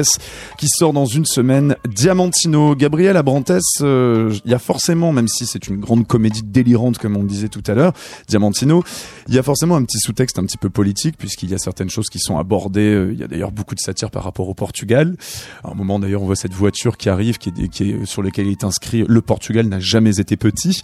qui 0.57 0.67
sort 0.67 0.91
dans 0.91 1.05
une 1.05 1.27
semaine 1.27 1.75
Diamantino. 1.87 2.75
Gabriel 2.75 3.15
Abrantes, 3.15 3.61
euh, 3.81 4.33
il 4.43 4.49
y 4.49 4.55
a 4.55 4.57
forcément, 4.57 5.13
même 5.13 5.27
si 5.27 5.45
c'est 5.45 5.67
une 5.67 5.77
grande 5.77 6.07
comédie 6.07 6.41
délirante 6.43 6.97
comme 6.97 7.15
on 7.15 7.23
disait 7.23 7.49
tout 7.49 7.61
à 7.67 7.75
l'heure, 7.75 7.93
Diamantino, 8.27 8.83
il 9.27 9.35
y 9.35 9.37
a 9.37 9.43
forcément 9.43 9.75
un 9.75 9.83
petit 9.83 9.99
sous-texte 9.99 10.39
un 10.39 10.45
petit 10.45 10.57
peu 10.57 10.71
politique 10.71 11.15
puisqu'il 11.15 11.51
y 11.51 11.53
a 11.53 11.59
certaines 11.59 11.91
choses 11.91 12.09
qui 12.09 12.17
sont 12.17 12.39
abordées. 12.39 12.91
Euh, 12.91 13.13
il 13.13 13.19
y 13.19 13.23
a 13.23 13.27
d'ailleurs 13.27 13.51
beaucoup 13.51 13.75
de 13.75 13.81
satire 13.81 14.09
par 14.09 14.23
rapport 14.23 14.49
au 14.49 14.55
Portugal. 14.55 15.15
À 15.63 15.69
un 15.69 15.75
moment 15.75 15.99
d'ailleurs, 15.99 16.23
on 16.23 16.25
voit 16.25 16.35
cette 16.35 16.55
voiture 16.55 16.97
qui 16.97 17.07
arrive, 17.07 17.37
qui 17.37 17.49
est 17.49 18.05
sur 18.05 18.23
laquelle 18.23 18.47
il 18.47 18.53
est 18.53 18.63
inscrit. 18.63 19.05
Le 19.07 19.21
Portugal 19.21 19.67
n'a 19.67 19.79
jamais 19.79 20.19
été 20.19 20.38
petit. 20.39 20.81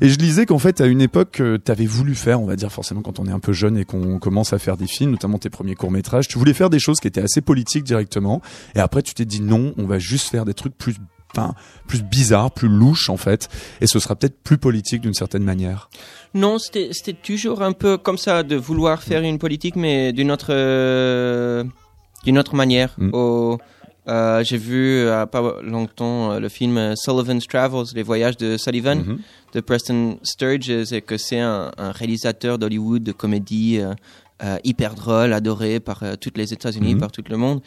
Et 0.00 0.08
je 0.08 0.18
lisais 0.18 0.46
qu'en 0.46 0.58
fait, 0.58 0.80
à 0.80 0.86
une 0.86 1.00
époque, 1.00 1.40
euh, 1.40 1.58
tu 1.62 1.72
avais 1.72 1.86
voulu 1.86 2.14
faire, 2.14 2.40
on 2.40 2.46
va 2.46 2.56
dire 2.56 2.70
forcément 2.70 3.02
quand 3.02 3.18
on 3.18 3.26
est 3.26 3.32
un 3.32 3.40
peu 3.40 3.52
jeune 3.52 3.76
et 3.76 3.84
qu'on 3.84 4.18
commence 4.18 4.52
à 4.52 4.58
faire 4.58 4.76
des 4.76 4.86
films, 4.86 5.12
notamment 5.12 5.38
tes 5.38 5.50
premiers 5.50 5.74
courts 5.74 5.90
métrages, 5.90 6.28
tu 6.28 6.38
voulais 6.38 6.54
faire 6.54 6.70
des 6.70 6.78
choses 6.78 7.00
qui 7.00 7.08
étaient 7.08 7.22
assez 7.22 7.40
politiques 7.40 7.84
directement. 7.84 8.40
Et 8.74 8.80
après, 8.80 9.02
tu 9.02 9.14
t'es 9.14 9.24
dit 9.24 9.40
non, 9.40 9.74
on 9.76 9.86
va 9.86 9.98
juste 9.98 10.28
faire 10.28 10.44
des 10.44 10.54
trucs 10.54 10.76
plus 10.76 10.94
Enfin, 11.36 11.52
plus 11.86 12.02
bizarres, 12.02 12.50
plus 12.50 12.68
louches 12.68 13.10
en 13.10 13.18
fait, 13.18 13.50
et 13.82 13.86
ce 13.86 13.98
sera 13.98 14.16
peut-être 14.16 14.42
plus 14.42 14.56
politique 14.56 15.02
d'une 15.02 15.12
certaine 15.12 15.44
manière. 15.44 15.90
Non, 16.32 16.56
c'était 16.58 17.12
toujours 17.12 17.60
un 17.60 17.72
peu 17.72 17.98
comme 17.98 18.16
ça 18.16 18.42
de 18.42 18.56
vouloir 18.56 19.02
faire 19.02 19.22
une 19.22 19.38
politique, 19.38 19.76
mais 19.76 20.14
d'une 20.14 20.30
autre 20.30 20.48
euh, 20.50 21.64
d'une 22.24 22.38
autre 22.38 22.54
manière. 22.54 22.94
Mm. 22.96 23.10
Au, 23.12 23.58
euh, 24.08 24.42
j'ai 24.42 24.56
vu 24.56 25.00
euh, 25.00 25.26
pas 25.26 25.56
longtemps 25.62 26.32
euh, 26.32 26.40
le 26.40 26.48
film 26.48 26.94
Sullivan's 26.96 27.46
Travels, 27.46 27.86
les 27.94 28.02
voyages 28.02 28.36
de 28.38 28.56
Sullivan, 28.56 28.98
mhm. 28.98 29.18
de 29.52 29.60
Preston 29.60 30.18
Sturges, 30.22 30.92
et 30.92 31.02
que 31.02 31.18
c'est 31.18 31.40
un, 31.40 31.70
réalisateur 31.78 32.58
d'Hollywood 32.58 33.02
de 33.02 33.12
comédie 33.12 33.80
hyper 34.64 34.94
drôle, 34.94 35.32
adoré 35.32 35.80
par 35.80 36.02
toutes 36.20 36.38
les 36.38 36.52
États-Unis, 36.52 36.94
mhm. 36.94 37.00
par 37.00 37.10
tout 37.10 37.24
le 37.28 37.36
monde. 37.36 37.60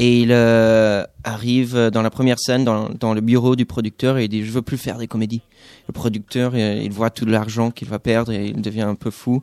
Et 0.00 0.22
il 0.22 0.32
arrive 0.32 1.90
dans 1.92 2.02
la 2.02 2.10
première 2.10 2.38
scène 2.38 2.64
dans, 2.64 2.88
dans, 2.88 3.14
le 3.14 3.20
bureau 3.20 3.56
du 3.56 3.66
producteur 3.66 4.16
et 4.16 4.24
il 4.24 4.28
dit 4.28 4.44
je 4.44 4.52
veux 4.52 4.62
plus 4.62 4.78
faire 4.78 4.98
des 4.98 5.08
comédies. 5.08 5.42
Le 5.88 5.92
producteur 5.92 6.56
il 6.56 6.90
voit 6.92 7.10
tout 7.10 7.26
l'argent 7.26 7.70
qu'il 7.70 7.88
va 7.88 7.98
perdre 7.98 8.32
et 8.32 8.46
il 8.46 8.60
devient 8.60 8.82
un 8.82 8.94
peu 8.94 9.10
fou. 9.10 9.42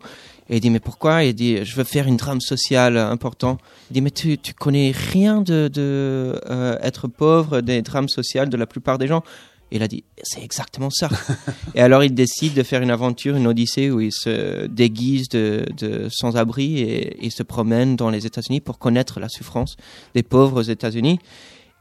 Et 0.49 0.57
il 0.57 0.59
dit, 0.59 0.69
mais 0.69 0.79
pourquoi? 0.79 1.23
Il 1.23 1.33
dit, 1.33 1.65
je 1.65 1.75
veux 1.75 1.83
faire 1.83 2.07
une 2.07 2.17
drame 2.17 2.41
sociale 2.41 2.97
importante. 2.97 3.59
Il 3.89 3.95
dit, 3.95 4.01
mais 4.01 4.11
tu, 4.11 4.37
tu 4.37 4.53
connais 4.53 4.91
rien 4.91 5.41
de, 5.41 5.69
de 5.73 6.39
euh, 6.49 6.77
être 6.81 7.07
pauvre, 7.07 7.61
des 7.61 7.81
drames 7.81 8.09
sociales 8.09 8.49
de 8.49 8.57
la 8.57 8.67
plupart 8.67 8.97
des 8.97 9.07
gens. 9.07 9.23
Et 9.71 9.77
il 9.77 9.83
a 9.83 9.87
dit, 9.87 10.03
c'est 10.21 10.43
exactement 10.43 10.91
ça. 10.91 11.09
et 11.75 11.81
alors 11.81 12.03
il 12.03 12.13
décide 12.13 12.53
de 12.53 12.61
faire 12.61 12.83
une 12.83 12.91
aventure, 12.91 13.35
une 13.35 13.47
odyssée 13.47 13.89
où 13.89 13.99
il 13.99 14.11
se 14.11 14.67
déguise 14.67 15.27
de, 15.29 15.65
de 15.75 16.07
sans-abri 16.11 16.81
et 16.81 17.17
il 17.25 17.31
se 17.31 17.41
promène 17.41 17.95
dans 17.95 18.11
les 18.11 18.27
États-Unis 18.27 18.61
pour 18.61 18.77
connaître 18.77 19.19
la 19.19 19.27
souffrance 19.27 19.75
des 20.13 20.21
pauvres 20.21 20.59
aux 20.59 20.63
États-Unis. 20.63 21.17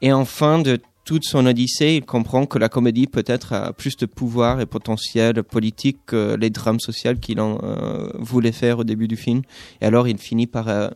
Et 0.00 0.12
enfin, 0.12 0.59
de 0.59 0.81
toute 1.04 1.24
son 1.24 1.46
odyssée, 1.46 1.96
il 1.96 2.04
comprend 2.04 2.46
que 2.46 2.58
la 2.58 2.68
comédie 2.68 3.06
peut-être 3.06 3.52
a 3.52 3.72
plus 3.72 3.96
de 3.96 4.06
pouvoir 4.06 4.60
et 4.60 4.66
potentiel 4.66 5.42
politique 5.42 5.98
que 6.06 6.34
les 6.34 6.50
drames 6.50 6.80
sociaux 6.80 7.14
qu'il 7.20 7.40
en 7.40 7.58
euh, 7.62 8.08
voulait 8.18 8.52
faire 8.52 8.78
au 8.78 8.84
début 8.84 9.08
du 9.08 9.16
film. 9.16 9.42
Et 9.80 9.86
alors 9.86 10.08
il 10.08 10.18
finit 10.18 10.46
par... 10.46 10.68
Euh, 10.68 10.88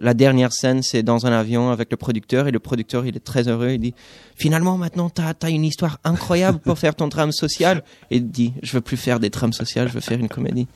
la 0.00 0.14
dernière 0.14 0.52
scène, 0.52 0.82
c'est 0.82 1.02
dans 1.02 1.26
un 1.26 1.32
avion 1.32 1.70
avec 1.70 1.90
le 1.90 1.96
producteur 1.96 2.46
et 2.46 2.52
le 2.52 2.60
producteur, 2.60 3.06
il 3.06 3.16
est 3.16 3.24
très 3.24 3.48
heureux. 3.48 3.70
Il 3.70 3.80
dit 3.80 3.94
finalement 4.36 4.78
maintenant 4.78 5.10
tu 5.10 5.20
as, 5.20 5.50
une 5.50 5.64
histoire 5.64 5.98
incroyable 6.04 6.58
pour 6.60 6.78
faire 6.78 6.94
ton 6.94 7.08
drame 7.08 7.32
social. 7.32 7.82
Et 8.10 8.16
il 8.16 8.30
dit 8.30 8.52
je 8.62 8.72
veux 8.72 8.80
plus 8.80 8.96
faire 8.96 9.18
des 9.18 9.30
drames 9.30 9.52
sociales, 9.52 9.88
je 9.88 9.94
veux 9.94 10.00
faire 10.00 10.20
une 10.20 10.28
comédie. 10.28 10.68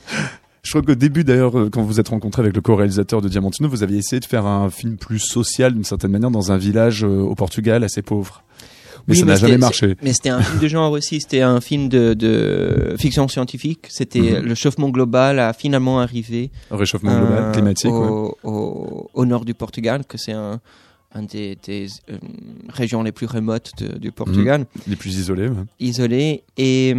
Je 0.68 0.72
crois 0.74 0.82
qu'au 0.82 0.94
début, 0.94 1.24
d'ailleurs, 1.24 1.58
euh, 1.58 1.70
quand 1.70 1.80
vous 1.80 1.98
êtes 1.98 2.08
rencontré 2.08 2.42
avec 2.42 2.54
le 2.54 2.60
co-réalisateur 2.60 3.22
de 3.22 3.28
Diamantino, 3.30 3.70
vous 3.70 3.82
aviez 3.82 3.96
essayé 3.96 4.20
de 4.20 4.26
faire 4.26 4.44
un 4.44 4.68
film 4.68 4.98
plus 4.98 5.18
social, 5.18 5.72
d'une 5.72 5.82
certaine 5.82 6.10
manière, 6.10 6.30
dans 6.30 6.52
un 6.52 6.58
village 6.58 7.04
euh, 7.04 7.22
au 7.22 7.34
Portugal 7.34 7.84
assez 7.84 8.02
pauvre. 8.02 8.44
Mais 9.06 9.14
ça 9.14 9.24
n'a 9.24 9.36
jamais 9.36 9.56
marché. 9.56 9.96
Mais 10.02 10.12
c'était 10.12 10.28
un 10.28 10.42
film 10.42 10.60
de 10.60 10.68
genre 10.68 10.92
aussi. 10.92 11.22
C'était 11.22 11.40
un 11.40 11.62
film 11.62 11.88
de, 11.88 12.12
de 12.12 12.96
fiction 12.98 13.26
scientifique. 13.28 13.86
C'était 13.88 14.20
mhm. 14.20 14.40
le 14.40 14.54
chauffement 14.54 14.90
global 14.90 15.38
a 15.38 15.54
finalement 15.54 16.00
arrivé. 16.00 16.50
Un 16.70 16.76
réchauffement 16.76 17.18
global 17.18 17.44
euh, 17.44 17.52
climatique. 17.52 17.90
Au, 17.90 18.36
au, 18.44 19.10
au, 19.14 19.24
nord 19.24 19.46
du 19.46 19.54
Portugal, 19.54 20.04
que 20.06 20.18
c'est 20.18 20.32
un, 20.32 20.60
un 21.14 21.22
des, 21.22 21.56
des 21.66 21.86
régions 22.68 23.02
les 23.02 23.12
plus 23.12 23.24
remotes 23.24 23.72
du 23.82 24.12
Portugal. 24.12 24.60
Mhm. 24.60 24.82
Les 24.88 24.96
plus 24.96 25.16
isolées. 25.16 25.48
Ouais. 25.48 25.64
Isolées 25.80 26.42
et 26.58 26.94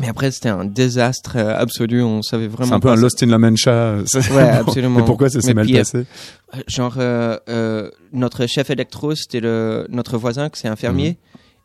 mais 0.00 0.08
après, 0.08 0.30
c'était 0.30 0.48
un 0.48 0.64
désastre 0.64 1.36
euh, 1.36 1.56
absolu. 1.56 2.02
On 2.02 2.22
savait 2.22 2.48
vraiment. 2.48 2.68
C'est 2.68 2.74
un 2.74 2.80
peu 2.80 2.88
un 2.88 2.96
Lost 2.96 3.22
in 3.22 3.26
la 3.26 3.38
Mancha. 3.38 3.96
Ouais, 4.32 4.42
absolument. 4.48 5.00
Mais 5.00 5.04
pourquoi 5.04 5.28
ça 5.28 5.40
s'est 5.40 5.54
mal 5.54 5.70
passé 5.70 5.98
euh, 6.54 6.58
Genre, 6.66 6.94
euh, 6.98 7.36
euh, 7.48 7.90
notre 8.12 8.46
chef 8.46 8.70
électro, 8.70 9.14
c'était 9.14 9.40
le 9.40 9.86
notre 9.90 10.18
voisin, 10.18 10.48
que 10.48 10.58
c'est 10.58 10.68
un 10.68 10.76
fermier. 10.76 11.18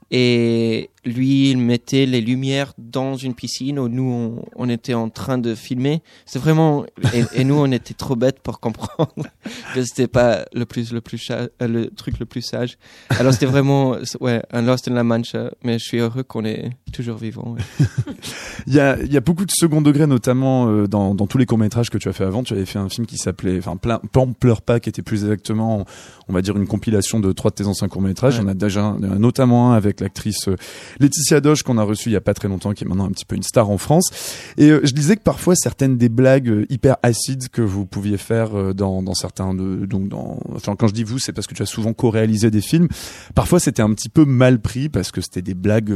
Et 0.10 0.90
lui, 1.04 1.50
il 1.50 1.58
mettait 1.58 2.06
les 2.06 2.22
lumières 2.22 2.74
dans 2.78 3.16
une 3.16 3.34
piscine 3.34 3.80
où 3.80 3.88
nous, 3.90 4.40
on, 4.56 4.70
était 4.70 4.94
en 4.94 5.10
train 5.10 5.38
de 5.38 5.56
filmer. 5.56 6.02
C'est 6.26 6.40
vraiment, 6.40 6.86
et, 7.34 7.44
nous, 7.44 7.56
on 7.56 7.72
était 7.72 7.94
trop 7.94 8.16
bêtes 8.16 8.40
pour 8.40 8.60
comprendre 8.60 9.12
que 9.74 9.84
c'était 9.84 10.08
pas 10.08 10.46
le 10.54 10.66
plus, 10.66 10.94
le 10.94 11.02
plus, 11.02 11.30
euh, 11.32 11.48
le 11.60 11.90
truc 11.90 12.20
le 12.20 12.26
plus 12.26 12.42
sage. 12.42 12.78
Alors 13.10 13.34
c'était 13.34 13.46
vraiment, 13.46 13.96
ouais, 14.20 14.42
un 14.52 14.62
Lost 14.62 14.88
in 14.88 14.94
la 14.94 15.04
Mancha. 15.04 15.52
Mais 15.64 15.80
je 15.80 15.84
suis 15.84 15.98
heureux 15.98 16.24
qu'on 16.24 16.46
est 16.46 16.70
toujours 16.94 17.18
vivant. 17.18 17.56
il 18.68 18.74
y 18.74 18.80
a, 18.80 18.98
il 19.02 19.12
y 19.12 19.18
a 19.18 19.22
beaucoup 19.22 19.46
de 19.46 19.52
second 19.52 19.82
degré, 19.82 20.08
notamment 20.08 20.68
euh, 20.68 20.88
dans, 20.88 21.16
dans 21.16 21.28
tous 21.28 21.38
les 21.38 21.46
courts 21.46 21.58
métrages 21.58 21.90
que 21.90 21.98
tu 21.98 22.08
as 22.10 22.14
fait 22.14 22.26
avant. 22.26 22.44
Tu 22.44 22.54
avais 22.54 22.66
fait 22.66 22.80
un 22.80 22.90
film 22.90 23.08
qui 23.08 23.18
s'appelait, 23.18 23.58
enfin, 23.58 23.78
Plan, 23.78 24.34
pleure 24.34 24.62
pas, 24.62 24.80
qui 24.80 24.90
était 24.90 25.02
plus 25.02 25.24
exactement, 25.24 25.86
on 26.28 26.34
va 26.34 26.42
dire 26.42 26.58
une 26.58 26.68
compilation 26.68 27.20
de 27.20 27.32
trois 27.32 27.52
de 27.52 27.56
tes 27.56 27.66
anciens 27.66 27.88
courts 27.88 28.02
métrages. 28.02 28.40
On 28.40 28.48
a 28.48 28.54
déjà, 28.54 28.96
notamment 29.00 29.72
un 29.72 29.76
avec 29.76 29.97
l'actrice 30.02 30.48
euh, 30.48 30.56
Laetitia 31.00 31.42
Doche 31.42 31.64
qu'on 31.64 31.78
a 31.78 31.84
reçue 31.84 32.10
il 32.10 32.14
y 32.14 32.18
a 32.18 32.22
pas 32.22 32.34
très 32.34 32.48
longtemps, 32.48 32.74
qui 32.74 32.84
est 32.84 32.88
maintenant 32.88 33.06
un 33.06 33.12
petit 33.12 33.26
peu 33.26 33.36
une 33.36 33.44
star 33.44 33.70
en 33.70 33.78
France. 33.78 34.10
Et 34.58 34.70
euh, 34.70 34.82
je 34.84 34.94
disais 34.94 35.16
que 35.16 35.24
parfois 35.24 35.56
certaines 35.56 35.98
des 35.98 36.10
blagues 36.10 36.50
euh, 36.50 36.66
hyper 36.70 36.98
acides 37.04 37.50
que 37.50 37.62
vous 37.62 37.86
pouviez 37.86 38.18
faire 38.18 38.74
dans, 38.74 39.14
certains 39.14 39.54
donc 39.54 40.10
quand 40.10 40.88
je 40.88 40.94
dis 40.94 41.04
vous, 41.04 41.20
c'est 41.20 41.34
parce 41.34 41.48
que 41.48 41.54
tu 41.54 41.64
as 41.64 41.68
souvent 41.68 41.94
co-réalisé 41.94 42.52
des 42.52 42.62
films. 42.62 42.88
Parfois 43.36 43.60
c'était 43.60 43.82
un 43.82 43.94
petit 43.94 44.10
peu 44.10 44.26
mal 44.26 44.60
pris 44.60 44.90
parce 44.90 45.12
que 45.12 45.22
c'était 45.22 45.42
des 45.42 45.54
blagues 45.54 45.94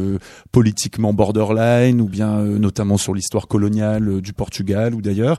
politiquement 0.51 1.13
borderline 1.13 2.01
ou 2.01 2.07
bien 2.07 2.41
notamment 2.41 2.97
sur 2.97 3.13
l'histoire 3.13 3.47
coloniale 3.47 4.21
du 4.21 4.33
Portugal 4.33 4.93
ou 4.93 5.01
d'ailleurs. 5.01 5.37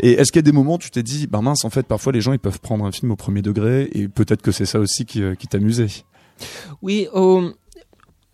Et 0.00 0.12
est-ce 0.12 0.32
qu'il 0.32 0.38
y 0.38 0.44
a 0.44 0.50
des 0.50 0.52
moments 0.52 0.74
où 0.74 0.78
tu 0.78 0.90
t'es 0.90 1.02
dit, 1.02 1.26
bah 1.26 1.40
mince, 1.40 1.64
en 1.64 1.70
fait, 1.70 1.86
parfois 1.86 2.12
les 2.12 2.20
gens 2.20 2.32
ils 2.32 2.38
peuvent 2.38 2.60
prendre 2.60 2.84
un 2.84 2.92
film 2.92 3.10
au 3.10 3.16
premier 3.16 3.42
degré 3.42 3.88
et 3.92 4.08
peut-être 4.08 4.42
que 4.42 4.52
c'est 4.52 4.66
ça 4.66 4.78
aussi 4.78 5.04
qui, 5.04 5.22
t'amusait? 5.48 5.88
Oui, 6.82 7.08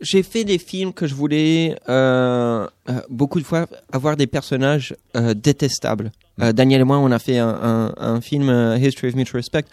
j'ai 0.04 0.22
fait 0.22 0.44
des 0.44 0.58
films 0.58 0.92
que 0.92 1.06
je 1.06 1.14
voulais 1.14 1.76
euh, 1.88 2.66
euh, 2.88 3.00
beaucoup 3.08 3.40
de 3.40 3.44
fois 3.44 3.66
avoir 3.90 4.16
des 4.16 4.26
personnages 4.26 4.94
euh, 5.16 5.34
détestables. 5.34 6.12
Mm. 6.38 6.52
Daniel 6.52 6.80
et 6.82 6.84
moi, 6.84 6.98
on 6.98 7.10
a 7.10 7.18
fait 7.18 7.38
un, 7.38 8.20
film 8.20 8.76
History 8.80 9.08
of 9.08 9.14
Mutual 9.16 9.40
Respect 9.40 9.64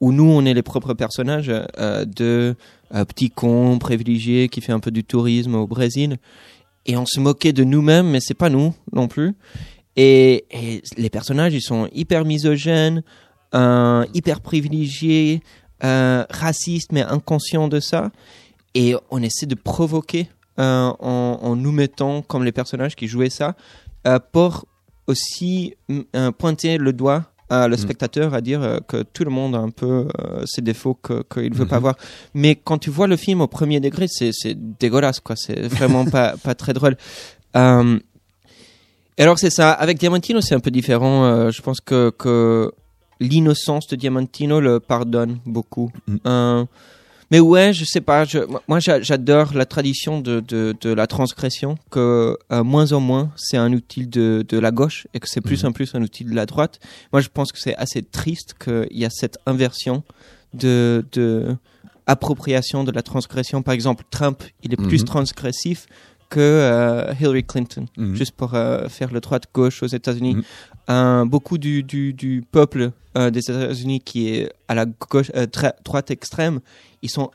où 0.00 0.10
nous, 0.10 0.28
on 0.28 0.44
est 0.44 0.54
les 0.54 0.62
propres 0.62 0.94
personnages 0.94 1.48
de 1.48 2.54
petits 2.90 3.30
cons 3.30 3.78
privilégiés 3.78 4.48
qui 4.48 4.60
fait 4.60 4.72
un 4.72 4.80
peu 4.80 4.90
du 4.90 5.04
tourisme 5.04 5.54
au 5.54 5.66
Brésil. 5.66 6.18
Et 6.86 6.96
on 6.96 7.06
se 7.06 7.20
moquait 7.20 7.52
de 7.52 7.64
nous-mêmes, 7.64 8.10
mais 8.10 8.20
c'est 8.20 8.34
pas 8.34 8.50
nous 8.50 8.74
non 8.92 9.08
plus. 9.08 9.34
Et, 9.96 10.44
et, 10.50 10.82
les 10.96 11.10
personnages, 11.10 11.54
ils 11.54 11.62
sont 11.62 11.88
hyper 11.92 12.24
misogènes, 12.24 13.02
hyper 13.52 14.40
privilégiés, 14.40 15.42
racistes, 15.80 16.92
mais 16.92 17.02
inconscients 17.02 17.68
de 17.68 17.80
ça 17.80 18.10
et 18.74 18.94
on 19.10 19.22
essaie 19.22 19.46
de 19.46 19.54
provoquer 19.54 20.28
euh, 20.58 20.92
en, 21.00 21.56
nous 21.56 21.72
mettant 21.72 22.22
comme 22.22 22.44
les 22.44 22.52
personnages 22.52 22.94
qui 22.94 23.08
jouaient 23.08 23.30
ça 23.30 23.56
euh, 24.06 24.20
pour 24.32 24.66
aussi 25.08 25.74
euh, 25.90 26.30
pointer 26.30 26.78
le 26.78 26.92
doigt 26.92 27.24
à 27.50 27.66
le 27.66 27.74
mm. 27.74 27.78
spectateur 27.78 28.34
à 28.34 28.40
dire 28.40 28.80
que 28.86 29.02
tout 29.02 29.24
le 29.24 29.30
monde 29.30 29.56
a 29.56 29.58
un 29.58 29.70
peu 29.70 30.08
ses 30.44 30.62
défauts 30.62 30.94
qu'il 30.94 31.50
ne 31.50 31.54
veut 31.54 31.66
pas 31.66 31.78
mm-hmm. 31.78 31.80
voir. 31.80 31.96
Mais 32.34 32.54
quand 32.54 32.78
tu 32.78 32.90
vois 32.90 33.06
le 33.06 33.16
film 33.16 33.40
au 33.40 33.48
premier 33.48 33.80
degré, 33.80 34.06
c'est 34.08 34.32
dégueulasse, 34.78 35.20
quoi. 35.20 35.36
C'est 35.36 35.66
vraiment 35.66 36.04
pas, 36.04 36.36
pas 36.42 36.54
très 36.54 36.72
drôle. 36.72 36.96
alors 37.52 37.98
c'est 39.36 39.50
ça. 39.50 39.72
Avec 39.72 39.98
Diamantino, 39.98 40.40
c'est 40.40 40.54
un 40.54 40.60
peu 40.60 40.70
différent. 40.70 41.50
je 41.50 41.62
pense 41.62 41.80
que, 41.80 42.10
que 42.16 42.72
l'innocence 43.20 43.88
de 43.88 43.96
Diamantino 43.96 44.60
le 44.60 44.80
pardonne 44.80 45.40
beaucoup. 45.44 45.90
Mm. 46.06 46.64
Mais 47.34 47.40
ouais, 47.40 47.72
je 47.72 47.84
sais 47.84 48.00
pas. 48.00 48.24
Je, 48.24 48.38
moi, 48.68 48.78
j'adore 48.78 49.54
la 49.54 49.66
tradition 49.66 50.20
de, 50.20 50.38
de, 50.38 50.72
de, 50.80 50.90
la 50.92 51.08
transgression, 51.08 51.76
que 51.90 52.38
euh, 52.52 52.62
moins 52.62 52.92
en 52.92 53.00
moins 53.00 53.32
c'est 53.34 53.56
un 53.56 53.72
outil 53.72 54.06
de, 54.06 54.44
de 54.48 54.56
la 54.56 54.70
gauche 54.70 55.08
et 55.14 55.18
que 55.18 55.28
c'est 55.28 55.40
plus 55.40 55.64
mhm. 55.64 55.70
en 55.70 55.72
plus 55.72 55.96
un 55.96 56.02
outil 56.02 56.24
de 56.24 56.32
la 56.32 56.46
droite. 56.46 56.78
Moi, 57.12 57.20
je 57.20 57.28
pense 57.28 57.50
que 57.50 57.58
c'est 57.58 57.74
assez 57.74 58.02
triste 58.02 58.54
qu'il 58.62 58.86
y 58.92 59.04
a 59.04 59.10
cette 59.10 59.38
inversion 59.46 60.04
de, 60.52 61.04
de 61.10 61.56
appropriation 62.06 62.84
de 62.84 62.92
la 62.92 63.02
transgression. 63.02 63.62
Par 63.62 63.74
exemple, 63.74 64.04
Trump, 64.12 64.44
il 64.62 64.72
est 64.72 64.76
plus 64.76 65.00
mhm. 65.00 65.08
transgressif 65.08 65.88
que 66.30 66.38
euh, 66.38 67.14
Hillary 67.20 67.42
Clinton, 67.42 67.86
mhm. 67.96 68.14
juste 68.14 68.36
pour 68.36 68.54
euh, 68.54 68.88
faire 68.88 69.12
le 69.12 69.18
droite-gauche 69.18 69.82
aux 69.82 69.88
États-Unis. 69.88 70.36
beaucoup 71.26 71.58
du, 71.58 71.82
du, 71.82 72.12
du 72.12 72.44
peuple 72.48 72.92
des 73.16 73.38
États-Unis 73.38 74.00
qui 74.00 74.28
est 74.28 74.52
à 74.68 74.74
la 74.74 74.86
gauche, 74.86 75.30
droite 75.84 76.10
extrême, 76.10 76.60
ils 77.04 77.10
sont 77.10 77.30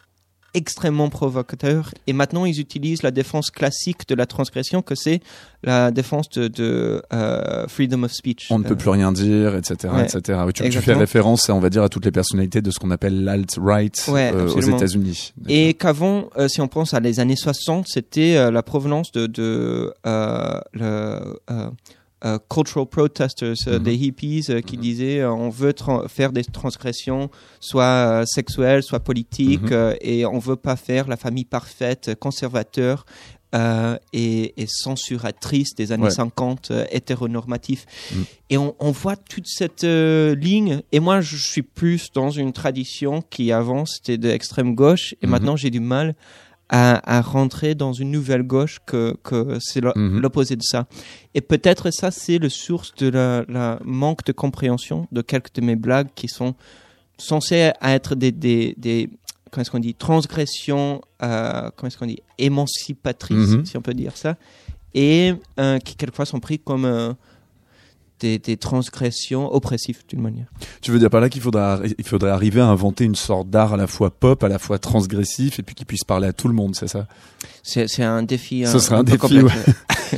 extrêmement 0.56 1.10
provocateurs 1.10 1.94
et 2.08 2.14
maintenant 2.14 2.44
ils 2.44 2.60
utilisent 2.60 3.04
la 3.04 3.12
défense 3.12 3.52
classique 3.52 4.08
de 4.08 4.16
la 4.16 4.26
transgression 4.26 4.82
que 4.82 4.96
c'est 4.96 5.22
la 5.64 5.92
défense 5.92 6.28
de, 6.30 7.04
euh, 7.14 7.68
freedom 7.68 8.02
of 8.02 8.12
speech. 8.12 8.48
On 8.50 8.58
ne 8.58 8.64
peut 8.64 8.76
plus 8.76 8.90
rien 8.90 9.12
dire, 9.12 9.56
etc., 9.56 9.94
etc. 10.02 10.40
tu, 10.54 10.70
tu, 10.70 10.80
fais 10.80 10.94
référence, 10.94 11.50
on 11.50 11.60
va 11.60 11.70
dire, 11.70 11.84
à 11.84 11.90
toutes 11.90 12.06
les 12.06 12.12
personnalités 12.12 12.62
de 12.62 12.72
ce 12.72 12.80
qu'on 12.80 12.90
appelle 12.90 13.24
l'alt-right 13.24 14.06
euh, 14.10 14.50
aux 14.50 14.62
États-Unis. 14.62 15.34
Et 15.48 15.76
qu'avant, 15.76 16.30
euh, 16.38 16.48
si 16.48 16.62
on 16.62 16.68
pense 16.68 16.96
à 16.96 17.00
les 17.00 17.20
années 17.20 17.36
60, 17.36 17.86
c'était 17.88 18.50
la 18.50 18.64
provenance 18.64 19.12
de, 19.12 19.28
de 19.28 19.94
le 20.04 21.38
euh, 22.26 22.38
cultural 22.50 22.86
protesters, 22.86 23.54
euh, 23.68 23.80
des 23.80 23.96
mhm. 23.96 24.04
hippies 24.04 24.46
euh, 24.50 24.60
qui 24.60 24.76
mhm. 24.76 24.82
disaient 24.82 25.24
on 25.24 25.50
veut 25.50 25.74
faire 26.10 26.34
des 26.34 26.44
transgressions 26.44 27.30
soit 27.62 28.24
sexuelles, 28.26 28.84
soit 28.84 29.00
politiques, 29.00 29.72
mhm. 29.72 29.96
et 30.02 30.26
on 30.26 30.38
veut 30.38 30.58
pas 30.58 30.76
faire 30.76 31.08
la 31.08 31.16
famille 31.16 31.46
parfaite, 31.46 32.16
conservateur. 32.20 33.06
Et, 34.14 34.62
et, 34.62 34.68
censuratrice 34.68 35.74
des 35.74 35.92
années 35.92 36.12
50 36.12 36.72
hétéronormatif 36.92 37.88
et 38.52 38.60
on, 38.60 38.76
on, 38.78 38.92
voit 38.92 39.16
toute 39.16 39.48
cette 39.48 39.82
ligne 39.82 40.84
et 40.92 41.00
moi 41.00 41.22
je 41.22 41.36
suis 41.36 41.64
plus 41.64 42.12
dans 42.14 42.30
une 42.30 42.54
tradition 42.54 43.24
qui 43.24 43.52
avant 43.52 43.88
c'était 43.88 44.20
de 44.20 44.30
extrême 44.30 44.76
gauche 44.76 45.16
et 45.24 45.26
maintenant 45.26 45.56
j'ai 45.56 45.72
du 45.72 45.80
mal 45.80 46.14
à, 46.70 47.22
rentrer 47.22 47.76
dans 47.76 47.94
une 47.94 48.12
nouvelle 48.12 48.44
gauche 48.44 48.80
que, 48.86 49.16
que 49.24 49.58
c'est 49.60 49.84
mhm. 49.84 50.20
l'opposé 50.20 50.56
de 50.56 50.62
ça. 50.62 50.86
Et 51.34 51.42
peut-être 51.42 51.92
ça, 51.92 52.12
c'est 52.12 52.38
le 52.38 52.50
source 52.50 52.94
de 52.96 53.10
la, 53.10 53.80
manque 53.84 54.24
de 54.26 54.32
compréhension 54.32 55.08
de 55.12 55.22
quelques 55.22 55.54
de 55.56 55.62
mes 55.62 55.76
blagues 55.76 56.10
qui 56.16 56.28
sont 56.28 56.56
censées 57.18 57.72
être 57.82 58.16
des, 58.16 58.32
des, 58.32 58.76
des 58.78 59.10
comment 59.50 59.62
est-ce 59.62 59.72
qu'on 59.72 59.80
dit, 59.80 59.96
transgressions, 59.96 61.02
euh, 61.24 61.70
comment 61.76 61.88
est-ce 61.88 61.98
qu'on 61.98 62.06
dit, 62.06 62.22
émancipatrices, 62.38 63.50
mhm. 63.50 63.66
si 63.66 63.78
on 63.78 63.82
peut 63.82 63.94
dire 63.94 64.16
ça, 64.16 64.38
et 64.94 65.34
euh, 65.60 65.80
qui 65.80 65.96
quelquefois 65.96 66.26
sont 66.26 66.40
pris 66.40 66.60
comme 66.60 66.86
euh, 66.86 67.14
des, 68.20 68.58
transgressions 68.58 69.54
oppressives 69.54 70.04
d'une 70.08 70.22
manière. 70.22 70.48
Tu 70.82 70.92
veux 70.92 71.00
dire 71.00 71.10
par 71.10 71.22
là 71.22 71.30
qu'il 71.30 71.42
faudra, 71.42 71.80
il 71.98 72.06
faudrait 72.06 72.32
arriver 72.32 72.62
à 72.62 72.68
inventer 72.68 73.06
une 73.06 73.16
sorte 73.16 73.50
d'art 73.50 73.74
à 73.74 73.78
la 73.78 73.88
fois 73.88 74.10
pop, 74.10 74.44
à 74.44 74.48
la 74.48 74.60
fois 74.60 74.80
transgressif, 74.80 75.60
et 75.60 75.64
puis 75.64 75.76
qui 75.76 75.86
puisse 75.86 76.04
parler 76.04 76.28
à 76.28 76.34
tout 76.34 76.48
le 76.48 76.54
monde, 76.54 76.76
c'est 76.76 76.88
ça? 76.88 77.08
C'est 77.64 78.04
un 78.04 78.24
défi. 78.24 78.66
Ce 78.66 78.80
serait 78.80 78.98
un, 78.98 79.04
défi. 79.04 79.40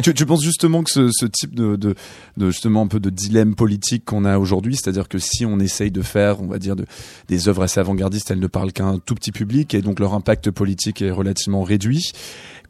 Tu, 0.04 0.14
tu, 0.14 0.26
penses 0.26 0.44
justement 0.44 0.84
que 0.84 0.92
ce, 0.92 1.10
ce 1.12 1.26
type 1.26 1.56
de, 1.56 1.76
de, 1.76 1.96
de, 2.38 2.52
justement 2.52 2.82
un 2.84 2.88
peu 2.88 3.00
de 3.00 3.10
dilemme 3.10 3.56
politique 3.56 4.06
qu'on 4.06 4.26
a 4.26 4.38
aujourd'hui, 4.38 4.76
c'est-à-dire 4.76 5.08
que 5.08 5.20
si 5.20 5.46
on 5.46 5.60
essaye 5.60 5.92
de 5.92 6.02
faire, 6.02 6.42
on 6.42 6.48
va 6.48 6.60
dire, 6.60 6.76
de, 6.76 6.86
des 7.28 7.48
œuvres 7.48 7.64
assez 7.64 7.80
avant-gardistes, 7.80 8.32
elles 8.32 8.40
ne 8.40 8.48
parlent 8.48 8.74
qu'à 8.74 8.86
un 8.86 9.00
tout 9.00 9.16
petit 9.16 9.32
public, 9.32 9.74
et 9.74 9.82
donc 9.82 10.00
leur 10.00 10.14
impact 10.14 10.52
politique 10.52 11.02
est 11.02 11.12
relativement 11.12 11.64
réduit. 11.64 12.12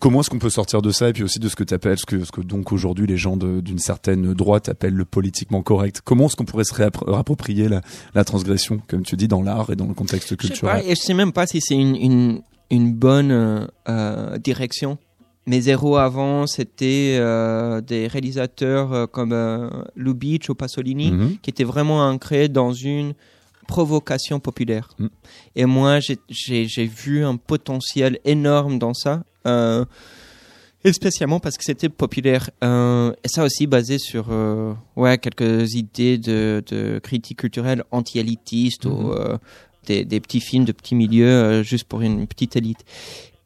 Comment 0.01 0.21
est-ce 0.21 0.31
qu'on 0.31 0.39
peut 0.39 0.49
sortir 0.49 0.81
de 0.81 0.89
ça 0.89 1.09
et 1.09 1.13
puis 1.13 1.21
aussi 1.21 1.37
de 1.37 1.47
ce 1.47 1.55
que 1.55 1.63
tu 1.63 1.75
appelles, 1.75 1.99
ce 1.99 2.07
que, 2.07 2.25
ce 2.25 2.31
que 2.31 2.41
donc 2.41 2.71
aujourd'hui 2.71 3.05
les 3.05 3.17
gens 3.17 3.37
d'une 3.37 3.77
certaine 3.77 4.33
droite 4.33 4.67
appellent 4.67 4.95
le 4.95 5.05
politiquement 5.05 5.61
correct? 5.61 6.01
Comment 6.03 6.25
est-ce 6.25 6.35
qu'on 6.35 6.45
pourrait 6.45 6.63
se 6.63 6.73
réapproprier 6.73 7.69
la, 7.69 7.81
la, 8.15 8.23
transgression, 8.23 8.81
comme 8.87 9.03
tu 9.03 9.15
dis, 9.15 9.27
dans 9.27 9.43
l'art 9.43 9.69
et 9.69 9.75
dans 9.75 9.85
le 9.85 9.93
contexte 9.93 10.35
culturel 10.35 10.77
Je 10.77 10.81
sais, 10.81 10.87
pas, 10.87 10.95
je 10.95 10.99
sais 10.99 11.13
même 11.13 11.31
pas 11.31 11.45
si 11.45 11.61
c'est 11.61 11.75
une, 11.75 11.95
une, 11.95 12.41
une, 12.71 12.93
bonne 12.93 13.31
euh, 13.31 13.67
euh 13.89 14.39
direction. 14.39 14.97
Mes 15.47 15.69
héros 15.69 15.97
avant, 15.97 16.45
c'était 16.45 17.17
euh, 17.19 17.81
des 17.81 18.07
réalisateurs 18.07 18.93
euh, 18.93 19.07
comme 19.07 19.33
euh, 19.33 19.69
Lubitsch 19.95 20.49
ou 20.49 20.55
Pasolini, 20.55 21.11
mhm. 21.11 21.37
qui 21.41 21.49
étaient 21.49 21.63
vraiment 21.63 22.07
ancrés 22.07 22.47
dans 22.47 22.73
une 22.73 23.13
provocation 23.71 24.39
populaire. 24.39 24.89
Mm. 24.99 25.07
Et 25.55 25.65
moi, 25.65 25.99
j'ai 26.29 26.85
vu 26.85 27.23
un 27.23 27.37
potentiel 27.37 28.19
énorme 28.25 28.77
dans 28.77 28.93
ça. 28.93 29.23
Euh, 29.47 29.85
et 30.83 30.91
spécialement 30.93 31.39
parce 31.39 31.57
que 31.57 31.63
c'était 31.63 31.89
populaire. 31.89 32.49
Euh, 32.63 33.13
et 33.23 33.27
ça 33.27 33.43
aussi 33.43 33.67
basé 33.67 33.97
sur 33.97 34.27
euh, 34.29 34.73
ouais, 34.95 35.17
quelques 35.17 35.73
idées 35.75 36.17
de, 36.17 36.61
de 36.67 36.99
critique 36.99 37.39
culturelle 37.39 37.83
anti-élitiste 37.91 38.85
ou 38.85 39.13
mm-hmm. 39.13 39.37
des, 39.85 40.05
des, 40.05 40.19
petits 40.19 40.41
films 40.41 40.65
de 40.65 40.73
petits 40.73 40.95
milieux 40.95 41.63
juste 41.63 41.85
pour 41.85 42.01
une 42.01 42.27
petite 42.27 42.55
élite. 42.55 42.83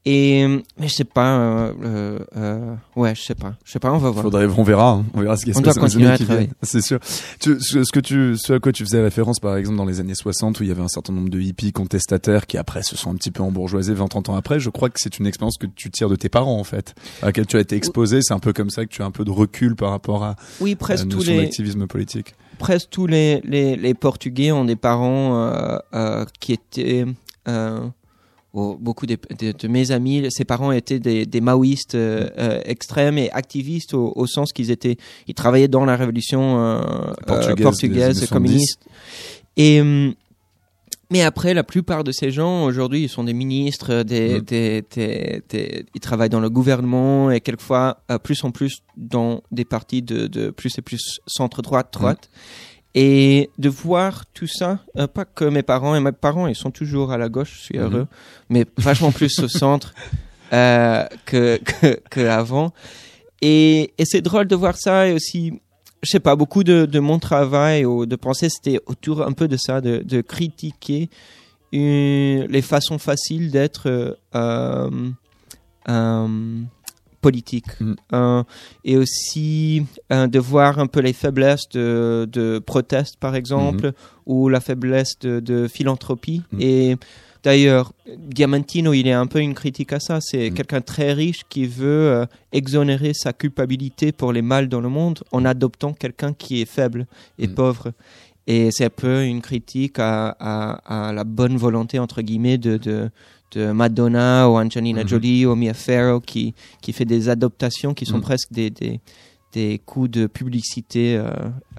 Et 0.07 0.45
mais 0.77 0.87
je 0.87 0.93
sais 0.93 1.03
pas, 1.03 1.39
euh, 1.39 2.19
euh, 2.37 2.75
ouais, 2.95 3.15
je 3.15 3.21
sais 3.21 3.33
pas, 3.33 3.55
je 3.65 3.71
sais 3.71 3.79
pas, 3.79 3.91
on 3.91 3.97
va 3.97 4.11
voir. 4.11 4.21
Faudrait, 4.21 4.45
on 4.45 4.61
verra, 4.61 4.91
hein. 4.91 5.05
on 5.15 5.21
verra 5.21 5.35
ce 5.35 5.45
qui 5.45 5.51
se 5.51 5.59
passe. 5.59 5.75
On 5.75 5.79
doit 5.79 5.81
continuer 5.81 6.07
à 6.07 6.17
travailler. 6.17 6.49
C'est 6.61 6.81
sûr. 6.81 6.99
Tu, 7.39 7.59
ce 7.59 7.91
que 7.91 7.99
tu, 7.99 8.37
ce 8.37 8.53
à 8.53 8.59
quoi 8.59 8.71
tu 8.71 8.83
faisais 8.83 9.01
référence, 9.01 9.39
par 9.39 9.57
exemple, 9.57 9.77
dans 9.77 9.85
les 9.85 9.99
années 9.99 10.13
60, 10.13 10.59
où 10.59 10.63
il 10.63 10.69
y 10.69 10.71
avait 10.71 10.83
un 10.83 10.89
certain 10.89 11.11
nombre 11.11 11.29
de 11.29 11.39
hippies 11.39 11.71
contestataires 11.71 12.45
qui 12.45 12.59
après 12.59 12.83
se 12.83 12.95
sont 12.95 13.09
un 13.09 13.15
petit 13.15 13.31
peu 13.31 13.41
embourgeoisés 13.41 13.95
20-30 13.95 14.29
ans 14.29 14.35
après. 14.35 14.59
Je 14.59 14.69
crois 14.69 14.89
que 14.89 14.99
c'est 14.99 15.17
une 15.17 15.25
expérience 15.25 15.57
que 15.57 15.65
tu 15.65 15.89
tires 15.89 16.09
de 16.09 16.15
tes 16.15 16.29
parents 16.29 16.59
en 16.59 16.63
fait, 16.63 16.93
à 17.23 17.27
laquelle 17.27 17.47
tu 17.47 17.57
as 17.57 17.61
été 17.61 17.75
exposé. 17.75 18.19
C'est 18.21 18.35
un 18.35 18.39
peu 18.39 18.53
comme 18.53 18.69
ça 18.69 18.85
que 18.85 18.91
tu 18.91 19.01
as 19.01 19.05
un 19.05 19.11
peu 19.11 19.25
de 19.25 19.31
recul 19.31 19.75
par 19.75 19.89
rapport 19.89 20.23
à, 20.23 20.35
oui, 20.61 20.75
presque 20.75 21.07
tous 21.07 21.25
les 21.25 21.37
l'activisme 21.37 21.87
politique. 21.87 22.35
Presque 22.59 22.89
tous 22.91 23.07
les, 23.07 23.41
les, 23.41 23.75
les 23.75 23.93
Portugais 23.95 24.51
ont 24.51 24.65
des 24.65 24.75
parents 24.75 25.35
euh, 25.35 25.77
euh, 25.95 26.25
qui 26.39 26.53
étaient 26.53 27.05
beaucoup 28.55 29.05
de, 29.05 29.17
de, 29.37 29.67
mes 29.67 29.91
amis, 29.91 30.25
ses 30.29 30.45
parents 30.45 30.71
étaient 30.71 30.99
des, 30.99 31.25
des 31.25 31.41
maoïstes 31.41 31.95
euh, 31.95 32.29
euh, 32.37 32.61
extrêmes 32.65 33.17
et 33.17 33.29
activistes 33.31 33.93
au, 33.93 34.13
au 34.15 34.27
sens 34.27 34.53
qu'ils 34.53 34.71
étaient, 34.71 34.97
ils 35.27 35.33
travaillaient 35.33 35.67
dans 35.67 35.85
la 35.85 35.95
révolution 35.95 36.59
euh, 36.59 36.81
portugaise, 37.27 37.63
portugaise 37.63 38.29
communiste. 38.29 38.79
Et 39.57 39.81
mais 41.11 41.21
après, 41.21 41.53
la 41.53 41.63
plupart 41.63 42.03
de 42.03 42.11
ces 42.11 42.31
gens 42.31 42.65
aujourd'hui, 42.65 43.03
ils 43.03 43.09
sont 43.09 43.23
des 43.23 43.33
ministres, 43.33 44.01
des, 44.01 44.41
des, 44.41 44.83
des, 44.95 45.43
des, 45.49 45.85
ils 45.93 46.01
travaillent 46.01 46.29
dans 46.29 46.39
le 46.39 46.49
gouvernement 46.49 47.29
et 47.29 47.41
quelquefois 47.41 47.99
plus 48.23 48.43
en 48.43 48.49
plus 48.49 48.79
dans 48.97 49.43
des 49.51 49.65
partis 49.65 50.01
de, 50.01 50.25
de 50.25 50.49
plus 50.49 50.75
et 50.79 50.81
plus 50.81 51.19
centre 51.27 51.61
droite 51.61 51.93
droite. 51.93 52.29
Et 52.97 53.49
de 53.57 53.67
voir 53.67 54.25
tout 54.33 54.47
ça, 54.47 54.79
euh, 54.97 55.05
pas 55.05 55.25
que 55.25 55.43
mes 55.43 55.63
parents, 55.63 55.95
et 55.95 55.99
mes 55.99 56.13
parents, 56.13 56.47
ils 56.47 56.55
sont 56.55 56.71
toujours 56.71 57.11
à 57.11 57.17
la 57.17 57.27
gauche, 57.27 57.53
je 57.53 57.63
suis 57.65 57.77
heureux, 57.77 58.03
mm-hmm. 58.03 58.45
mais 58.49 58.65
vachement 58.77 59.11
plus 59.11 59.37
au 59.39 59.49
centre 59.49 59.93
euh, 60.53 61.05
que, 61.25 61.57
que, 61.57 61.99
que, 62.09 62.21
avant. 62.21 62.71
Et, 63.41 63.93
et 63.97 64.05
c'est 64.05 64.21
drôle 64.21 64.47
de 64.47 64.55
voir 64.55 64.77
ça 64.77 65.07
et 65.09 65.13
aussi, 65.13 65.59
je 66.03 66.09
sais 66.11 66.21
pas, 66.21 66.37
beaucoup 66.37 66.63
de, 66.63 66.85
de 66.85 66.99
mon 66.99 67.19
travail 67.19 67.83
ou 67.83 68.05
de 68.05 68.15
penser, 68.15 68.47
c'était 68.49 68.79
autour 68.85 69.23
un 69.23 69.33
peu 69.33 69.49
de 69.49 69.57
ça, 69.57 69.81
de, 69.81 69.97
de 69.97 70.21
critiquer 70.21 71.09
une, 71.73 72.45
les 72.45 72.61
façons 72.61 72.97
faciles 72.97 73.51
d'être 73.51 74.15
euh, 74.35 75.11
euh, 75.89 76.61
politique 77.25 77.71
mm. 77.79 77.93
euh, 78.13 78.43
et 78.83 78.97
aussi 78.97 79.83
euh, 80.11 80.27
de 80.27 80.37
voir 80.37 80.77
un 80.77 80.85
peu 80.85 80.99
les 80.99 81.13
faiblesses 81.13 81.67
de, 81.73 82.29
de 82.31 82.59
protestes 82.59 83.17
par 83.19 83.33
exemple 83.35 83.87
mm-hmm. 83.87 84.27
ou 84.27 84.47
la 84.47 84.59
faiblesse 84.59 85.17
de, 85.21 85.39
de 85.39 85.67
philanthropie 85.67 86.43
mm. 86.51 86.61
et 86.61 86.97
D'ailleurs, 87.43 87.93
Diamantino, 88.17 88.91
il 88.93 89.07
est 89.07 89.11
un 89.11 89.27
peu 89.27 89.39
une 89.39 89.53
critique 89.53 89.93
à 89.93 89.99
ça. 89.99 90.17
C'est 90.19 90.49
mm. 90.49 90.53
quelqu'un 90.55 90.81
très 90.81 91.13
riche 91.13 91.41
qui 91.47 91.67
veut 91.67 92.07
euh, 92.09 92.25
exonérer 92.51 93.13
sa 93.13 93.33
culpabilité 93.33 94.11
pour 94.11 94.33
les 94.33 94.41
mal 94.41 94.67
dans 94.67 94.81
le 94.81 94.89
monde 94.89 95.19
en 95.31 95.45
adoptant 95.45 95.93
quelqu'un 95.93 96.33
qui 96.33 96.63
est 96.63 96.65
faible 96.77 97.05
et 97.37 97.47
pauvre. 97.47 97.91
Et 98.47 98.69
c'est 98.71 98.85
un 98.85 98.89
peu 98.89 99.25
une 99.25 99.41
critique 99.41 99.99
à, 99.99 100.35
à, 100.39 101.09
à, 101.09 101.13
la 101.13 101.23
bonne 101.23 101.55
volonté, 101.55 101.99
entre 101.99 102.23
guillemets, 102.23 102.57
de, 102.57 102.77
de, 102.77 103.11
de 103.51 103.71
Madonna 103.71 104.49
ou 104.49 104.57
Angelina 104.57 105.01
mm 105.01 105.05
-hmm. 105.05 105.09
Jolie 105.09 105.45
ou 105.45 105.55
Mia 105.55 105.73
Farrow 105.73 106.19
qui, 106.19 106.53
qui 106.81 106.93
fait 106.93 107.05
des 107.05 107.29
adaptations 107.29 107.93
qui 107.93 108.05
sont 108.05 108.17
mm. 108.19 108.27
presque 108.29 108.51
des, 108.51 108.69
des, 108.69 108.99
des, 109.53 109.79
coups 109.85 110.09
de 110.09 110.27
publicité 110.27 111.15
euh, 111.15 111.29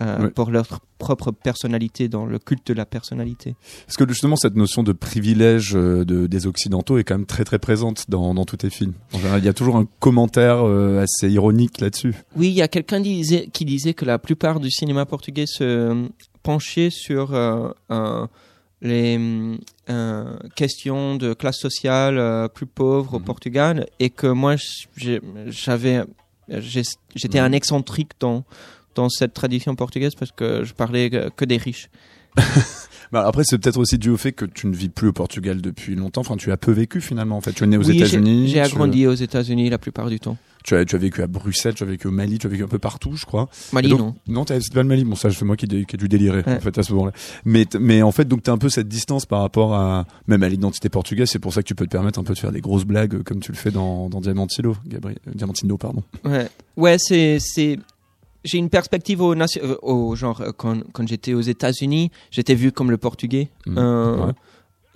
euh, 0.00 0.31
pour 0.31 0.50
leur 0.50 0.81
propre 0.98 1.31
personnalité, 1.31 2.09
dans 2.09 2.26
le 2.26 2.38
culte 2.38 2.66
de 2.68 2.74
la 2.74 2.87
personnalité. 2.87 3.55
Parce 3.87 3.96
que 3.96 4.09
justement, 4.09 4.37
cette 4.37 4.57
notion 4.57 4.83
de 4.83 4.92
privilège 4.92 5.74
euh, 5.74 6.05
de, 6.05 6.26
des 6.26 6.46
Occidentaux 6.46 6.98
est 6.98 7.05
quand 7.05 7.14
même 7.14 7.26
très 7.26 7.44
très 7.44 7.59
présente 7.59 8.07
dans, 8.09 8.35
dans 8.35 8.44
tous 8.44 8.57
tes 8.59 8.70
films? 8.70 8.94
En 9.12 9.18
général, 9.18 9.40
il 9.40 9.44
y 9.44 9.48
a 9.48 9.52
toujours 9.52 9.76
un 9.76 9.87
commentaire 10.00 10.66
euh, 10.66 11.02
assez 11.02 11.31
ironique 11.31 11.81
là-dessus. 11.81 12.14
Oui, 12.37 12.48
il 12.48 12.55
y 12.55 12.62
a 12.62 12.68
quelqu'un 12.68 13.00
disait, 13.00 13.48
qui 13.52 13.64
disait 13.64 13.94
que 13.94 14.05
la 14.05 14.18
plupart 14.18 14.61
du 14.61 14.70
cinéma 14.70 15.07
portugais 15.07 15.46
se 15.46 16.09
penchait 16.42 16.90
sur 16.90 17.35
euh, 17.35 18.26
les 18.81 19.59
euh, 19.88 20.37
questions 20.55 21.16
de 21.16 21.33
classe 21.33 21.59
sociale 21.59 22.18
euh, 22.18 22.49
plus 22.49 22.66
pauvre 22.66 23.14
au 23.14 23.18
mmh. 23.18 23.25
Portugal 23.25 23.87
et 24.01 24.11
que 24.11 24.27
moi 24.27 24.57
j'avais 25.46 26.03
j'étais 26.49 27.40
mmh. 27.40 27.44
un 27.44 27.53
excentrique 27.53 28.12
dans 28.18 28.44
dans 28.94 29.09
cette 29.09 29.35
tradition 29.35 29.77
portugaise 29.77 30.14
parce 30.14 30.33
que 30.33 30.64
je 30.64 30.75
parlais 30.75 31.31
que 31.37 31.44
des 31.44 31.57
riches. 31.57 31.90
bah 33.12 33.25
après, 33.27 33.44
c'est 33.44 33.59
peut-être 33.59 33.79
aussi 33.79 33.99
dû 33.99 34.11
au 34.11 34.16
fait 34.16 34.33
que 34.33 34.44
tu 34.44 34.66
ne 34.66 34.75
vis 34.75 34.88
plus 34.88 35.09
au 35.09 35.12
Portugal 35.12 35.61
depuis 35.61 35.94
longtemps. 35.94 36.22
Enfin, 36.22 36.37
tu 36.37 36.51
as 36.51 36.57
peu 36.57 36.72
vécu 36.72 37.01
finalement. 37.01 37.37
En 37.37 37.40
fait, 37.40 37.53
tu 37.53 37.64
es 37.64 37.66
né 37.66 37.77
aux 37.77 37.85
oui, 37.85 37.96
États-Unis. 37.96 38.49
J'ai 38.49 38.61
agrandi 38.61 39.07
aux 39.07 39.14
États-Unis 39.14 39.70
la 39.70 39.79
plupart 39.79 40.09
du 40.09 40.20
temps. 40.20 40.37
Tu 40.66 40.74
as, 40.74 40.85
tu 40.85 40.96
as 40.96 40.98
vécu 40.98 41.22
à 41.22 41.29
Bruxelles, 41.29 41.74
tu 41.74 41.85
as 41.85 41.87
vécu 41.87 42.09
au 42.09 42.11
Mali, 42.11 42.38
tu 42.38 42.48
as 42.48 42.50
vécu 42.50 42.64
un 42.64 42.68
peu 42.68 42.81
partout, 42.81 43.12
je 43.14 43.24
crois. 43.24 43.48
Mali, 43.72 43.88
donc, 43.88 44.00
non. 44.00 44.14
Non, 44.26 44.44
c'est 44.48 44.74
pas 44.74 44.83
le 44.83 44.88
Mali. 44.88 45.05
Bon, 45.05 45.14
ça, 45.14 45.31
c'est 45.31 45.44
moi 45.44 45.57
qui, 45.57 45.68
qui 45.68 45.76
ai 45.76 45.96
dû 45.96 46.09
délirer, 46.09 46.42
ouais. 46.44 46.57
en 46.57 46.61
fait, 46.61 46.76
à 46.76 46.83
ce 46.83 46.92
moment-là. 46.92 47.12
Mais, 47.44 47.66
mais 47.79 48.02
en 48.02 48.11
fait, 48.11 48.26
donc, 48.26 48.42
tu 48.42 48.50
as 48.50 48.52
un 48.52 48.59
peu 48.59 48.68
cette 48.68 48.88
distance 48.88 49.26
par 49.26 49.42
rapport 49.42 49.74
à, 49.74 50.07
même 50.26 50.42
à 50.42 50.48
l'identité 50.48 50.88
portugaise. 50.88 51.31
C'est 51.31 51.38
pour 51.38 51.52
ça 51.52 51.62
que 51.62 51.68
tu 51.68 51.76
peux 51.76 51.85
te 51.85 51.90
permettre 51.90 52.18
un 52.18 52.24
peu 52.24 52.35
de 52.35 52.38
faire 52.40 52.50
des 52.50 52.61
grosses 52.61 52.85
blagues 52.85 53.22
comme 53.22 53.38
tu 53.38 53.52
le 53.52 53.57
fais 53.57 53.70
dans, 53.70 54.09
dans 54.11 54.20
Diamantino, 54.20 54.76
Gabriel, 54.88 55.20
Diamantino, 55.33 55.79
pardon. 55.79 56.02
Ouais. 56.24 56.48
Ouais, 56.76 56.96
c'est, 56.98 57.38
c'est, 57.38 57.79
j'ai 58.42 58.59
une 58.59 58.68
perspective 58.68 59.20
au, 59.20 59.35
euh, 59.35 59.76
au 59.83 60.16
genre 60.16 60.42
quand, 60.57 60.81
quand 60.92 61.07
j'étais 61.07 61.35
aux 61.35 61.42
États-Unis, 61.42 62.11
j'étais 62.33 62.57
vu 62.57 62.72
comme 62.72 62.90
le 62.90 62.98
portugais. 62.98 63.50
Mmh. 63.66 63.79
Euh, 63.79 64.16
Ouais. 64.26 64.33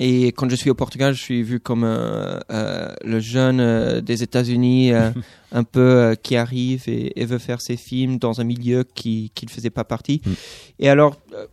Et 0.02 0.28
quand 0.28 0.48
je 0.48 0.56
suis 0.56 0.70
au 0.70 0.74
Portugal, 0.74 1.12
je 1.12 1.20
suis 1.20 1.42
vu 1.42 1.60
comme 1.60 1.84
euh, 1.84 2.40
euh, 2.50 2.88
le 3.04 3.20
jeune 3.20 3.60
euh, 3.60 4.00
des 4.00 4.22
États-Unis, 4.22 4.92
un 5.52 5.62
peu 5.62 5.80
euh, 5.80 6.14
qui 6.14 6.36
arrive 6.36 6.84
et, 6.88 7.20
et, 7.20 7.26
veut 7.26 7.38
faire 7.38 7.60
ses 7.60 7.76
films 7.76 8.16
dans 8.16 8.40
un 8.40 8.44
milieu 8.44 8.82
qui 8.82 9.30
qui 9.34 9.44
ne 9.44 9.50
faisait 9.50 9.68
pas 9.68 9.84
partie. 9.84 10.22
Mm. 10.24 10.30
Et 10.78 10.88
alors, 10.88 11.16
euh, 11.34 11.44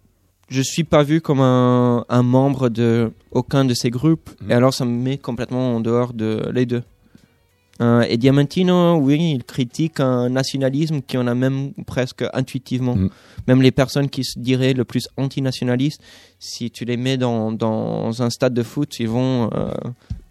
je 0.49 0.61
suis 0.61 0.85
pas 0.85 1.03
vu 1.03 1.19
comme 1.19 1.41
un, 1.41 2.05
un 2.07 2.23
membre 2.23 2.69
de 2.69 3.11
aucun 3.31 3.65
de 3.65 3.73
ces 3.73 3.89
groupes. 3.89 4.29
Mm. 4.39 4.51
Et 4.51 4.53
alors, 4.53 4.73
ça 4.73 4.85
me 4.85 4.97
met 4.97 5.17
complètement 5.17 5.75
en 5.75 5.81
dehors 5.81 6.13
de 6.13 6.49
les 6.53 6.65
deux. 6.65 6.83
Euh, 7.81 8.05
et 8.09 8.17
Diamantino, 8.17 8.97
oui, 8.97 9.33
il 9.35 9.43
critique 9.43 9.99
un 9.99 10.29
nationalisme 10.29 11.01
qui 11.01 11.17
en 11.17 11.27
a 11.27 11.35
même 11.35 11.73
presque 11.85 12.23
intuitivement. 12.33 12.95
Mm. 12.95 13.09
Même 13.47 13.61
les 13.61 13.71
personnes 13.71 14.09
qui 14.09 14.23
se 14.23 14.39
diraient 14.39 14.73
le 14.73 14.85
plus 14.85 15.07
antinationalistes, 15.17 16.01
si 16.39 16.71
tu 16.71 16.85
les 16.85 16.97
mets 16.97 17.17
dans, 17.17 17.51
dans 17.51 18.21
un 18.21 18.29
stade 18.29 18.53
de 18.53 18.63
foot, 18.63 18.99
ils 18.99 19.07
vont 19.07 19.49
euh, 19.53 19.71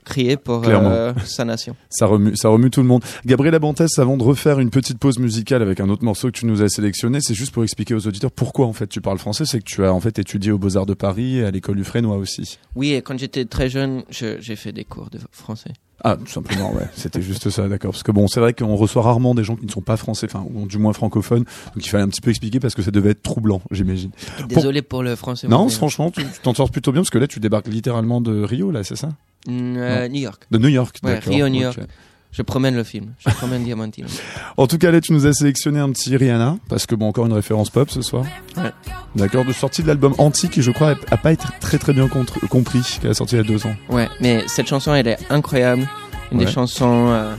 crier 0.07 0.37
pour 0.37 0.63
euh, 0.67 1.13
sa 1.25 1.45
nation. 1.45 1.77
Ça 1.91 2.07
remue, 2.07 2.37
ça 2.37 2.49
remue 2.49 2.71
tout 2.71 2.81
le 2.81 2.87
monde. 2.87 3.05
Gabriela 3.27 3.59
Bantes, 3.59 3.83
avant 3.99 4.17
de 4.17 4.23
refaire 4.23 4.61
une 4.61 4.71
petite 4.71 4.99
pause 4.99 5.19
musicale 5.19 5.61
avec 5.61 5.81
un 5.81 5.89
autre 5.91 6.05
morceau 6.05 6.29
que 6.29 6.39
tu 6.39 6.47
nous 6.47 6.63
as 6.63 6.69
sélectionné, 6.69 7.19
c'est 7.21 7.35
juste 7.35 7.53
pour 7.53 7.65
expliquer 7.65 7.95
aux 7.95 8.07
auditeurs 8.07 8.33
pourquoi 8.33 8.67
en 8.67 8.73
fait 8.73 8.87
tu 8.87 9.01
parles 9.01 9.19
français, 9.19 9.45
c'est 9.45 9.59
que 9.59 9.65
tu 9.65 9.85
as 9.85 9.93
en 9.93 10.01
fait 10.01 10.19
étudié 10.19 10.53
aux 10.53 10.59
Beaux-Arts 10.59 10.87
de 10.87 10.95
Paris 10.95 11.39
et 11.39 11.45
à 11.45 11.51
l'école 11.51 11.77
du 11.77 11.85
Frénois 11.85 12.17
aussi. 12.17 12.59
Oui, 12.75 12.93
et 12.93 13.03
quand 13.03 13.19
j'étais 13.19 13.45
très 13.45 13.69
jeune, 13.69 14.05
j'ai 14.11 14.57
fait 14.57 14.73
des 14.73 14.85
cours 14.85 15.11
de 15.11 15.19
français. 15.33 15.73
Ah, 16.05 16.17
tout 16.17 16.31
simplement, 16.31 16.73
ouais. 16.75 16.87
C'était 16.95 17.23
juste 17.23 17.51
ça, 17.51 17.69
d'accord. 17.69 17.93
Parce 17.93 18.03
que 18.03 18.13
bon, 18.13 18.29
c'est 18.29 18.41
vrai 18.41 18.53
qu'on 18.53 18.77
reçoit 18.77 19.03
rarement 19.03 19.35
des 19.35 19.45
gens 19.45 19.57
qui 19.57 19.67
ne 19.67 19.71
sont 19.71 19.81
pas 19.81 19.97
français, 19.97 20.27
enfin, 20.31 20.47
ou 20.55 20.67
du 20.67 20.79
moins 20.79 20.93
francophones. 20.93 21.45
Donc 21.75 21.85
il 21.85 21.89
fallait 21.89 22.05
un 22.05 22.09
petit 22.09 22.21
peu 22.21 22.31
expliquer 22.31 22.61
parce 22.61 22.75
que 22.75 22.83
ça 22.83 22.91
devait 22.91 23.11
être 23.11 23.23
troublant, 23.23 23.63
j'imagine. 23.71 24.11
Désolé 24.49 24.83
pour... 24.83 24.99
pour... 24.99 25.03
le 25.03 25.17
français. 25.17 25.49
Non, 25.49 25.69
franchement, 25.69 26.11
tu 26.11 26.23
t'en 26.43 26.55
sors 26.55 26.71
plutôt 26.71 26.93
bien 26.93 27.03
parce 27.03 27.11
que 27.11 27.19
là, 27.19 27.27
tu 27.27 27.41
débarques 27.41 27.69
littéralement 27.69 28.21
de 28.21 28.43
Rio, 28.43 28.71
là, 28.71 28.85
c'est 28.85 28.97
ça? 28.97 29.09
Mmh, 29.47 29.77
euh, 29.77 30.09
New 30.09 30.21
York. 30.21 30.43
De 30.51 30.59
New 30.59 30.69
York, 30.69 30.99
ouais. 31.03 31.19
Rio, 31.19 31.49
New 31.49 31.63
York. 31.63 31.79
Okay. 31.79 31.87
Je 32.37 32.43
promène 32.43 32.77
le 32.77 32.85
film. 32.85 33.15
Je 33.19 33.33
promène 33.33 33.65
Diamantino. 33.65 34.09
En 34.59 34.67
tout 34.67 34.79
cas, 34.79 34.91
là, 34.91 35.01
tu 35.01 35.13
nous 35.13 35.27
as 35.27 35.33
sélectionné 35.33 35.81
un 35.81 35.91
petit 35.91 36.15
Rihanna, 36.17 36.57
parce 36.69 36.87
que 36.87 36.95
bon, 36.95 37.09
encore 37.09 37.27
une 37.27 37.33
référence 37.33 37.71
pop 37.71 37.91
ce 37.91 38.03
soir. 38.03 38.25
Ouais. 38.57 38.73
D'accord, 39.15 39.45
de 39.45 39.53
sortie 39.53 39.83
de 39.83 39.87
l'album 39.87 40.15
Antique, 40.19 40.53
qui 40.53 40.63
je 40.63 40.71
crois 40.71 40.95
a 41.11 41.17
pas 41.17 41.33
été 41.33 41.47
très 41.61 41.79
très 41.79 41.93
bien 41.93 42.09
compris, 42.09 42.99
qu'elle 43.01 43.11
a 43.11 43.15
sorti 43.15 43.37
il 43.37 43.39
y 43.39 43.41
a 43.41 43.45
deux 43.45 43.67
ans. 43.67 43.75
Ouais, 43.89 44.09
mais 44.21 44.45
cette 44.49 44.67
chanson, 44.67 44.95
elle 44.95 45.09
est 45.09 45.19
incroyable. 45.31 45.89
Une 46.31 46.39
ouais. 46.39 46.45
des 46.45 46.51
chansons 46.51 47.09
euh, 47.09 47.35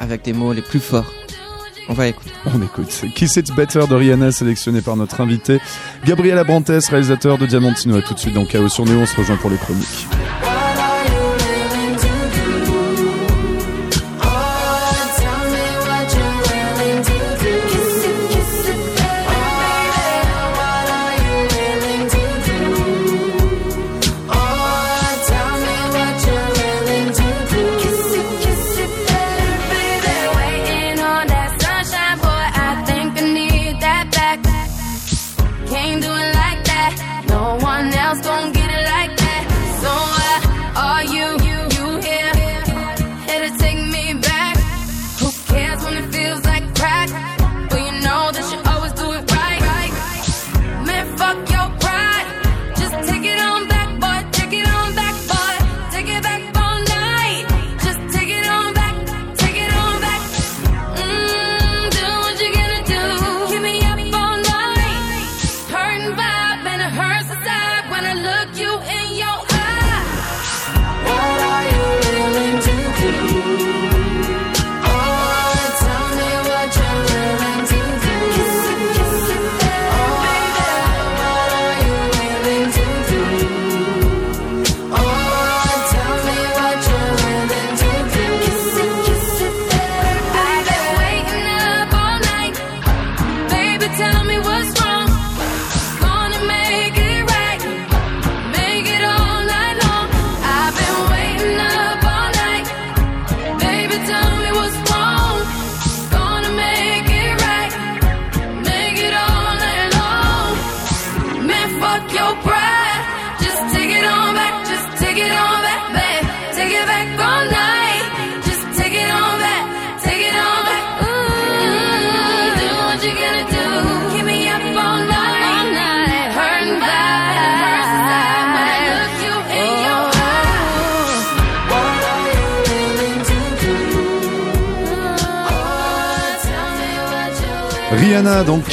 avec 0.00 0.22
des 0.22 0.32
mots 0.32 0.52
les 0.52 0.62
plus 0.62 0.80
forts. 0.80 1.10
On 1.88 1.94
va 1.94 2.08
écouter. 2.08 2.30
On 2.46 2.60
écoute. 2.62 3.04
Kiss 3.14 3.36
It's 3.36 3.50
Better 3.52 3.86
de 3.88 3.94
Rihanna, 3.94 4.32
sélectionné 4.32 4.82
par 4.82 4.96
notre 4.96 5.20
invité. 5.20 5.60
Gabriel 6.04 6.36
Abrantes, 6.36 6.68
réalisateur 6.90 7.38
de 7.38 7.46
Diamantino. 7.46 7.96
À 7.96 8.02
tout 8.02 8.14
de 8.14 8.18
suite 8.18 8.34
dans 8.34 8.44
Chaos 8.44 8.68
sur 8.68 8.84
Néo. 8.84 9.00
On 9.00 9.06
se 9.06 9.16
rejoint 9.16 9.36
pour 9.36 9.50
les 9.50 9.56
chroniques. 9.56 10.06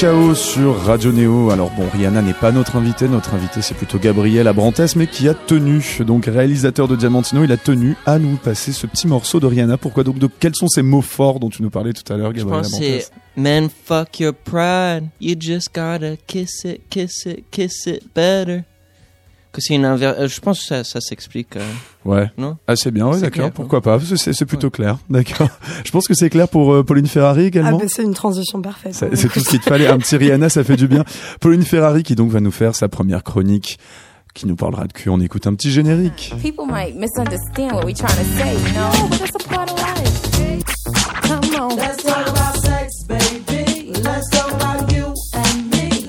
Chaos 0.03 0.35
sur 0.35 0.75
Radio 0.83 1.13
Néo. 1.13 1.49
Alors 1.49 1.69
bon, 1.69 1.87
Rihanna 1.87 2.21
n'est 2.21 2.33
pas 2.33 2.51
notre 2.51 2.75
invité, 2.75 3.07
notre 3.07 3.35
invité 3.35 3.61
c'est 3.61 3.73
plutôt 3.73 3.99
Gabriel 3.99 4.49
Abrantes, 4.49 4.97
mais 4.97 5.07
qui 5.07 5.29
a 5.29 5.33
tenu, 5.33 5.81
donc 6.05 6.25
réalisateur 6.25 6.89
de 6.89 6.97
Diamantino, 6.97 7.45
il 7.45 7.51
a 7.53 7.55
tenu 7.55 7.95
à 8.05 8.19
nous 8.19 8.35
passer 8.35 8.73
ce 8.73 8.85
petit 8.85 9.07
morceau 9.07 9.39
de 9.39 9.47
Rihanna. 9.47 9.77
Pourquoi 9.77 10.03
donc 10.03 10.19
de, 10.19 10.27
Quels 10.27 10.55
sont 10.55 10.67
ces 10.67 10.81
mots 10.81 11.01
forts 11.01 11.39
dont 11.39 11.49
tu 11.49 11.63
nous 11.63 11.69
parlais 11.69 11.93
tout 11.93 12.11
à 12.11 12.17
l'heure, 12.17 12.33
Gabriel 12.33 12.65
Je 12.65 12.69
pense 12.69 12.77
c'est 12.77 13.11
Man, 13.37 13.69
fuck 13.69 14.19
your 14.19 14.33
pride, 14.33 15.05
you 15.21 15.37
just 15.39 15.73
gotta 15.73 16.17
kiss 16.27 16.65
it, 16.65 16.81
kiss 16.89 17.25
it, 17.25 17.45
kiss 17.49 17.87
it 17.87 18.03
better 18.13 18.65
que 19.53 19.61
c'est 19.61 19.75
une 19.75 19.85
euh, 19.85 20.27
Je 20.27 20.39
pense 20.41 20.59
que 20.59 20.65
ça, 20.65 20.83
ça 20.83 20.99
s'explique. 20.99 21.55
Euh, 21.55 21.61
ouais. 22.03 22.29
Non? 22.37 22.57
Ah, 22.67 22.75
c'est 22.75 22.91
bien, 22.91 23.07
ouais, 23.07 23.21
d'accord. 23.21 23.51
Pourquoi 23.51 23.81
pas 23.81 23.99
C'est 23.99 24.45
plutôt 24.45 24.69
clair. 24.69 24.97
D'accord. 25.09 25.49
Je 25.85 25.91
pense 25.91 26.07
que 26.07 26.13
c'est 26.13 26.29
clair 26.29 26.49
pour 26.49 26.73
euh, 26.73 26.83
Pauline 26.83 27.07
Ferrari 27.07 27.45
également. 27.45 27.77
Ah, 27.79 27.83
bah, 27.83 27.87
c'est 27.87 28.03
une 28.03 28.15
transition 28.15 28.61
parfaite. 28.61 29.01
Hein, 29.01 29.09
c'est 29.13 29.29
tout 29.29 29.39
ce 29.39 29.49
qu'il 29.49 29.59
te 29.59 29.69
fallait. 29.69 29.87
Un 29.87 29.99
petit 29.99 30.17
Rihanna, 30.17 30.49
ça 30.49 30.63
fait 30.63 30.75
du 30.75 30.87
bien. 30.87 31.05
Pauline 31.39 31.63
Ferrari 31.63 32.03
qui 32.03 32.15
donc 32.15 32.31
va 32.31 32.39
nous 32.41 32.51
faire 32.51 32.75
sa 32.75 32.89
première 32.89 33.23
chronique 33.23 33.77
qui 34.33 34.47
nous 34.47 34.55
parlera 34.55 34.85
de 34.85 34.93
cul. 34.93 35.09
On 35.09 35.19
écoute 35.19 35.45
un 35.45 35.53
petit 35.53 35.71
générique. 35.71 36.33
People 36.41 36.65
might 36.65 36.95
misunderstand 36.95 37.73
what 37.73 37.85
we 37.85 37.93
trying 37.93 38.07
to 38.07 38.23
say, 38.35 38.55
you 38.55 38.73
know, 38.73 39.07
but 39.09 39.19
that's 39.19 39.35
a 39.35 39.47
part 39.47 39.71
of 39.71 39.79
life. 39.79 40.23
Come 41.21 41.55
on. 41.61 41.75
Let's 41.75 42.03
talk 42.03 42.12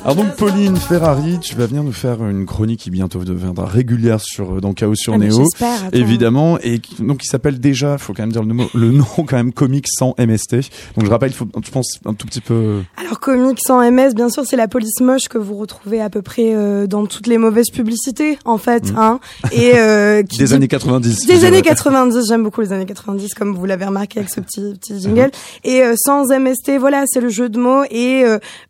alors 0.05 0.17
donc 0.17 0.37
Pauline 0.37 0.77
Ferrari, 0.77 1.39
tu 1.41 1.55
vas 1.55 1.65
venir 1.65 1.83
nous 1.83 1.93
faire 1.93 2.23
une 2.29 2.45
chronique 2.45 2.81
qui 2.81 2.91
bientôt 2.91 3.25
deviendra 3.25 3.65
régulière 3.65 4.21
sur 4.21 4.57
euh, 4.57 4.61
dans 4.61 4.75
Chaos 4.75 4.95
sur 4.95 5.15
ah, 5.15 5.19
Néo, 5.19 5.49
évidemment, 5.95 6.59
et 6.63 6.79
donc 6.99 7.21
qui 7.21 7.27
s'appelle 7.27 7.59
déjà, 7.59 7.97
faut 7.97 8.13
quand 8.13 8.25
même 8.25 8.33
dire 8.33 8.43
le 8.43 8.53
nom, 8.53 8.69
le 8.75 8.91
nom 8.91 9.07
quand 9.17 9.37
même 9.37 9.55
comique 9.55 9.87
sans 9.89 10.15
MST. 10.19 10.57
Donc 10.97 11.07
je 11.07 11.11
rappelle, 11.11 11.31
il 11.31 11.35
faut, 11.35 11.49
je 11.65 11.71
pense 11.71 12.01
un 12.05 12.13
tout 12.13 12.27
petit 12.27 12.43
peu. 12.43 12.83
Alors 12.99 13.19
comique 13.19 13.61
sans 13.65 13.81
MS, 13.91 14.13
bien 14.15 14.29
sûr, 14.29 14.45
c'est 14.45 14.57
la 14.57 14.69
police 14.69 15.01
moche 15.01 15.29
que 15.31 15.39
vous 15.39 15.57
retrouvez 15.57 16.03
à 16.03 16.11
peu 16.11 16.21
près 16.21 16.55
euh, 16.55 16.87
dans 16.87 17.07
toutes 17.07 17.27
les 17.27 17.39
mauvaises 17.39 17.71
publicités, 17.71 18.39
en 18.45 18.59
fait, 18.59 18.93
mm. 18.93 18.99
hein. 18.99 19.21
Et 19.53 19.73
euh, 19.77 20.23
des 20.39 20.53
années 20.53 20.69
90. 20.69 21.27
Des 21.27 21.47
années 21.47 21.63
90, 21.63 22.29
j'aime 22.29 22.43
beaucoup 22.43 22.61
les 22.61 22.73
années 22.73 22.85
90, 22.85 23.33
comme 23.33 23.55
vous 23.55 23.65
l'avez 23.65 23.87
remarqué 23.87 24.19
avec 24.19 24.29
ce 24.29 24.41
petit 24.41 24.75
petit 24.79 25.01
jingle. 25.01 25.31
Mm-hmm. 25.31 25.61
Et 25.65 25.83
euh, 25.83 25.95
sans 25.97 26.27
MST, 26.27 26.79
voilà, 26.79 27.05
c'est 27.07 27.23
le 27.23 27.31
jeu 27.31 27.49
de 27.49 27.59
mots 27.59 27.85
et 27.91 28.25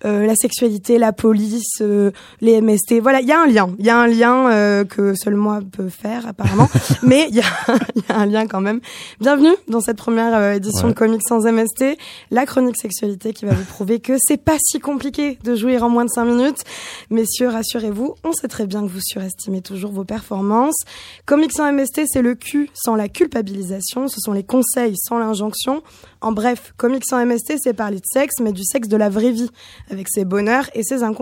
la 0.04 0.34
sexualité, 0.36 0.98
la 0.98 1.12
police, 1.24 1.80
euh, 1.80 2.10
les 2.42 2.60
MST. 2.60 3.00
Voilà, 3.00 3.22
il 3.22 3.26
y 3.26 3.32
a 3.32 3.40
un 3.40 3.46
lien. 3.46 3.74
Il 3.78 3.86
y 3.86 3.88
a 3.88 3.96
un 3.96 4.06
lien 4.06 4.50
euh, 4.50 4.84
que 4.84 5.14
seul 5.14 5.36
moi 5.36 5.60
peux 5.72 5.88
faire 5.88 6.26
apparemment, 6.26 6.68
mais 7.02 7.28
il 7.30 7.36
y, 7.36 7.40
a 7.40 8.14
un 8.14 8.26
lien 8.26 8.46
quand 8.46 8.60
même. 8.60 8.80
Bienvenue 9.20 9.54
dans 9.66 9.80
cette 9.80 9.96
première 9.96 10.34
euh, 10.34 10.52
édition 10.52 10.88
de 10.88 10.92
Comics 10.92 11.22
sans 11.26 11.50
MST, 11.50 11.96
la 12.30 12.44
chronique 12.44 12.76
sexualité 12.78 13.32
qui 13.32 13.46
va 13.46 13.54
vous 13.54 13.64
prouver 13.64 14.00
que 14.00 14.18
c'est 14.18 14.36
pas 14.36 14.58
si 14.60 14.80
compliqué 14.80 15.38
de 15.42 15.54
jouir 15.54 15.82
en 15.82 15.88
moins 15.88 16.04
de 16.04 16.10
5 16.10 16.26
minutes. 16.26 16.62
Messieurs, 17.08 17.48
rassurez-vous, 17.48 18.16
on 18.22 18.32
sait 18.32 18.48
très 18.48 18.66
bien 18.66 18.82
que 18.82 18.92
vous 18.92 19.00
surestimez 19.02 19.62
toujours 19.62 19.92
vos 19.92 20.04
performances. 20.04 20.76
Comics 21.24 21.54
sans 21.56 21.72
MST, 21.72 22.02
c'est 22.06 22.20
le 22.20 22.34
cul 22.34 22.68
sans 22.74 22.96
la 22.96 23.08
culpabilisation, 23.08 24.08
ce 24.08 24.20
sont 24.20 24.34
les 24.34 24.44
conseils 24.44 24.96
sans 24.98 25.18
l'injonction. 25.18 25.82
En 26.20 26.32
bref, 26.32 26.74
Comics 26.76 27.04
sans 27.08 27.24
MST, 27.24 27.54
c'est 27.62 27.72
parler 27.72 27.96
de 27.96 28.06
sexe, 28.12 28.40
mais 28.42 28.52
du 28.52 28.62
sexe 28.62 28.88
de 28.88 28.96
la 28.98 29.08
vraie 29.08 29.30
vie, 29.30 29.50
avec 29.90 30.08
ses 30.10 30.26
bonheurs 30.26 30.68
et 30.74 30.82
ses 30.82 31.02
inconvénients. 31.02 31.13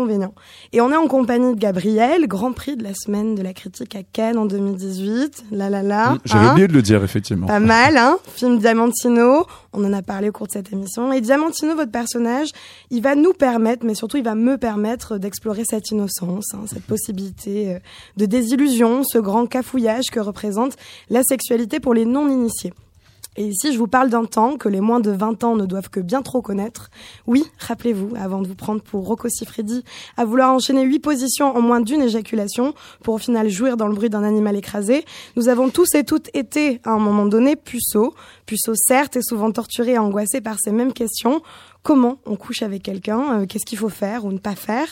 Et 0.72 0.81
on 0.81 0.90
est 0.90 0.96
en 0.96 1.07
compagnie 1.07 1.55
de 1.55 1.59
Gabriel, 1.59 2.26
Grand 2.26 2.52
Prix 2.52 2.76
de 2.76 2.83
la 2.83 2.94
semaine 2.94 3.35
de 3.35 3.42
la 3.42 3.52
critique 3.52 3.94
à 3.94 4.02
Cannes 4.02 4.38
en 4.38 4.46
2018. 4.46 5.44
La 5.50 5.70
la 5.70 5.83
la. 5.83 6.18
J'avais 6.24 6.46
hein 6.46 6.52
oublié 6.52 6.68
de 6.68 6.72
le 6.72 6.83
dire, 6.83 7.02
effectivement. 7.05 7.46
Pas 7.46 7.61
mal, 7.61 7.96
hein 7.96 8.18
Film 8.35 8.59
Diamantino. 8.59 9.46
On 9.72 9.85
en 9.85 9.92
a 9.92 10.02
parlé 10.02 10.28
au 10.28 10.33
cours 10.33 10.46
de 10.46 10.52
cette 10.52 10.72
émission. 10.72 11.12
Et 11.12 11.20
Diamantino, 11.20 11.74
votre 11.74 11.92
personnage, 11.92 12.48
il 12.90 13.02
va 13.02 13.14
nous 13.14 13.33
permettre, 13.33 13.85
mais 13.85 13.94
surtout 13.94 14.16
il 14.16 14.24
va 14.24 14.35
me 14.35 14.59
permettre 14.59 15.18
d'explorer 15.18 15.62
cette 15.64 15.90
innocence, 15.90 16.55
hein, 16.55 16.64
cette 16.66 16.85
possibilité 16.85 17.74
euh, 17.74 17.78
de 18.16 18.26
désillusion, 18.26 19.02
ce 19.05 19.18
grand 19.18 19.46
cafouillage 19.46 20.07
que 20.11 20.20
représente 20.20 20.76
la 21.11 21.22
sexualité 21.22 21.81
pour 21.81 21.94
les 21.94 22.05
non-initiés. 22.05 22.72
Et 23.37 23.47
ici, 23.47 23.73
je 23.73 23.79
vous 23.79 23.87
parle 23.87 24.11
d'un 24.11 24.27
temps 24.27 24.59
que 24.59 24.68
les 24.68 24.83
moins 24.83 25.01
de 25.01 25.11
20 25.11 25.42
ans 25.45 25.57
ne 25.57 25.64
doivent 25.64 25.88
que 25.88 26.01
bien 26.01 26.21
trop 26.21 26.42
connaître. 26.42 26.90
Oui, 27.27 27.45
rappelez-vous, 27.59 28.11
avant 28.21 28.42
de 28.42 28.49
vous 28.49 28.55
prendre 28.55 28.83
pour 28.83 29.07
Rocco 29.07 29.29
Siffredi, 29.31 29.85
à 30.18 30.27
vouloir 30.27 30.53
enchaîner 30.53 30.83
huit 30.83 30.99
positions 30.99 31.57
en 31.57 31.62
moins 31.62 31.81
d'une 31.81 32.03
éjaculation 32.03 32.75
pour 33.03 33.14
au 33.14 33.18
final 33.18 33.49
jouir 33.49 33.79
dans 33.79 33.87
le 33.87 33.95
bruit 33.95 34.11
d'un 34.11 34.23
animal 34.23 34.57
écrasé, 34.57 35.07
nous 35.37 35.49
avons 35.49 35.71
tous 35.71 35.95
et 35.95 36.05
toutes 36.05 36.29
été, 36.35 36.81
à 36.85 36.90
un 36.90 36.99
moment 36.99 37.25
donné, 37.25 37.57
puceaux. 37.57 38.14
Puceaux 38.45 38.75
certes 38.75 39.16
et 39.16 39.23
souvent 39.23 39.51
torturés 39.51 39.92
et 39.92 39.99
angoissés 39.99 40.42
par 40.42 40.57
ces 40.59 40.73
mêmes 40.73 40.92
questions 40.92 41.40
comment 41.83 42.18
on 42.27 42.37
couche 42.37 42.62
avec 42.62 42.83
quelqu'un, 42.83 43.40
euh, 43.40 43.47
qu'est-ce 43.47 43.66
qu'il 43.66 43.79
faut 43.79 43.88
faire 43.88 44.25
ou 44.25 44.33
ne 44.33 44.38
pas 44.38 44.55
faire. 44.55 44.87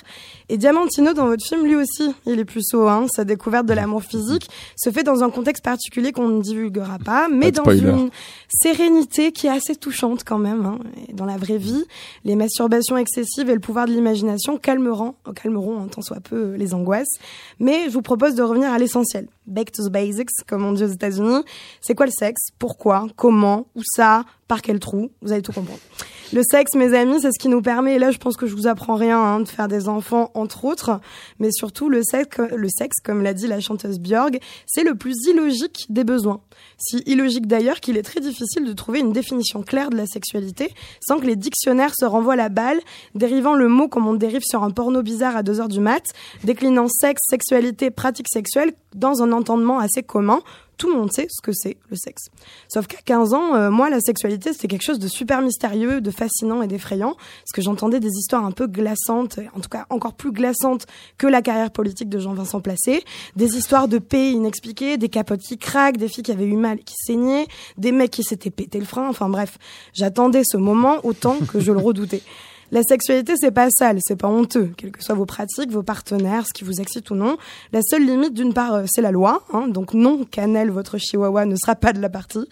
Et 0.48 0.56
Diamantino, 0.56 1.12
dans 1.12 1.26
votre 1.26 1.44
film, 1.44 1.64
lui 1.64 1.76
aussi, 1.76 2.14
il 2.26 2.38
est 2.38 2.44
plus 2.44 2.74
haut. 2.74 2.88
Hein. 2.88 3.06
Sa 3.14 3.24
découverte 3.24 3.66
de 3.66 3.74
l'amour 3.74 4.02
physique 4.02 4.48
se 4.76 4.90
fait 4.90 5.02
dans 5.02 5.22
un 5.22 5.30
contexte 5.30 5.64
particulier 5.64 6.12
qu'on 6.12 6.28
ne 6.28 6.42
divulguera 6.42 6.98
pas, 6.98 7.28
mais 7.28 7.52
dans 7.52 7.70
une 7.70 8.10
sérénité 8.48 9.32
qui 9.32 9.46
est 9.46 9.50
assez 9.50 9.76
touchante 9.76 10.24
quand 10.24 10.38
même. 10.38 10.66
Hein. 10.66 10.78
dans 11.12 11.24
la 11.24 11.36
vraie 11.36 11.58
vie, 11.58 11.84
les 12.24 12.34
masturbations 12.34 12.96
excessives 12.96 13.48
et 13.48 13.54
le 13.54 13.60
pouvoir 13.60 13.86
de 13.86 13.92
l'imagination 13.92 14.56
calmeront, 14.56 15.14
calmeront 15.34 15.86
tant 15.86 16.02
soit 16.02 16.20
peu 16.20 16.54
les 16.54 16.74
angoisses. 16.74 17.18
Mais 17.58 17.84
je 17.86 17.90
vous 17.90 18.02
propose 18.02 18.34
de 18.34 18.42
revenir 18.42 18.70
à 18.72 18.78
l'essentiel. 18.78 19.28
Back 19.46 19.72
to 19.72 19.88
the 19.88 19.92
basics, 19.92 20.30
comme 20.46 20.64
on 20.64 20.72
dit 20.72 20.84
aux 20.84 20.88
États-Unis. 20.88 21.42
C'est 21.80 21.94
quoi 21.94 22.06
le 22.06 22.12
sexe? 22.12 22.48
Pourquoi? 22.58 23.06
Comment? 23.16 23.66
Où 23.74 23.82
ça? 23.84 24.24
Par 24.48 24.62
quel 24.62 24.80
trou? 24.80 25.10
Vous 25.22 25.32
allez 25.32 25.42
tout 25.42 25.52
comprendre. 25.52 25.80
Le 26.32 26.42
sexe, 26.44 26.76
mes 26.76 26.94
amis, 26.94 27.20
c'est 27.20 27.32
ce 27.32 27.40
qui 27.40 27.48
nous 27.48 27.60
permet, 27.60 27.96
et 27.96 27.98
là 27.98 28.12
je 28.12 28.18
pense 28.18 28.36
que 28.36 28.46
je 28.46 28.54
vous 28.54 28.68
apprends 28.68 28.94
rien, 28.94 29.18
hein, 29.18 29.40
de 29.40 29.48
faire 29.48 29.66
des 29.66 29.88
enfants 29.88 30.30
entre 30.34 30.64
autres, 30.64 31.00
mais 31.40 31.50
surtout 31.50 31.88
le 31.88 32.02
sexe, 32.04 33.00
comme 33.04 33.22
l'a 33.22 33.34
dit 33.34 33.48
la 33.48 33.58
chanteuse 33.60 33.98
Björg, 33.98 34.38
c'est 34.64 34.84
le 34.84 34.94
plus 34.94 35.16
illogique 35.28 35.86
des 35.88 36.04
besoins. 36.04 36.40
Si 36.78 37.02
illogique 37.06 37.48
d'ailleurs 37.48 37.80
qu'il 37.80 37.96
est 37.96 38.02
très 38.02 38.20
difficile 38.20 38.64
de 38.64 38.72
trouver 38.72 39.00
une 39.00 39.12
définition 39.12 39.62
claire 39.62 39.90
de 39.90 39.96
la 39.96 40.06
sexualité 40.06 40.72
sans 41.04 41.18
que 41.18 41.26
les 41.26 41.34
dictionnaires 41.34 41.94
se 41.98 42.04
renvoient 42.04 42.36
la 42.36 42.48
balle, 42.48 42.78
dérivant 43.16 43.54
le 43.54 43.66
mot 43.66 43.88
comme 43.88 44.06
on 44.06 44.14
dérive 44.14 44.44
sur 44.44 44.62
un 44.62 44.70
porno 44.70 45.02
bizarre 45.02 45.36
à 45.36 45.42
2 45.42 45.60
heures 45.60 45.68
du 45.68 45.80
mat, 45.80 46.04
déclinant 46.44 46.86
sexe, 46.86 47.22
sexualité, 47.28 47.90
pratique 47.90 48.28
sexuelle 48.32 48.72
dans 48.94 49.22
un 49.22 49.32
entendement 49.32 49.80
assez 49.80 50.04
commun 50.04 50.42
tout 50.80 50.90
le 50.90 50.98
monde 50.98 51.12
sait 51.12 51.26
ce 51.28 51.42
que 51.42 51.52
c'est 51.52 51.76
le 51.90 51.96
sexe. 51.96 52.30
Sauf 52.72 52.86
qu'à 52.86 52.96
15 53.04 53.34
ans, 53.34 53.54
euh, 53.54 53.70
moi, 53.70 53.90
la 53.90 54.00
sexualité, 54.00 54.54
c'était 54.54 54.66
quelque 54.66 54.82
chose 54.82 54.98
de 54.98 55.08
super 55.08 55.42
mystérieux, 55.42 56.00
de 56.00 56.10
fascinant 56.10 56.62
et 56.62 56.66
d'effrayant, 56.66 57.16
parce 57.16 57.52
que 57.54 57.60
j'entendais 57.60 58.00
des 58.00 58.08
histoires 58.08 58.46
un 58.46 58.50
peu 58.50 58.66
glaçantes, 58.66 59.38
en 59.54 59.60
tout 59.60 59.68
cas 59.68 59.84
encore 59.90 60.14
plus 60.14 60.32
glaçantes 60.32 60.86
que 61.18 61.26
la 61.26 61.42
carrière 61.42 61.70
politique 61.70 62.08
de 62.08 62.18
Jean-Vincent 62.18 62.62
Placé, 62.62 63.04
des 63.36 63.58
histoires 63.58 63.88
de 63.88 63.98
paix 63.98 64.32
inexpliquées, 64.32 64.96
des 64.96 65.10
capotes 65.10 65.42
qui 65.42 65.58
craquent, 65.58 65.98
des 65.98 66.08
filles 66.08 66.24
qui 66.24 66.32
avaient 66.32 66.46
eu 66.46 66.56
mal 66.56 66.78
et 66.78 66.82
qui 66.82 66.94
saignaient, 66.96 67.46
des 67.76 67.92
mecs 67.92 68.10
qui 68.10 68.22
s'étaient 68.22 68.48
pété 68.48 68.78
le 68.78 68.86
frein, 68.86 69.06
enfin 69.06 69.28
bref, 69.28 69.58
j'attendais 69.92 70.42
ce 70.44 70.56
moment 70.56 70.96
autant 71.02 71.36
que 71.40 71.60
je 71.60 71.72
le 71.72 71.78
redoutais. 71.78 72.22
La 72.72 72.82
sexualité, 72.82 73.34
c'est 73.36 73.50
pas 73.50 73.68
sale, 73.70 73.98
c'est 74.00 74.16
pas 74.16 74.28
honteux, 74.28 74.70
quelles 74.76 74.92
que 74.92 75.02
soient 75.02 75.16
vos 75.16 75.26
pratiques, 75.26 75.70
vos 75.70 75.82
partenaires, 75.82 76.44
ce 76.46 76.52
qui 76.52 76.64
vous 76.64 76.80
excite 76.80 77.10
ou 77.10 77.14
non. 77.16 77.36
La 77.72 77.80
seule 77.82 78.04
limite, 78.04 78.32
d'une 78.32 78.54
part, 78.54 78.74
euh, 78.74 78.84
c'est 78.88 79.02
la 79.02 79.10
loi. 79.10 79.42
Hein, 79.52 79.66
donc 79.68 79.92
non, 79.92 80.24
Canel, 80.24 80.70
votre 80.70 80.96
chihuahua, 80.96 81.46
ne 81.46 81.56
sera 81.56 81.74
pas 81.74 81.92
de 81.92 82.00
la 82.00 82.08
partie, 82.08 82.46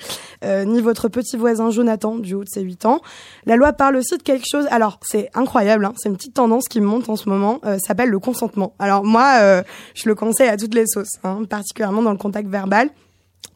euh, 0.45 0.65
ni 0.65 0.81
votre 0.81 1.09
petit 1.09 1.37
voisin 1.37 1.71
Jonathan, 1.71 2.17
du 2.17 2.35
haut 2.35 2.45
de 2.45 2.49
ses 2.49 2.63
8 2.63 2.87
ans. 2.87 3.01
La 3.47 3.57
loi 3.57 3.73
parle 3.73 3.97
aussi 3.97 4.17
de 4.17 4.23
quelque 4.23 4.47
chose, 4.51 4.67
alors 4.71 4.99
c'est 5.03 5.31
incroyable, 5.35 5.85
hein, 5.85 5.95
c'est 5.97 6.09
une 6.09 6.17
petite 6.17 6.35
tendance 6.35 6.65
qui 6.69 6.81
monte 6.81 7.09
en 7.09 7.17
ce 7.17 7.29
moment, 7.29 7.61
euh, 7.65 7.79
s'appelle 7.79 8.11
le 8.11 8.19
consentement. 8.19 8.75
Alors 8.79 9.05
moi, 9.05 9.39
euh, 9.41 9.63
je 9.95 10.09
le 10.09 10.15
conseille 10.15 10.49
à 10.49 10.57
toutes 10.57 10.75
les 10.75 10.87
sauces, 10.87 11.19
hein, 11.25 11.45
particulièrement 11.49 12.03
dans 12.03 12.13
le 12.13 12.19
contact 12.19 12.49
verbal. 12.49 12.91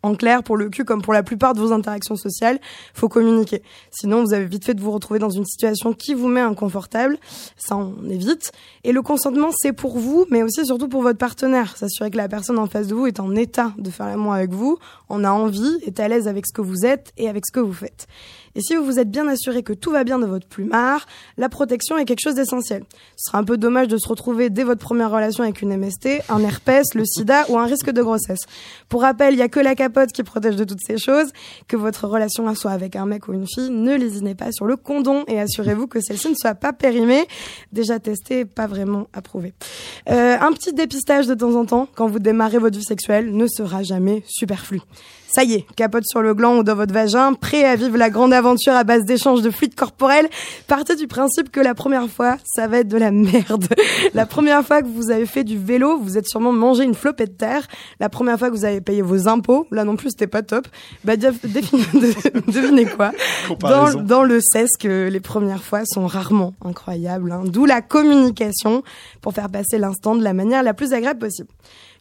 En 0.04 0.16
clair, 0.16 0.42
pour 0.42 0.56
le 0.56 0.68
cul, 0.68 0.84
comme 0.84 1.00
pour 1.00 1.12
la 1.12 1.22
plupart 1.22 1.54
de 1.54 1.60
vos 1.60 1.70
interactions 1.72 2.16
sociales, 2.16 2.58
faut 2.92 3.08
communiquer. 3.08 3.62
Sinon, 3.92 4.24
vous 4.24 4.32
avez 4.32 4.46
vite 4.46 4.64
fait 4.64 4.74
de 4.74 4.80
vous 4.80 4.90
retrouver 4.90 5.20
dans 5.20 5.30
une 5.30 5.44
situation 5.44 5.92
qui 5.92 6.14
vous 6.14 6.26
met 6.26 6.40
inconfortable. 6.40 7.18
Ça, 7.56 7.76
on 7.76 7.94
évite. 8.10 8.50
Et 8.82 8.90
le 8.90 9.00
consentement, 9.00 9.50
c'est 9.56 9.72
pour 9.72 9.98
vous, 9.98 10.26
mais 10.28 10.42
aussi 10.42 10.66
surtout 10.66 10.88
pour 10.88 11.02
votre 11.02 11.18
partenaire. 11.18 11.76
S'assurer 11.76 12.10
que 12.10 12.16
la 12.16 12.28
personne 12.28 12.58
en 12.58 12.66
face 12.66 12.88
de 12.88 12.96
vous 12.96 13.06
est 13.06 13.20
en 13.20 13.36
état 13.36 13.74
de 13.78 13.90
faire 13.90 14.06
l'amour 14.06 14.32
avec 14.32 14.50
vous, 14.50 14.76
en 15.08 15.22
a 15.22 15.30
envie, 15.30 15.78
est 15.82 16.00
à 16.00 16.08
l'aise 16.08 16.26
avec 16.26 16.46
ce 16.48 16.52
que 16.52 16.62
vous 16.62 16.84
êtes 16.84 17.12
et 17.16 17.28
avec 17.28 17.46
ce 17.46 17.52
que 17.52 17.60
vous 17.60 17.72
faites. 17.72 18.08
Et 18.54 18.60
si 18.60 18.76
vous 18.76 18.84
vous 18.84 18.98
êtes 18.98 19.10
bien 19.10 19.28
assuré 19.28 19.62
que 19.62 19.72
tout 19.72 19.90
va 19.90 20.04
bien 20.04 20.18
dans 20.18 20.28
votre 20.28 20.46
plumard, 20.46 21.06
la 21.38 21.48
protection 21.48 21.96
est 21.98 22.04
quelque 22.04 22.22
chose 22.22 22.34
d'essentiel. 22.34 22.84
Ce 23.16 23.30
sera 23.30 23.38
un 23.38 23.44
peu 23.44 23.56
dommage 23.56 23.88
de 23.88 23.96
se 23.96 24.08
retrouver 24.08 24.50
dès 24.50 24.64
votre 24.64 24.80
première 24.80 25.10
relation 25.10 25.42
avec 25.42 25.62
une 25.62 25.76
MST, 25.76 26.22
un 26.28 26.42
herpès, 26.42 26.94
le 26.94 27.04
sida 27.04 27.46
ou 27.48 27.58
un 27.58 27.66
risque 27.66 27.90
de 27.90 28.02
grossesse. 28.02 28.40
Pour 28.88 29.02
rappel, 29.02 29.34
il 29.34 29.36
n'y 29.36 29.42
a 29.42 29.48
que 29.48 29.60
la 29.60 29.74
capote 29.74 30.12
qui 30.12 30.22
protège 30.22 30.56
de 30.56 30.64
toutes 30.64 30.84
ces 30.86 30.98
choses. 30.98 31.30
Que 31.66 31.76
votre 31.76 32.06
relation 32.06 32.52
soit 32.54 32.72
avec 32.72 32.96
un 32.96 33.06
mec 33.06 33.28
ou 33.28 33.32
une 33.32 33.46
fille, 33.46 33.70
ne 33.70 33.96
lésinez 33.96 34.34
pas 34.34 34.52
sur 34.52 34.66
le 34.66 34.76
condom 34.76 35.24
et 35.28 35.40
assurez-vous 35.40 35.86
que 35.86 36.00
celle-ci 36.00 36.28
ne 36.28 36.34
soit 36.34 36.54
pas 36.54 36.72
périmée, 36.72 37.26
déjà 37.72 37.98
testée, 37.98 38.44
pas 38.44 38.66
vraiment 38.66 39.06
approuvée. 39.12 39.54
Euh, 40.10 40.36
un 40.38 40.52
petit 40.52 40.72
dépistage 40.72 41.26
de 41.26 41.34
temps 41.34 41.54
en 41.54 41.64
temps, 41.64 41.88
quand 41.94 42.06
vous 42.06 42.18
démarrez 42.18 42.58
votre 42.58 42.78
vie 42.78 42.84
sexuelle, 42.84 43.34
ne 43.34 43.46
sera 43.46 43.82
jamais 43.82 44.22
superflu. 44.26 44.80
Ça 45.34 45.44
y 45.44 45.54
est, 45.54 45.66
capote 45.76 46.04
sur 46.04 46.20
le 46.20 46.34
gland 46.34 46.58
ou 46.58 46.62
dans 46.62 46.74
votre 46.74 46.92
vagin, 46.92 47.32
prêt 47.32 47.64
à 47.64 47.74
vivre 47.74 47.96
la 47.96 48.10
grande 48.10 48.34
aventure 48.34 48.74
à 48.74 48.84
base 48.84 49.04
d'échanges 49.04 49.40
de 49.40 49.50
fluides 49.50 49.74
corporels. 49.74 50.28
Partez 50.66 50.94
du 50.94 51.06
principe 51.06 51.50
que 51.50 51.60
la 51.60 51.74
première 51.74 52.08
fois, 52.08 52.36
ça 52.44 52.66
va 52.66 52.80
être 52.80 52.88
de 52.88 52.98
la 52.98 53.10
merde. 53.10 53.66
La 54.14 54.26
première 54.26 54.64
fois 54.64 54.82
que 54.82 54.86
vous 54.86 55.10
avez 55.10 55.24
fait 55.26 55.44
du 55.44 55.56
vélo, 55.56 55.98
vous 55.98 56.18
êtes 56.18 56.26
sûrement 56.28 56.52
mangé 56.52 56.84
une 56.84 56.94
flopée 56.94 57.26
de 57.26 57.32
terre. 57.32 57.66
La 57.98 58.08
première 58.08 58.38
fois 58.38 58.50
que 58.50 58.54
vous 58.54 58.64
avez 58.64 58.80
payé 58.80 59.00
vos 59.00 59.26
impôts, 59.26 59.66
là 59.70 59.84
non 59.84 59.96
plus 59.96 60.10
c'était 60.10 60.26
pas 60.26 60.42
top. 60.42 60.68
Bah 61.04 61.16
devinez 61.16 62.84
quoi 62.86 63.12
dans, 63.60 63.94
dans, 63.94 64.22
le 64.22 64.40
CESC, 64.40 64.84
les 64.84 65.20
premières 65.20 65.62
fois 65.62 65.84
sont 65.86 66.06
rarement 66.06 66.52
incroyables. 66.64 67.32
Hein. 67.32 67.42
D'où 67.46 67.64
la 67.64 67.80
communication 67.80 68.82
pour 69.20 69.32
faire 69.32 69.48
passer 69.48 69.78
l'instant 69.78 70.14
de 70.14 70.22
la 70.22 70.34
manière 70.34 70.62
la 70.62 70.74
plus 70.74 70.92
agréable 70.92 71.20
possible. 71.20 71.48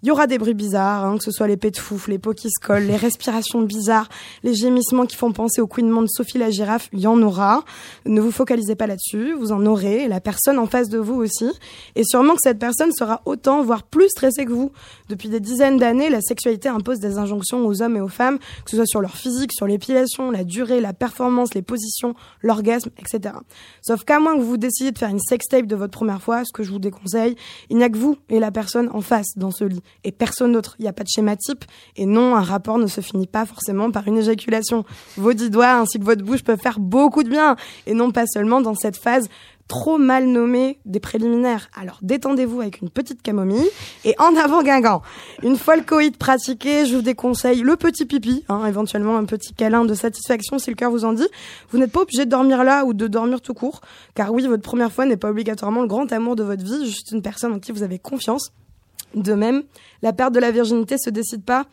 Il 0.03 0.07
y 0.07 0.11
aura 0.11 0.25
des 0.25 0.39
bruits 0.39 0.55
bizarres, 0.55 1.05
hein, 1.05 1.17
que 1.19 1.23
ce 1.23 1.29
soit 1.29 1.47
les 1.47 1.57
pets 1.57 1.75
de 1.75 1.79
fouf, 1.79 2.07
les 2.07 2.17
peaux 2.17 2.33
qui 2.33 2.49
se 2.49 2.65
collent, 2.65 2.85
les 2.87 2.95
respirations 2.97 3.61
bizarres, 3.61 4.09
les 4.43 4.55
gémissements 4.55 5.05
qui 5.05 5.15
font 5.15 5.31
penser 5.31 5.61
au 5.61 5.67
couinement 5.67 6.01
de 6.01 6.07
Sophie 6.07 6.39
la 6.39 6.49
girafe, 6.49 6.89
il 6.91 7.01
y 7.01 7.07
en 7.07 7.21
aura. 7.21 7.63
Ne 8.07 8.19
vous 8.19 8.31
focalisez 8.31 8.75
pas 8.75 8.87
là-dessus, 8.87 9.33
vous 9.33 9.51
en 9.51 9.63
aurez, 9.67 10.07
la 10.07 10.19
personne 10.19 10.57
en 10.57 10.65
face 10.65 10.89
de 10.89 10.97
vous 10.97 11.21
aussi. 11.21 11.51
Et 11.95 12.03
sûrement 12.03 12.33
que 12.33 12.39
cette 12.41 12.57
personne 12.57 12.91
sera 12.91 13.21
autant, 13.25 13.61
voire 13.61 13.83
plus 13.83 14.09
stressée 14.09 14.45
que 14.45 14.51
vous. 14.51 14.71
Depuis 15.09 15.29
des 15.29 15.39
dizaines 15.39 15.77
d'années, 15.77 16.09
la 16.09 16.21
sexualité 16.21 16.67
impose 16.67 16.97
des 16.97 17.19
injonctions 17.19 17.63
aux 17.67 17.83
hommes 17.83 17.95
et 17.95 18.01
aux 18.01 18.07
femmes, 18.07 18.39
que 18.65 18.71
ce 18.71 18.77
soit 18.77 18.87
sur 18.87 19.01
leur 19.01 19.15
physique, 19.15 19.51
sur 19.53 19.67
l'épilation, 19.67 20.31
la 20.31 20.43
durée, 20.43 20.81
la 20.81 20.93
performance, 20.93 21.53
les 21.53 21.61
positions, 21.61 22.15
l'orgasme, 22.41 22.89
etc. 22.97 23.35
Sauf 23.83 24.03
qu'à 24.03 24.19
moins 24.19 24.35
que 24.35 24.41
vous 24.41 24.57
décidiez 24.57 24.91
de 24.91 24.97
faire 24.97 25.09
une 25.09 25.19
sextape 25.19 25.67
de 25.67 25.75
votre 25.75 25.91
première 25.91 26.23
fois, 26.23 26.43
ce 26.43 26.51
que 26.51 26.63
je 26.63 26.71
vous 26.71 26.79
déconseille, 26.79 27.35
il 27.69 27.77
n'y 27.77 27.83
a 27.83 27.89
que 27.89 27.97
vous 27.97 28.17
et 28.29 28.39
la 28.39 28.49
personne 28.49 28.89
en 28.93 29.01
face 29.01 29.37
dans 29.37 29.51
ce 29.51 29.63
lit 29.63 29.83
et 30.03 30.11
personne 30.11 30.53
d'autre. 30.53 30.75
Il 30.79 30.83
n'y 30.83 30.87
a 30.87 30.93
pas 30.93 31.03
de 31.03 31.09
schéma 31.09 31.35
type. 31.35 31.65
Et 31.95 32.05
non, 32.05 32.35
un 32.35 32.41
rapport 32.41 32.77
ne 32.77 32.87
se 32.87 33.01
finit 33.01 33.27
pas 33.27 33.45
forcément 33.45 33.91
par 33.91 34.07
une 34.07 34.17
éjaculation. 34.17 34.85
Vos 35.17 35.33
dix 35.33 35.49
doigts 35.49 35.73
ainsi 35.73 35.99
que 35.99 36.05
votre 36.05 36.23
bouche 36.23 36.43
peuvent 36.43 36.59
faire 36.59 36.79
beaucoup 36.79 37.23
de 37.23 37.29
bien. 37.29 37.55
Et 37.87 37.93
non 37.93 38.11
pas 38.11 38.25
seulement 38.27 38.61
dans 38.61 38.75
cette 38.75 38.97
phase 38.97 39.27
trop 39.71 39.97
mal 39.97 40.25
nommée 40.25 40.79
des 40.85 40.99
préliminaires. 40.99 41.69
Alors 41.79 41.97
détendez-vous 42.01 42.59
avec 42.59 42.81
une 42.81 42.89
petite 42.89 43.21
camomille 43.21 43.69
et 44.03 44.13
en 44.19 44.35
avant 44.35 44.63
Guingamp. 44.63 45.01
Une 45.43 45.55
fois 45.55 45.77
le 45.77 45.83
coït 45.83 46.17
pratiqué, 46.17 46.85
je 46.85 46.97
vous 46.97 47.01
déconseille 47.01 47.61
le 47.61 47.77
petit 47.77 48.05
pipi, 48.05 48.43
hein, 48.49 48.65
éventuellement 48.65 49.15
un 49.15 49.23
petit 49.23 49.53
câlin 49.53 49.85
de 49.85 49.93
satisfaction 49.93 50.59
si 50.59 50.71
le 50.71 50.75
cœur 50.75 50.91
vous 50.91 51.05
en 51.05 51.13
dit. 51.13 51.27
Vous 51.69 51.77
n'êtes 51.77 51.93
pas 51.93 52.01
obligé 52.01 52.25
de 52.25 52.29
dormir 52.29 52.65
là 52.65 52.83
ou 52.83 52.93
de 52.93 53.07
dormir 53.07 53.39
tout 53.39 53.53
court, 53.53 53.79
car 54.13 54.33
oui, 54.33 54.45
votre 54.45 54.61
première 54.61 54.91
fois 54.91 55.05
n'est 55.05 55.15
pas 55.15 55.29
obligatoirement 55.29 55.83
le 55.83 55.87
grand 55.87 56.11
amour 56.11 56.35
de 56.35 56.43
votre 56.43 56.65
vie, 56.65 56.85
juste 56.85 57.11
une 57.13 57.21
personne 57.21 57.53
en 57.53 57.59
qui 57.59 57.71
vous 57.71 57.83
avez 57.83 57.97
confiance. 57.97 58.51
De 59.15 59.33
même, 59.33 59.63
la 60.01 60.13
perte 60.13 60.33
de 60.33 60.39
la 60.39 60.51
virginité 60.51 60.97
se 60.97 61.09
décide 61.09 61.43
pas 61.43 61.65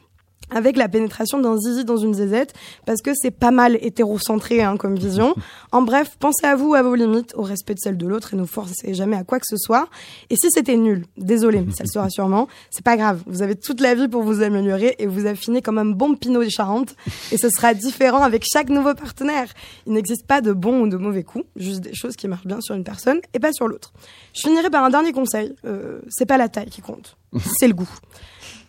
avec 0.50 0.76
la 0.76 0.88
pénétration 0.88 1.40
d'un 1.40 1.56
zizi 1.56 1.84
dans 1.84 1.96
une 1.96 2.14
zézette, 2.14 2.54
parce 2.86 3.02
que 3.02 3.10
c'est 3.14 3.30
pas 3.30 3.50
mal 3.50 3.78
hétérocentré 3.80 4.62
hein, 4.62 4.76
comme 4.76 4.96
vision. 4.96 5.34
En 5.70 5.82
bref, 5.82 6.16
pensez 6.18 6.46
à 6.46 6.56
vous, 6.56 6.72
à 6.72 6.82
vos 6.82 6.94
limites, 6.94 7.34
au 7.36 7.42
respect 7.42 7.74
de 7.74 7.78
celles 7.78 7.98
de 7.98 8.06
l'autre 8.06 8.32
et 8.32 8.38
ne 8.38 8.44
forcez 8.44 8.94
jamais 8.94 9.16
à 9.16 9.24
quoi 9.24 9.38
que 9.38 9.44
ce 9.46 9.58
soit. 9.58 9.86
Et 10.30 10.36
si 10.36 10.48
c'était 10.50 10.78
nul, 10.78 11.04
désolé, 11.18 11.62
ça 11.76 11.84
le 11.84 11.90
sera 11.90 12.08
sûrement, 12.08 12.48
c'est 12.70 12.84
pas 12.84 12.96
grave. 12.96 13.22
Vous 13.26 13.42
avez 13.42 13.54
toute 13.54 13.82
la 13.82 13.94
vie 13.94 14.08
pour 14.08 14.22
vous 14.22 14.40
améliorer 14.40 14.96
et 14.98 15.06
vous 15.06 15.26
affiner 15.26 15.60
comme 15.60 15.76
un 15.76 15.84
bon 15.84 16.14
pinot 16.14 16.42
des 16.42 16.48
Charentes. 16.48 16.96
Et 17.32 17.36
ce 17.36 17.50
sera 17.50 17.74
différent 17.74 18.22
avec 18.22 18.44
chaque 18.50 18.70
nouveau 18.70 18.94
partenaire. 18.94 19.48
Il 19.86 19.92
n'existe 19.92 20.26
pas 20.26 20.40
de 20.40 20.52
bon 20.52 20.80
ou 20.80 20.88
de 20.88 20.96
mauvais 20.96 21.22
coups, 21.22 21.44
juste 21.56 21.80
des 21.80 21.94
choses 21.94 22.16
qui 22.16 22.26
marchent 22.28 22.46
bien 22.46 22.62
sur 22.62 22.74
une 22.74 22.84
personne 22.84 23.20
et 23.34 23.38
pas 23.38 23.52
sur 23.52 23.68
l'autre. 23.68 23.92
Je 24.34 24.40
finirai 24.48 24.70
par 24.70 24.84
un 24.84 24.90
dernier 24.90 25.12
conseil. 25.12 25.54
Euh, 25.66 26.00
c'est 26.08 26.26
pas 26.26 26.38
la 26.38 26.48
taille 26.48 26.70
qui 26.70 26.80
compte, 26.80 27.18
c'est 27.58 27.68
le 27.68 27.74
goût. 27.74 27.90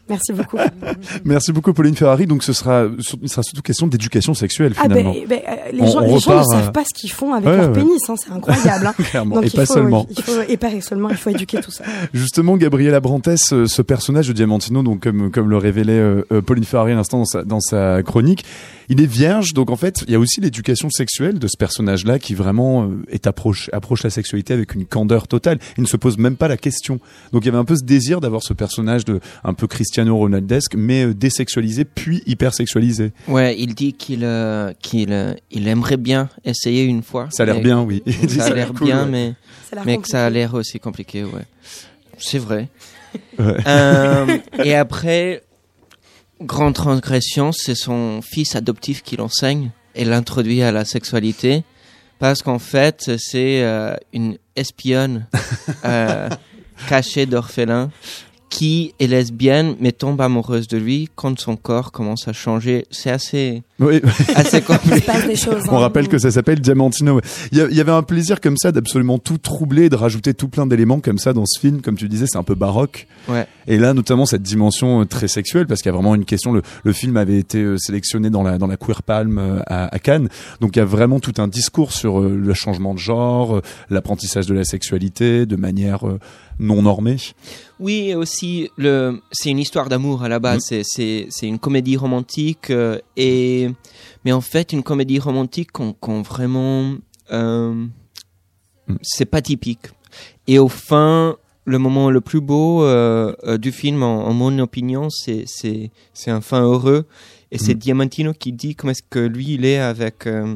Merci 0.10 0.34
beaucoup. 0.34 0.58
Merci 1.24 1.52
beaucoup, 1.52 1.74
Pauline 1.74 1.96
Ferrari. 1.96 2.26
Donc, 2.26 2.44
ce 2.44 2.54
sera, 2.54 2.88
ce 3.00 3.16
sera 3.28 3.44
surtout 3.44 3.62
question 3.62 3.88
d'éducation 3.88 4.34
sexuelle, 4.34 4.74
finalement. 4.74 5.14
Ah 5.16 5.28
ben, 5.28 5.40
ben, 5.46 5.58
les 5.72 5.88
gens, 5.88 6.00
les 6.02 6.20
gens 6.20 6.40
ne 6.40 6.44
savent 6.44 6.72
pas 6.72 6.84
ce 6.84 7.00
qu'ils 7.00 7.12
font 7.12 7.34
avec 7.34 7.48
leur 7.48 7.72
pénis. 7.72 8.02
Hein, 8.10 8.16
c'est 8.18 8.32
incroyable. 8.32 8.88
Hein. 8.88 9.26
Donc, 9.26 9.46
et 9.46 9.50
pas 9.50 9.66
seulement. 9.66 10.08
Il 10.10 10.24
faut, 10.24 10.42
et 10.48 10.58
pas 10.58 10.70
seulement, 10.82 11.10
il 11.10 11.18
faut 11.18 11.30
éduquer 11.30 11.62
tout 11.62 11.72
ça. 11.72 11.84
Justement, 12.14 12.58
Gabriel 12.58 12.94
Abrantes, 12.96 13.30
ce 13.38 13.82
personnage 13.82 14.28
de 14.28 14.34
Diamantino, 14.34 14.84
donc 14.84 15.02
comme, 15.02 15.32
comme 15.32 15.50
le 15.50 15.58
révélait 15.58 15.94
euh, 15.94 16.24
euh, 16.32 16.42
Pauline 16.42 16.64
Ferrari 16.64 16.92
à 16.92 16.96
l'instant 16.96 17.20
dans 17.20 17.26
sa, 17.26 17.44
dans 17.44 17.60
sa 17.60 18.04
chronique, 18.04 18.46
il 18.90 19.02
est 19.02 19.06
vierge, 19.06 19.54
donc 19.54 19.70
en 19.70 19.76
fait, 19.76 20.04
il 20.08 20.14
y 20.14 20.16
a 20.16 20.20
aussi 20.20 20.42
l'éducation 20.42 20.90
sexuelle 20.90 21.38
de 21.38 21.48
ce 21.48 21.56
personnage-là 21.58 22.18
qui 22.18 22.34
vraiment 22.34 22.84
euh, 22.84 23.06
est 23.10 23.28
approche 23.28 23.70
approche 23.72 24.02
la 24.04 24.10
sexualité 24.10 24.54
avec 24.54 24.74
une 24.74 24.86
candeur 24.86 25.28
totale. 25.28 25.60
Il 25.78 25.84
ne 25.84 25.88
se 25.88 25.96
pose 25.96 26.18
même 26.18 26.36
pas 26.36 26.48
la 26.48 26.58
question. 26.58 27.00
Donc 27.32 27.44
il 27.44 27.46
y 27.46 27.50
avait 27.50 27.60
un 27.60 27.66
peu 27.66 27.76
ce 27.76 27.84
désir 27.84 28.20
d'avoir 28.20 28.42
ce 28.42 28.54
personnage 28.54 29.06
de 29.06 29.20
un 29.44 29.54
peu 29.54 29.68
Cristiano 29.68 30.18
Ronaldesque, 30.18 30.74
mais 30.76 31.06
euh, 31.06 31.14
désexualisé 31.14 31.86
puis 31.86 32.24
hyper 32.26 32.54
sexualisé. 32.56 33.12
Ouais, 33.28 33.56
il 33.60 33.76
dit 33.76 33.94
qu'il 33.94 34.24
euh, 34.24 34.74
qu'il 34.82 35.36
il 35.52 35.68
aimerait 35.68 35.98
bien 35.98 36.30
essayer 36.44 36.84
une 36.84 37.04
fois. 37.04 37.28
Ça 37.32 37.44
a 37.44 37.46
l'air 37.46 37.62
bien, 37.62 37.82
oui. 37.82 38.02
ça, 38.28 38.46
a 38.46 38.50
l'air 38.56 38.74
bien, 38.74 39.06
mais 39.06 39.36
mais 39.86 40.00
que 40.00 40.08
ça 40.08 40.26
a 40.26 40.30
l'air 40.32 40.56
aussi 40.56 40.80
compliqué, 40.80 41.24
ouais. 41.24 41.46
C'est 42.18 42.40
vrai. 42.40 42.70
Ouais. 43.38 44.44
et 44.64 44.76
après, 44.76 45.44
grande 46.42 46.76
transgression, 46.76 47.52
c'est 47.52 47.76
son 47.76 48.22
fils 48.22 48.56
adoptif 48.56 49.04
qui 49.04 49.18
l'enseigne 49.18 49.72
et 49.96 50.06
l'introduit 50.06 50.62
à 50.62 50.72
la 50.72 50.86
sexualité 50.86 51.64
parce 52.20 52.42
qu'en 52.44 52.60
fait, 52.60 53.12
c'est 53.18 53.64
euh, 53.64 53.96
une 54.14 54.38
espionne 54.56 55.28
euh, 55.86 56.30
cachée 56.88 57.26
d'orphelin 57.26 57.90
qui 58.50 58.94
est 59.00 59.08
lesbienne 59.08 59.76
mais 59.80 59.92
tombe 59.92 60.20
amoureuse 60.22 60.68
de 60.68 60.78
lui 60.78 61.10
quand 61.16 61.40
son 61.40 61.56
corps 61.56 61.92
commence 61.92 62.28
à 62.28 62.34
changer. 62.34 62.86
C'est 62.92 63.12
assez, 63.12 63.64
oui. 63.80 64.02
assez 64.36 64.62
compliqué. 64.64 65.12
On 65.70 65.76
hein. 65.76 65.80
rappelle 65.80 66.08
que 66.08 66.18
ça 66.18 66.32
s'appelle 66.32 66.60
Diamantino. 66.60 67.22
Il 67.52 67.58
y, 67.58 67.80
avait 67.80 67.92
un 67.92 68.04
plaisir 68.04 68.42
comme 68.42 68.58
ça 68.58 68.72
d'absolument 68.72 69.20
tout 69.20 69.38
troubler, 69.38 69.90
de 69.90 69.96
rajouter 69.96 70.34
tout 70.34 70.48
plein 70.48 70.66
d'éléments 70.66 71.00
comme 71.00 71.20
ça 71.20 71.34
dans 71.34 71.46
ce 71.46 71.60
film. 71.60 71.82
Comme 71.82 71.96
tu 71.96 72.08
disais, 72.10 72.26
c'est 72.28 72.38
un 72.38 72.44
peu 72.44 72.56
baroque. 72.56 73.08
Ouais. 73.28 73.48
Et 73.68 73.78
là, 73.78 73.94
notamment 73.94 74.26
cette 74.26 74.42
dimension 74.42 75.02
euh, 75.02 75.06
très 75.06 75.28
sexuelle, 75.28 75.68
parce 75.68 75.82
qu'il 75.82 75.90
y 75.90 75.94
a 75.94 75.96
vraiment 75.96 76.16
une 76.16 76.26
question. 76.26 76.52
Le, 76.52 76.64
le, 76.84 76.94
film 76.94 77.18
avait 77.18 77.38
été 77.38 77.60
euh, 77.60 77.78
sélectionné 77.78 78.30
dans 78.30 78.42
la 78.42 78.58
dans 78.58 78.68
la 78.68 78.78
Queer 78.78 79.04
Palm 79.04 79.38
euh, 79.38 79.60
à, 79.68 79.94
à, 79.94 80.00
Cannes, 80.00 80.30
donc 80.60 80.76
il 80.76 80.80
y 80.80 80.82
a 80.82 80.86
vraiment 80.86 81.20
tout 81.20 81.34
un 81.38 81.48
discours 81.48 81.92
sur 81.92 82.20
le 82.22 82.54
changement 82.54 82.94
de 82.94 83.00
genre, 83.00 83.62
l'apprentissage 83.90 84.48
de 84.48 84.54
la 84.56 84.64
sexualité 84.64 85.46
de 85.46 85.56
manière 85.56 86.04
non 86.60 86.82
normée. 86.82 87.18
Oui, 87.80 88.14
aussi 88.14 88.70
le, 88.78 89.22
c'est 89.32 89.50
une 89.50 89.60
histoire 89.60 89.90
d'amour 89.90 90.24
à 90.24 90.30
la 90.30 90.40
base. 90.40 90.72
Mm. 90.72 90.82
C'est, 90.84 91.28
c'est, 91.30 91.48
une 91.48 91.60
comédie 91.60 91.98
romantique 91.98 92.72
et 93.16 93.70
mais 94.26 94.32
en 94.32 94.42
fait 94.42 94.74
une 94.74 94.84
comédie 94.84 95.20
romantique 95.20 95.72
qu'on, 95.72 96.22
vraiment 96.22 96.96
euh, 97.32 97.74
mm. 98.88 98.98
c'est 99.02 99.26
pas 99.26 99.42
typique. 99.42 99.88
Et 100.48 100.60
au 100.60 100.68
fin, 100.68 101.38
le 101.66 101.78
moment 101.78 102.10
le 102.10 102.22
plus 102.22 102.42
beau 102.42 102.84
euh, 102.84 103.34
euh, 103.44 103.58
du 103.58 103.72
film, 103.72 104.04
en, 104.04 104.34
mon 104.34 104.58
opinion, 104.60 105.10
c'est 105.10 105.44
c'est 105.46 105.92
c'est 106.14 106.32
un 106.32 106.42
fin 106.42 106.62
heureux. 106.62 107.06
Et 107.52 107.58
c'est 107.58 107.76
mm. 107.76 107.80
Diamantino 107.80 108.34
qui 108.34 108.52
dit 108.52 108.76
comment 108.76 108.92
est-ce 108.92 109.04
que 109.08 109.20
lui 109.20 109.54
il 109.54 109.66
est 109.66 109.80
avec 109.80 110.28
euh, 110.28 110.56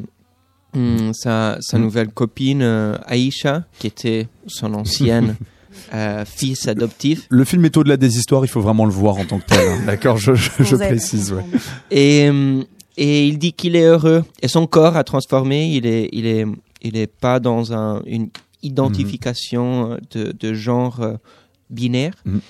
sa, 1.12 1.58
sa 1.60 1.78
nouvelle 1.78 2.08
copine 2.08 2.62
Aïcha, 3.06 3.64
qui 3.78 3.86
était 3.86 4.28
son 4.46 4.74
ancienne 4.74 5.36
fils 6.26 6.68
adoptif. 6.68 7.26
Le 7.30 7.44
film 7.44 7.64
est 7.64 7.76
au-delà 7.76 7.96
des 7.96 8.18
histoires, 8.18 8.44
il 8.44 8.48
faut 8.48 8.60
vraiment 8.60 8.84
le 8.84 8.92
voir 8.92 9.16
en 9.16 9.24
tant 9.24 9.38
que 9.38 9.46
tel. 9.46 9.68
Hein. 9.68 9.78
D'accord, 9.86 10.16
je, 10.16 10.34
je, 10.34 10.50
je 10.58 10.76
précise. 10.76 11.32
Ouais. 11.32 11.44
Et 11.90 12.30
et 12.96 13.26
il 13.26 13.38
dit 13.38 13.52
qu'il 13.52 13.76
est 13.76 13.84
heureux. 13.84 14.24
Et 14.40 14.48
son 14.48 14.66
corps 14.66 14.96
a 14.96 15.04
transformé. 15.04 15.68
Il 15.68 15.86
est 15.86 16.08
il 16.12 16.26
est 16.26 16.46
il 16.82 16.96
est 16.96 17.06
pas 17.06 17.40
dans 17.40 17.72
un, 17.72 18.02
une 18.06 18.28
identification 18.62 19.90
mhm. 19.90 20.00
de, 20.10 20.32
de, 20.32 20.54
genre 20.54 21.00
euh, 21.00 21.14
binaire. 21.70 22.14
Mhm. 22.24 22.40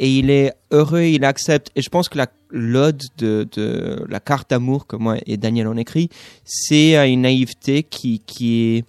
Et 0.00 0.18
il 0.18 0.30
est 0.30 0.52
heureux, 0.70 1.02
il 1.02 1.24
accepte. 1.24 1.70
Et 1.74 1.82
je 1.82 1.88
pense 1.88 2.08
que 2.08 2.18
la 2.18 2.28
l'ode 2.50 3.02
de, 3.18 3.46
de 3.52 4.04
la 4.08 4.20
carte 4.20 4.50
d'amour 4.50 4.86
que 4.86 4.96
moi 4.96 5.16
et 5.26 5.36
Daniel 5.36 5.66
ont 5.66 5.76
écrit, 5.76 6.08
c'est 6.44 6.94
une 7.12 7.22
naïveté 7.22 7.82
qui, 7.82 8.22
qui 8.24 8.76
est 8.76 8.84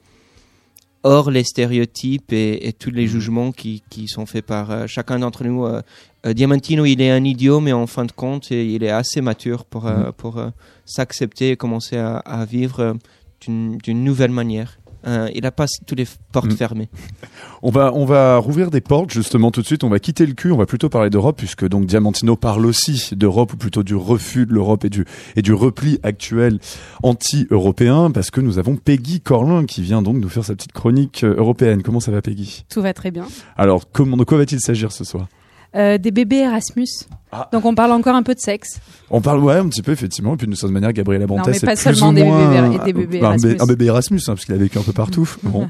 hors 1.04 1.32
les 1.32 1.44
stéréotypes 1.44 2.34
et, 2.34 2.68
et 2.68 2.74
tous 2.74 2.92
les 2.92 3.04
mhm. 3.04 3.10
jugements 3.10 3.52
qui, 3.52 3.84
qui 3.90 4.08
sont 4.08 4.26
faits 4.26 4.46
par 4.46 4.72
euh, 4.72 4.88
chacun 4.88 5.20
d'entre 5.20 5.44
nous. 5.44 5.66
Euh, 5.66 5.82
Diamantino, 6.26 6.86
il 6.86 7.02
est 7.02 7.12
un 7.12 7.24
idiot, 7.24 7.62
mais 7.62 7.72
en 7.72 7.88
fin 7.88 8.06
de 8.06 8.12
compte, 8.12 8.52
il 8.52 8.84
est 8.84 8.90
assez 8.90 9.22
mature 9.22 9.64
pour, 9.64 9.90
pour 10.18 10.44
s'accepter 10.84 11.52
et 11.52 11.56
commencer 11.56 11.96
à, 11.96 12.18
à 12.18 12.44
vivre 12.44 12.98
d'une 13.40 14.04
nouvelle 14.04 14.32
manière. 14.32 14.79
Euh, 15.08 15.30
il 15.34 15.44
n'a 15.44 15.52
pas 15.52 15.66
toutes 15.88 15.98
les 15.98 16.08
portes 16.32 16.52
mm. 16.52 16.58
fermées. 16.58 16.90
On 17.62 17.72
va, 17.72 17.92
on 17.94 18.06
va 18.06 18.38
rouvrir 18.38 18.72
des 18.72 18.80
portes 18.80 19.12
justement 19.12 19.52
tout 19.52 19.62
de 19.62 19.66
suite. 19.66 19.84
On 19.84 19.90
va 19.90 20.00
quitter 20.00 20.26
le 20.26 20.32
cul. 20.32 20.50
On 20.50 20.58
va 20.58 20.66
plutôt 20.66 20.88
parler 20.88 21.10
d'Europe 21.10 21.38
puisque 21.38 21.68
donc 21.68 21.88
Diamantino 21.88 22.38
parle 22.38 22.66
aussi 22.66 23.10
d'Europe 23.18 23.52
ou 23.52 23.58
plutôt 23.58 23.84
du 23.84 23.96
refus 23.96 24.46
de 24.46 24.54
l'Europe 24.54 24.86
et 24.86 24.90
du 24.90 25.04
et 25.36 25.42
du 25.42 25.52
repli 25.52 26.00
actuel 26.04 26.60
anti-européen 27.04 28.12
parce 28.12 28.32
que 28.32 28.40
nous 28.40 28.60
avons 28.60 28.78
Peggy 28.78 29.20
Corlin 29.20 29.66
qui 29.66 29.82
vient 29.82 30.02
donc 30.02 30.16
nous 30.16 30.30
faire 30.30 30.46
sa 30.46 30.56
petite 30.56 30.72
chronique 30.72 31.26
euh, 31.26 31.36
européenne. 31.36 31.84
Comment 31.84 32.00
ça 32.00 32.12
va 32.12 32.22
Peggy? 32.22 32.64
Tout 32.70 32.82
va 32.82 32.94
très 32.94 33.12
bien. 33.12 33.26
Alors 33.58 33.92
comment 33.92 34.16
de 34.16 34.24
quoi 34.24 34.38
va-t-il 34.38 34.62
s'agir 34.62 34.94
ce 34.94 35.04
soir? 35.04 35.28
Des 35.74 36.12
bébés 36.12 36.40
Erasmus. 36.40 36.88
Ah. 37.32 37.48
Donc 37.52 37.66
on 37.66 37.76
parle 37.76 37.92
encore 37.92 38.16
un 38.16 38.24
peu 38.24 38.34
de 38.34 38.40
sexe. 38.40 38.80
On 39.12 39.22
parle 39.22 39.40
ouais 39.44 39.56
un 39.56 39.70
petit 39.70 39.84
peu 39.84 39.92
effectivement 39.92 40.34
et 40.34 40.38
puis 40.38 40.48
de 40.48 40.56
toute 40.56 40.72
manière 40.72 40.94
Gabriela 40.94 41.28
Bontes 41.28 41.48
c'est 41.54 41.66
pas 41.66 41.76
seulement 41.76 42.12
des, 42.12 42.24
bébés, 42.24 42.80
des 42.86 42.94
bébés 42.94 43.18
Erasmus. 43.20 43.58
Un, 43.60 43.66
bébé 43.68 43.86
Erasmus 43.86 44.20
hein, 44.22 44.34
parce 44.34 44.46
qu'il 44.46 44.56
a 44.56 44.58
vécu 44.58 44.80
un 44.80 44.82
peu 44.82 44.94
partout. 44.94 45.30
bon. 45.44 45.70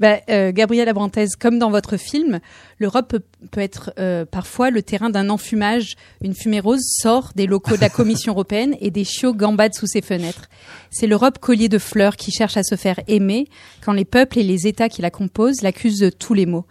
bah, 0.00 0.16
euh, 0.30 0.50
Gabriela 0.50 0.92
comme 1.38 1.60
dans 1.60 1.70
votre 1.70 1.96
film, 1.96 2.40
l'Europe 2.80 3.16
peut, 3.52 3.60
être 3.60 3.92
euh, 4.00 4.24
parfois 4.24 4.70
le 4.70 4.82
terrain 4.82 5.10
d'un 5.10 5.30
enfumage. 5.30 5.94
Une 6.22 6.34
fumée 6.34 6.58
rose 6.58 6.82
sort 6.82 7.30
des 7.36 7.46
locaux 7.46 7.76
de 7.76 7.80
la 7.80 7.90
Commission 7.90 8.32
européenne 8.34 8.74
et 8.80 8.90
des 8.90 9.04
chiots 9.04 9.32
gambadent 9.34 9.74
sous 9.74 9.86
ses 9.86 10.02
fenêtres. 10.02 10.48
C'est 10.90 11.06
l'Europe 11.06 11.38
collier 11.38 11.68
de 11.68 11.78
fleurs 11.78 12.16
qui 12.16 12.32
cherche 12.32 12.56
à 12.56 12.64
se 12.64 12.74
faire 12.74 12.98
aimer 13.06 13.46
quand 13.80 13.92
les 13.92 14.04
peuples 14.04 14.40
et 14.40 14.42
les 14.42 14.66
États 14.66 14.88
qui 14.88 15.02
la 15.02 15.10
composent 15.10 15.62
l'accusent 15.62 16.00
de 16.00 16.10
tous 16.10 16.34
les 16.34 16.46
maux. 16.46 16.66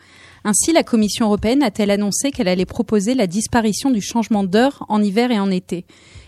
Ainsi, 0.46 0.74
la 0.74 0.84
Commission 0.84 1.28
européenne 1.28 1.64
a-t-elle 1.64 1.92
annoncé 1.92 2.32
qu'elle 2.32 2.50
allait 2.50 2.66
proposer 2.66 3.16
la 3.16 3.28
disparition 3.28 3.92
du 3.92 4.02
changement 4.02 4.44
d'heure 4.44 4.86
en 4.90 5.02
hiver 5.02 5.32
et 5.32 5.40
en 5.40 5.50
été. 5.50 5.86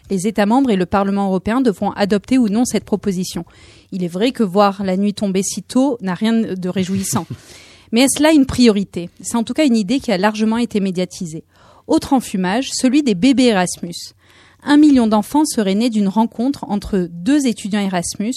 Les 0.09 0.28
États 0.28 0.45
membres 0.45 0.70
et 0.70 0.76
le 0.76 0.86
Parlement 0.86 1.28
européen 1.28 1.61
devront 1.61 1.91
adopter 1.91 2.38
ou 2.38 2.47
non 2.47 2.63
cette 2.63 2.86
proposition. 2.86 3.43
Il 3.91 4.03
est 4.03 4.09
vrai 4.09 4.32
que 4.32 4.43
voir 4.43 4.84
la 4.84 4.97
nuit 4.97 5.13
tomber 5.13 5.41
si 5.43 5.63
tôt 5.63 5.97
n'a 6.01 6.13
rien 6.13 6.34
de 6.34 6.70
réjouissant. 6.70 7.26
Mais 7.91 8.01
est-ce 8.01 8.22
là 8.22 8.32
une 8.32 8.45
priorité? 8.45 9.09
C'est 9.22 9.38
en 9.38 9.43
tout 9.43 9.53
cas 9.53 9.66
une 9.66 9.76
idée 9.76 9.99
qui 9.99 10.11
a 10.11 10.18
largement 10.18 10.57
été 10.57 10.80
médiatisée. 10.80 11.43
Autre 11.88 12.13
enfumage, 12.13 12.70
celui 12.72 13.03
des 13.03 13.16
bébés 13.16 13.45
Erasmus. 13.45 14.13
Un 14.68 14.78
million 14.78 15.05
d'enfants 15.05 15.45
seraient 15.45 15.76
nés 15.76 15.91
d'une 15.91 16.07
rencontre 16.07 16.66
entre 16.68 17.07
deux 17.11 17.45
étudiants 17.45 17.82
Erasmus 17.82 18.34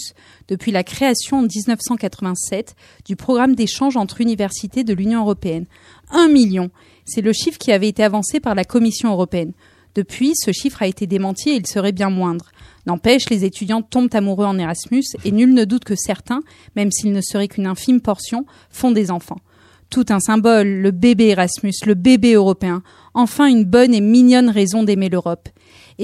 depuis 0.47 0.73
la 0.73 0.85
création 0.85 1.39
en 1.39 1.43
1987 1.43 2.77
du 3.07 3.17
programme 3.17 3.55
d'échange 3.55 3.97
entre 3.97 4.21
universités 4.21 4.85
de 4.85 4.93
l'Union 4.93 5.21
européenne. 5.21 5.65
Un 6.11 6.29
million 6.29 6.69
C'est 7.07 7.23
le 7.23 7.33
chiffre 7.33 7.57
qui 7.57 7.73
avait 7.73 7.89
été 7.89 8.05
avancé 8.05 8.41
par 8.41 8.55
la 8.55 8.65
Commission 8.65 9.11
européenne. 9.11 9.55
Depuis, 9.95 10.35
ce 10.37 10.53
chiffre 10.53 10.83
a 10.83 10.87
été 10.87 11.07
démenti 11.07 11.49
et 11.49 11.57
il 11.57 11.67
serait 11.67 11.93
bien 11.93 12.11
moindre. 12.11 12.51
N'empêche, 12.85 13.31
les 13.31 13.47
étudiants 13.47 13.81
tombent 13.81 14.15
amoureux 14.15 14.45
en 14.45 14.59
Erasmus 14.59 15.05
et 15.25 15.33
nul 15.33 15.55
ne 15.55 15.65
doute 15.65 15.85
que 15.85 15.97
certains, 15.97 16.43
même 16.77 16.93
s'ils 16.93 17.13
ne 17.13 17.23
seraient 17.23 17.49
qu'une 17.49 17.67
infime 17.67 18.03
portion, 18.03 18.45
font 18.69 18.91
des 18.91 19.11
enfants. 19.11 19.41
Tout 19.89 20.05
un 20.11 20.21
symbole, 20.21 20.69
le 20.69 20.91
bébé 20.91 21.29
Erasmus, 21.29 21.73
le 21.87 21.95
bébé 21.95 22.35
européen. 22.35 22.83
Enfin 23.15 23.47
une 23.47 23.65
bonne 23.65 23.95
et 23.95 24.03
mignonne 24.03 24.51
raison 24.51 24.83
d'aimer 24.83 25.09
l'Europe. 25.09 25.49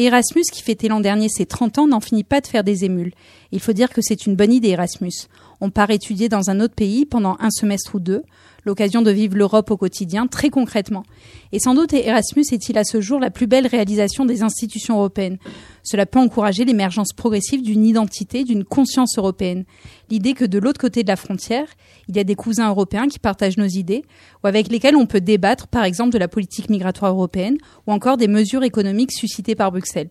Erasmus, 0.03 0.42
qui 0.53 0.62
fêtait 0.62 0.88
l'an 0.88 1.01
dernier 1.01 1.28
ses 1.28 1.47
30 1.47 1.78
ans, 1.78 1.86
n'en 1.86 2.01
finit 2.01 2.24
pas 2.24 2.40
de 2.40 2.47
faire 2.47 2.64
des 2.64 2.84
émules. 2.84 3.12
Il 3.53 3.61
faut 3.61 3.72
dire 3.72 3.90
que 3.90 4.03
c'est 4.03 4.26
une 4.26 4.34
bonne 4.34 4.53
idée, 4.53 4.70
Erasmus. 4.70 5.28
On 5.61 5.70
part 5.70 5.90
étudier 5.90 6.28
dans 6.28 6.51
un 6.51 6.61
autre 6.61 6.74
pays 6.74 7.07
pendant 7.07 7.36
un 7.38 7.51
semestre 7.51 7.95
ou 7.95 8.01
deux, 8.01 8.22
l'occasion 8.64 9.02
de 9.02 9.10
vivre 9.10 9.36
l'Europe 9.36 9.70
au 9.70 9.76
quotidien, 9.76 10.26
très 10.26 10.50
concrètement. 10.50 11.04
Et 11.52 11.58
sans 11.58 11.74
doute 11.74 11.92
Erasmus 11.92 12.44
est-il 12.52 12.78
à 12.78 12.84
ce 12.84 13.00
jour 13.00 13.20
la 13.20 13.30
plus 13.30 13.46
belle 13.46 13.66
réalisation 13.66 14.24
des 14.24 14.42
institutions 14.42 14.96
européennes. 14.96 15.38
Cela 15.82 16.06
peut 16.06 16.18
encourager 16.18 16.64
l'émergence 16.64 17.12
progressive 17.12 17.62
d'une 17.62 17.84
identité, 17.84 18.44
d'une 18.44 18.64
conscience 18.64 19.18
européenne. 19.18 19.64
L'idée 20.10 20.34
que 20.34 20.44
de 20.44 20.58
l'autre 20.58 20.80
côté 20.80 21.02
de 21.02 21.08
la 21.08 21.16
frontière, 21.16 21.68
il 22.08 22.16
y 22.16 22.20
a 22.20 22.24
des 22.24 22.34
cousins 22.34 22.68
européens 22.68 23.08
qui 23.08 23.18
partagent 23.18 23.58
nos 23.58 23.66
idées, 23.66 24.04
ou 24.42 24.46
avec 24.46 24.68
lesquels 24.68 24.96
on 24.96 25.06
peut 25.06 25.20
débattre, 25.20 25.68
par 25.68 25.84
exemple, 25.84 26.12
de 26.12 26.18
la 26.18 26.28
politique 26.28 26.70
migratoire 26.70 27.12
européenne, 27.12 27.58
ou 27.86 27.92
encore 27.92 28.16
des 28.16 28.28
mesures 28.28 28.64
économiques 28.64 29.12
suscitées 29.12 29.54
par 29.54 29.72
Bruxelles. 29.72 30.10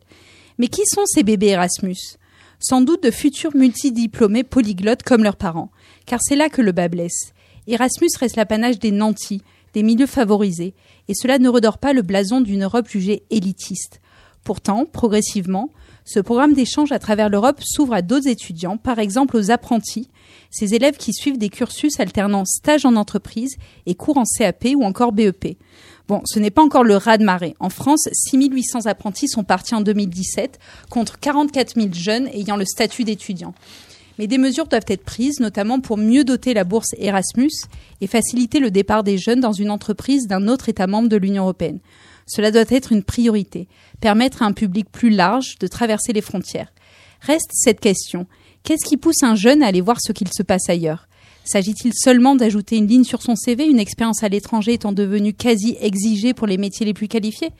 Mais 0.57 0.67
qui 0.67 0.81
sont 0.85 1.05
ces 1.05 1.23
bébés 1.23 1.47
Erasmus? 1.47 2.17
Sans 2.59 2.81
doute 2.81 3.03
de 3.03 3.11
futurs 3.11 3.55
multidiplômés 3.55 4.43
polyglottes 4.43 5.03
comme 5.03 5.23
leurs 5.23 5.35
parents, 5.35 5.71
car 6.05 6.19
c'est 6.21 6.35
là 6.35 6.47
que 6.49 6.61
le 6.61 6.71
bas 6.71 6.87
blesse. 6.87 7.32
Erasmus 7.67 8.09
reste 8.19 8.35
l'apanage 8.35 8.79
des 8.79 8.91
nantis, 8.91 9.41
des 9.73 9.83
milieux 9.83 10.07
favorisés, 10.07 10.73
et 11.07 11.13
cela 11.13 11.39
ne 11.39 11.49
redore 11.49 11.77
pas 11.77 11.93
le 11.93 12.01
blason 12.01 12.41
d'une 12.41 12.63
Europe 12.63 12.87
jugée 12.87 13.23
élitiste. 13.29 14.01
Pourtant, 14.43 14.85
progressivement, 14.85 15.69
ce 16.05 16.19
programme 16.19 16.53
d'échange 16.53 16.91
à 16.91 16.99
travers 16.99 17.29
l'Europe 17.29 17.61
s'ouvre 17.63 17.93
à 17.93 18.01
d'autres 18.01 18.27
étudiants, 18.27 18.75
par 18.77 18.99
exemple 18.99 19.37
aux 19.37 19.51
apprentis, 19.51 20.09
ces 20.51 20.75
élèves 20.75 20.97
qui 20.97 21.13
suivent 21.13 21.37
des 21.37 21.49
cursus 21.49 21.99
alternant 21.99 22.43
stage 22.43 22.85
en 22.85 22.97
entreprise 22.97 23.55
et 23.85 23.95
cours 23.95 24.17
en 24.17 24.23
CAP 24.25 24.67
ou 24.75 24.83
encore 24.83 25.13
BEP. 25.13 25.57
Bon, 26.09 26.21
ce 26.25 26.39
n'est 26.39 26.51
pas 26.51 26.61
encore 26.61 26.83
le 26.83 26.97
raz 26.97 27.17
de 27.17 27.23
marée. 27.23 27.55
En 27.61 27.69
France, 27.69 28.09
6800 28.11 28.87
apprentis 28.87 29.29
sont 29.29 29.45
partis 29.45 29.75
en 29.75 29.81
2017 29.81 30.59
contre 30.89 31.17
44 31.19 31.75
000 31.75 31.93
jeunes 31.93 32.27
ayant 32.27 32.57
le 32.57 32.65
statut 32.65 33.05
d'étudiant. 33.05 33.53
Mais 34.19 34.27
des 34.27 34.37
mesures 34.37 34.67
doivent 34.67 34.85
être 34.87 35.03
prises, 35.03 35.39
notamment 35.39 35.79
pour 35.79 35.97
mieux 35.97 36.23
doter 36.23 36.53
la 36.53 36.63
bourse 36.63 36.93
Erasmus 36.97 37.51
et 38.01 38.07
faciliter 38.07 38.59
le 38.59 38.71
départ 38.71 39.03
des 39.03 39.17
jeunes 39.17 39.39
dans 39.39 39.53
une 39.53 39.71
entreprise 39.71 40.27
d'un 40.27 40.47
autre 40.47 40.69
État 40.69 40.87
membre 40.87 41.09
de 41.09 41.17
l'Union 41.17 41.43
européenne. 41.43 41.79
Cela 42.27 42.51
doit 42.51 42.63
être 42.69 42.91
une 42.91 43.03
priorité, 43.03 43.67
permettre 43.99 44.43
à 44.43 44.45
un 44.45 44.53
public 44.53 44.87
plus 44.91 45.09
large 45.09 45.57
de 45.59 45.67
traverser 45.67 46.13
les 46.13 46.21
frontières. 46.21 46.71
Reste 47.21 47.51
cette 47.53 47.79
question. 47.79 48.27
Qu'est-ce 48.63 48.85
qui 48.85 48.97
pousse 48.97 49.23
un 49.23 49.35
jeune 49.35 49.63
à 49.63 49.67
aller 49.67 49.81
voir 49.81 49.97
ce 49.99 50.11
qu'il 50.11 50.29
se 50.31 50.43
passe 50.43 50.69
ailleurs? 50.69 51.07
S'agit-il 51.45 51.91
seulement 51.93 52.35
d'ajouter 52.35 52.77
une 52.77 52.87
ligne 52.87 53.03
sur 53.03 53.21
son 53.21 53.35
CV, 53.35 53.65
une 53.65 53.79
expérience 53.79 54.23
à 54.23 54.29
l'étranger 54.29 54.73
étant 54.73 54.93
devenue 54.93 55.33
quasi 55.33 55.75
exigée 55.81 56.33
pour 56.33 56.47
les 56.47 56.57
métiers 56.57 56.85
les 56.85 56.93
plus 56.93 57.09
qualifiés? 57.09 57.51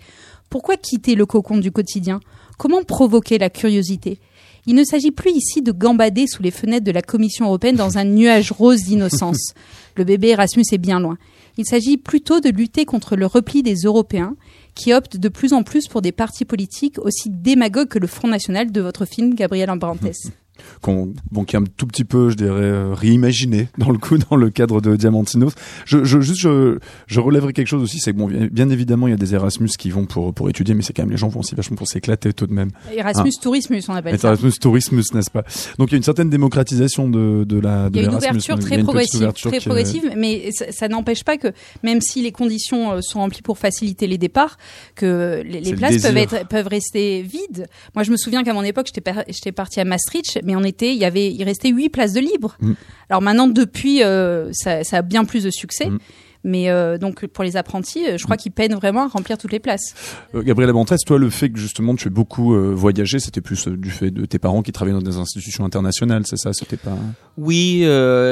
Pourquoi 0.50 0.78
quitter 0.78 1.16
le 1.16 1.26
cocon 1.26 1.58
du 1.58 1.72
quotidien? 1.72 2.22
Comment 2.58 2.84
provoquer 2.84 3.38
la 3.38 3.50
curiosité? 3.50 4.20
Il 4.66 4.76
ne 4.76 4.84
s'agit 4.84 5.12
plus 5.12 5.32
ici 5.32 5.62
de 5.62 5.72
gambader 5.72 6.28
sous 6.28 6.42
les 6.42 6.52
fenêtres 6.52 6.86
de 6.86 6.92
la 6.92 7.02
Commission 7.02 7.46
européenne 7.46 7.76
dans 7.76 7.98
un 7.98 8.06
nuage 8.06 8.52
rose 8.52 8.84
d'innocence. 8.84 9.54
Le 9.98 10.04
bébé 10.04 10.30
Erasmus 10.30 10.64
est 10.72 10.78
bien 10.78 11.00
loin. 11.00 11.18
Il 11.58 11.66
s'agit 11.66 11.98
plutôt 11.98 12.40
de 12.40 12.50
lutter 12.50 12.86
contre 12.86 13.16
le 13.16 13.28
repli 13.28 13.62
des 13.62 13.76
Européens 13.76 14.36
qui 14.74 14.92
optent 14.92 15.18
de 15.18 15.30
plus 15.30 15.54
en 15.54 15.62
plus 15.62 15.88
pour 15.88 16.02
des 16.02 16.12
partis 16.12 16.46
politiques 16.46 16.98
aussi 16.98 17.30
démagogues 17.30 17.90
que 17.90 18.00
le 18.00 18.08
Front 18.08 18.28
National 18.28 18.72
de 18.72 18.82
votre 18.82 19.06
film 19.06 19.36
Gabriel 19.36 19.70
Ambrantes 19.70 20.00
qu'on 20.82 21.14
bon 21.32 21.44
qui 21.46 21.56
est 21.56 21.60
un 21.60 21.64
tout 21.64 21.88
petit 21.88 22.04
peu 22.04 22.30
je 22.30 22.36
dirais 22.36 22.62
euh, 22.62 22.94
réimaginé 22.94 23.70
dans 23.78 23.92
le 23.92 23.98
coup 23.98 24.18
dans 24.18 24.36
le 24.36 24.50
cadre 24.50 24.82
de 24.82 24.96
Diamantino 24.96 25.50
je, 25.86 26.04
je 26.04 26.22
juste 26.22 26.42
je, 26.42 26.78
je 27.08 27.20
relèverai 27.20 27.54
quelque 27.54 27.68
chose 27.68 27.84
aussi 27.84 28.00
c'est 28.00 28.14
que 28.14 28.18
bon 28.18 28.30
bien 28.52 28.70
évidemment 28.70 29.08
il 29.08 29.12
y 29.12 29.14
a 29.14 29.18
des 29.18 29.34
Erasmus 29.34 29.70
qui 29.78 29.90
vont 29.90 30.06
pour 30.06 30.34
pour 30.34 30.50
étudier 30.50 30.76
mais 30.76 30.82
c'est 30.82 30.94
quand 30.94 31.04
même 31.04 31.12
les 31.12 31.18
gens 31.18 31.30
vont 31.30 31.40
aussi 31.40 31.56
vachement 31.56 31.76
pour 31.76 31.88
s'éclater 31.88 32.34
tout 32.34 32.48
de 32.48 32.54
même. 32.54 32.70
Erasmus 32.94 33.30
hein. 33.30 33.40
Tourismus 33.42 33.84
on 33.88 33.94
appelle 33.94 34.20
ça. 34.20 34.30
Erasmus 34.30 34.54
Tourismus 34.60 35.04
n'est-ce 35.14 35.32
pas? 35.32 35.44
Donc 35.78 35.90
il 35.90 35.94
y 35.94 35.96
a 35.96 35.98
une 35.98 36.04
certaine 36.04 36.30
démocratisation 36.30 37.10
de 37.10 37.44
de 37.44 37.60
la 37.60 37.90
de 37.90 37.98
il 37.98 38.04
y 38.04 38.06
a 38.06 38.10
une 38.10 38.16
ouverture 38.16 38.60
très 38.60 38.84
progressive 38.84 39.32
très 39.34 39.60
progressive 39.60 40.12
mais 40.18 40.50
ça, 40.52 40.88
n'empêche 40.88 41.24
pas 41.24 41.38
que 41.38 41.48
même 41.84 42.02
si 42.02 42.22
les 42.22 42.32
conditions 42.32 42.94
euh, 42.94 43.00
sont 43.02 43.20
remplies 43.20 43.42
pour 43.42 43.58
faciliter 43.58 44.08
les 44.08 44.18
départs 44.18 44.58
que 44.96 45.42
les, 45.46 45.74
places 45.74 46.02
peuvent 46.02 46.18
être 46.18 46.48
peuvent 46.48 46.68
rester 46.68 47.22
vides. 47.22 47.68
Moi 47.96 48.04
je 48.04 48.12
me 48.12 48.18
souviens 48.18 48.44
qu'à 48.44 48.54
mon 48.54 48.64
époque 48.64 48.88
j'étais 48.94 49.12
j'étais 49.28 49.52
parti 49.52 49.80
à 49.80 49.86
Maastricht 49.86 50.43
mais 50.44 50.56
on 50.56 50.64
était, 50.64 50.94
il 50.94 51.00
y 51.00 51.06
avait, 51.06 51.32
il 51.32 51.44
restait 51.44 51.70
huit 51.70 51.90
places 51.90 52.14
de 52.14 52.20
libre. 52.20 52.58
Mm. 52.60 52.74
Alors 53.10 53.22
maintenant, 53.22 53.48
depuis, 53.48 54.04
euh, 54.04 54.52
ça, 54.54 54.82
a 54.92 55.02
bien 55.02 55.26
plus 55.26 55.44
de 55.44 55.50
succès. 55.50 55.90
Mm. 55.90 56.00
Mais 56.46 56.70
euh, 56.70 56.98
donc 56.98 57.26
pour 57.28 57.46
les 57.46 57.56
apprentis, 57.56 58.06
euh, 58.06 58.18
je 58.18 58.26
crois 58.26 58.36
mm. 58.36 58.40
qu'ils 58.40 58.52
peinent 58.52 58.76
vraiment 58.76 59.04
à 59.04 59.08
remplir 59.08 59.38
toutes 59.38 59.54
les 59.54 59.62
places. 59.62 59.96
Gabriel 60.34 60.74
Gabriela 60.74 60.98
toi, 61.06 61.18
le 61.18 61.30
fait 61.30 61.50
que 61.50 61.58
justement 61.58 61.96
tu 61.96 62.10
aies 62.10 62.12
beaucoup 62.12 62.54
voyagé, 62.74 63.20
c'était 63.20 63.40
plus 63.40 63.68
du 63.70 63.90
fait 63.90 64.12
de 64.12 64.26
tes 64.26 64.40
parents 64.40 64.62
qui 64.62 64.74
travaillaient 64.74 65.00
dans 65.00 65.10
des 65.10 65.18
institutions 65.18 65.64
internationales, 65.64 66.24
c'est 66.26 66.38
ça? 66.38 66.52
C'était 66.52 66.76
pas 66.76 66.98
Oui, 67.38 67.86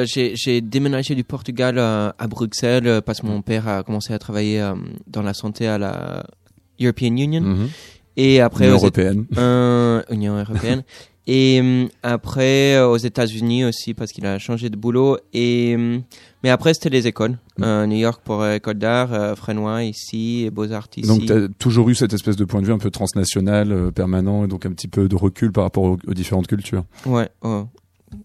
j'ai 0.06 0.62
déménagé 0.62 1.16
du 1.16 1.24
Portugal 1.24 1.80
à, 1.80 2.28
Bruxelles 2.28 3.02
parce 3.06 3.22
que 3.22 3.28
mon 3.28 3.42
père 3.42 3.68
a 3.70 3.84
commencé 3.84 4.14
à 4.14 4.20
travailler 4.20 4.62
dans 5.08 5.22
la 5.22 5.34
santé 5.34 5.68
à 5.68 5.78
la 5.78 6.26
European 6.82 7.16
Union. 7.16 7.42
Mm-hmm. 7.42 7.68
Et 8.18 8.42
après, 8.42 8.66
Union 8.66 8.76
européenne. 8.76 9.26
Union 10.10 10.38
européenne. 10.38 10.84
Et 11.28 11.62
euh, 11.62 11.88
après, 12.02 12.76
euh, 12.76 12.88
aux 12.88 12.98
États-Unis 12.98 13.66
aussi, 13.66 13.94
parce 13.94 14.12
qu'il 14.12 14.26
a 14.26 14.40
changé 14.40 14.70
de 14.70 14.76
boulot. 14.76 15.18
Et, 15.34 15.76
euh, 15.78 16.00
mais 16.44 16.50
après, 16.50 16.74
c'était 16.74 16.90
les 16.90 17.08
écoles. 17.08 17.38
Mm. 17.58 17.86
New 17.86 17.98
York 17.98 18.22
pour 18.24 18.46
école 18.48 18.76
d'art, 18.76 19.38
Frénois 19.38 19.84
ici, 19.84 20.46
et 20.46 20.50
Beaux-Arts 20.50 20.90
ici. 20.98 21.08
Donc, 21.08 21.26
tu 21.26 21.32
as 21.34 21.48
toujours 21.60 21.90
eu 21.90 21.96
cette 21.96 22.14
espèce 22.14 22.36
de 22.36 22.46
point 22.46 22.62
de 22.62 22.66
vue 22.66 22.74
un 22.74 22.80
peu 22.80 22.90
transnational, 22.90 23.92
permanent, 23.94 24.46
et 24.46 24.48
donc 24.48 24.66
un 24.66 24.72
petit 24.72 24.88
peu 24.88 25.08
de 25.08 25.16
recul 25.16 25.52
par 25.52 25.64
rapport 25.64 25.84
aux, 25.84 26.14
différentes 26.14 26.48
cultures. 26.48 26.86
Ouais, 27.06 27.30
oh, 27.44 27.66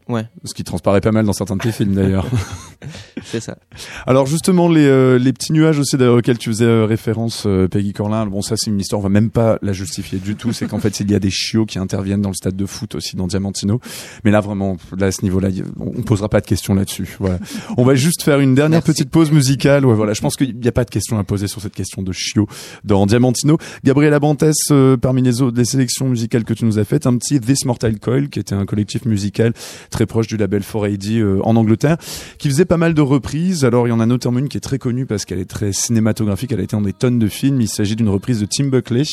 Ouais. 0.08 0.24
Ce 0.44 0.54
qui 0.54 0.62
transparaît 0.62 1.00
pas 1.00 1.10
mal 1.10 1.26
dans 1.26 1.32
certains 1.32 1.56
de 1.56 1.62
tes 1.62 1.72
films 1.72 1.94
d'ailleurs. 1.94 2.26
c'est 3.24 3.40
ça. 3.40 3.58
Alors 4.06 4.26
justement 4.26 4.68
les, 4.68 4.86
euh, 4.86 5.18
les 5.18 5.32
petits 5.32 5.52
nuages 5.52 5.80
aussi 5.80 5.96
d'ailleurs 5.96 6.18
auxquels 6.18 6.38
tu 6.38 6.48
faisais 6.50 6.64
euh, 6.64 6.84
référence 6.84 7.42
euh, 7.46 7.66
Peggy 7.66 7.92
Corlin. 7.92 8.24
Bon 8.26 8.40
ça 8.40 8.54
c'est 8.56 8.70
une 8.70 8.78
histoire 8.78 9.00
on 9.00 9.02
va 9.02 9.08
même 9.08 9.30
pas 9.30 9.58
la 9.62 9.72
justifier 9.72 10.20
du 10.20 10.36
tout. 10.36 10.52
C'est 10.52 10.68
qu'en 10.68 10.78
fait 10.78 11.00
il 11.00 11.10
y 11.10 11.14
a 11.16 11.18
des 11.18 11.30
chiots 11.30 11.66
qui 11.66 11.80
interviennent 11.80 12.20
dans 12.20 12.28
le 12.28 12.36
stade 12.36 12.54
de 12.54 12.66
foot 12.66 12.94
aussi 12.94 13.16
dans 13.16 13.26
Diamantino. 13.26 13.80
Mais 14.24 14.30
là 14.30 14.40
vraiment 14.40 14.76
là 14.96 15.06
à 15.06 15.10
ce 15.10 15.22
niveau-là 15.22 15.48
on 15.80 16.02
posera 16.02 16.28
pas 16.28 16.40
de 16.40 16.46
questions 16.46 16.74
là-dessus. 16.74 17.16
Voilà. 17.18 17.40
on 17.76 17.84
va 17.84 17.96
juste 17.96 18.22
faire 18.22 18.38
une 18.38 18.54
dernière 18.54 18.82
petite 18.82 19.10
pause 19.10 19.32
musicale. 19.32 19.84
Ouais 19.84 19.94
voilà. 19.94 20.12
Je 20.12 20.20
pense 20.20 20.36
qu'il 20.36 20.56
n'y 20.56 20.68
a 20.68 20.72
pas 20.72 20.84
de 20.84 20.90
questions 20.90 21.18
à 21.18 21.24
poser 21.24 21.48
sur 21.48 21.60
cette 21.60 21.74
question 21.74 22.02
de 22.02 22.12
chiots 22.12 22.46
dans 22.84 23.06
Diamantino. 23.06 23.58
Gabriela 23.82 24.20
Bantes 24.20 24.44
parmi 25.00 25.22
les 25.22 25.42
autres 25.42 25.56
les 25.56 25.64
sélections 25.64 26.08
musicales 26.08 26.44
que 26.44 26.54
tu 26.54 26.64
nous 26.64 26.78
as 26.78 26.84
faites 26.84 27.08
un 27.08 27.16
petit 27.16 27.40
This 27.40 27.64
Mortal 27.64 27.98
Coil 27.98 28.28
qui 28.28 28.38
était 28.38 28.54
un 28.54 28.66
collectif 28.66 29.04
musical 29.04 29.52
très 29.96 30.04
proche 30.04 30.26
du 30.26 30.36
label 30.36 30.60
4AD 30.60 31.20
euh, 31.20 31.40
en 31.42 31.56
Angleterre, 31.56 31.96
qui 32.36 32.50
faisait 32.50 32.66
pas 32.66 32.76
mal 32.76 32.92
de 32.92 33.00
reprises. 33.00 33.64
Alors 33.64 33.86
il 33.86 33.90
y 33.90 33.92
en 33.94 34.00
a 34.00 34.04
notamment 34.04 34.40
une 34.40 34.50
qui 34.50 34.58
est 34.58 34.60
très 34.60 34.78
connue 34.78 35.06
parce 35.06 35.24
qu'elle 35.24 35.38
est 35.38 35.48
très 35.48 35.72
cinématographique, 35.72 36.52
elle 36.52 36.60
a 36.60 36.64
été 36.64 36.76
dans 36.76 36.82
des 36.82 36.92
tonnes 36.92 37.18
de 37.18 37.28
films. 37.28 37.62
Il 37.62 37.68
s'agit 37.68 37.96
d'une 37.96 38.10
reprise 38.10 38.38
de 38.40 38.44
Tim 38.46 38.66
Buckley. 38.66 39.04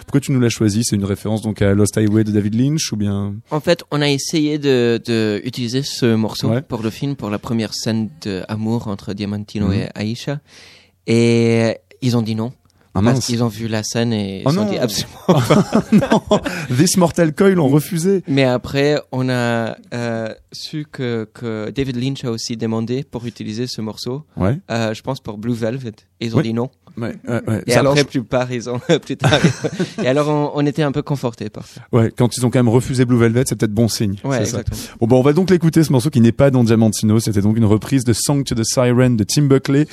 Pourquoi 0.00 0.20
tu 0.20 0.32
nous 0.32 0.40
l'as 0.40 0.50
choisi? 0.50 0.84
C'est 0.84 0.94
une 0.94 1.06
référence 1.06 1.40
donc 1.40 1.62
à 1.62 1.72
Lost 1.72 1.96
Highway 1.96 2.24
de 2.24 2.32
David 2.32 2.54
Lynch 2.54 2.92
ou 2.92 2.96
bien? 2.96 3.34
En 3.50 3.60
fait, 3.60 3.82
on 3.90 4.02
a 4.02 4.10
essayé 4.10 4.58
de, 4.58 5.00
de 5.06 5.40
utiliser 5.42 5.80
ce 5.82 6.14
morceau 6.14 6.50
pour 6.68 6.82
le 6.82 6.90
film, 6.90 7.16
pour 7.16 7.30
la 7.30 7.38
première 7.38 7.72
scène 7.72 8.10
d'amour 8.22 8.88
entre 8.88 9.14
Diamantino 9.14 9.68
mhm. 9.68 9.88
et 9.96 10.12
Aisha. 10.12 10.40
Et 11.06 11.78
ils 12.02 12.14
ont 12.14 12.22
dit 12.22 12.34
non. 12.34 12.52
Ah, 12.98 13.02
parce 13.02 13.26
qu'ils 13.26 13.42
ont 13.44 13.48
vu 13.48 13.68
la 13.68 13.82
scène 13.82 14.12
et 14.12 14.42
oh 14.44 14.50
ils 14.52 14.58
ont 14.58 14.64
dit 14.70 14.78
absolument 14.78 15.18
pas. 15.26 15.84
non, 15.92 16.40
This 16.76 16.96
Mortal 16.96 17.34
Coil 17.34 17.60
ont 17.60 17.68
refusé. 17.68 18.22
Mais 18.26 18.44
après, 18.44 19.00
on 19.12 19.28
a 19.28 19.76
euh, 19.92 20.34
su 20.52 20.86
que, 20.90 21.28
que 21.34 21.70
David 21.70 21.96
Lynch 21.96 22.24
a 22.24 22.30
aussi 22.30 22.56
demandé 22.56 23.04
pour 23.04 23.26
utiliser 23.26 23.66
ce 23.66 23.80
morceau. 23.80 24.24
Ouais. 24.36 24.58
Euh, 24.70 24.94
je 24.94 25.02
pense 25.02 25.20
pour 25.20 25.38
Blue 25.38 25.52
Velvet. 25.54 25.92
ils 26.20 26.36
ont 26.36 26.40
dit 26.40 26.54
non. 26.54 26.70
Ouais, 26.96 27.14
ouais, 27.28 27.62
Et 27.66 27.74
après, 27.74 28.04
plus 28.04 28.24
tard, 28.24 28.50
ils 28.50 28.70
ont 28.70 28.80
plus 29.04 29.16
tard. 29.16 29.38
et 30.02 30.06
alors, 30.06 30.28
on, 30.28 30.52
on, 30.54 30.66
était 30.66 30.82
un 30.82 30.92
peu 30.92 31.02
confortés 31.02 31.50
par 31.50 31.66
ça. 31.66 31.82
Ouais, 31.92 32.12
quand 32.16 32.36
ils 32.36 32.46
ont 32.46 32.50
quand 32.50 32.58
même 32.58 32.68
refusé 32.68 33.04
Blue 33.04 33.18
Velvet, 33.18 33.44
c'est 33.46 33.56
peut-être 33.56 33.74
bon 33.74 33.88
signe. 33.88 34.16
Ouais, 34.24 34.40
exactement. 34.40 34.78
Bon, 35.00 35.06
bon, 35.06 35.18
on 35.18 35.22
va 35.22 35.32
donc 35.32 35.50
l'écouter 35.50 35.84
ce 35.84 35.92
morceau 35.92 36.10
qui 36.10 36.20
n'est 36.20 36.32
pas 36.32 36.50
dans 36.50 36.64
Diamantino. 36.64 37.20
C'était 37.20 37.42
donc 37.42 37.56
une 37.56 37.64
reprise 37.64 38.04
de 38.04 38.12
Song 38.12 38.44
to 38.44 38.54
the 38.54 38.64
Siren 38.64 39.16
de 39.16 39.24
Tim 39.24 39.42
Buckley 39.42 39.86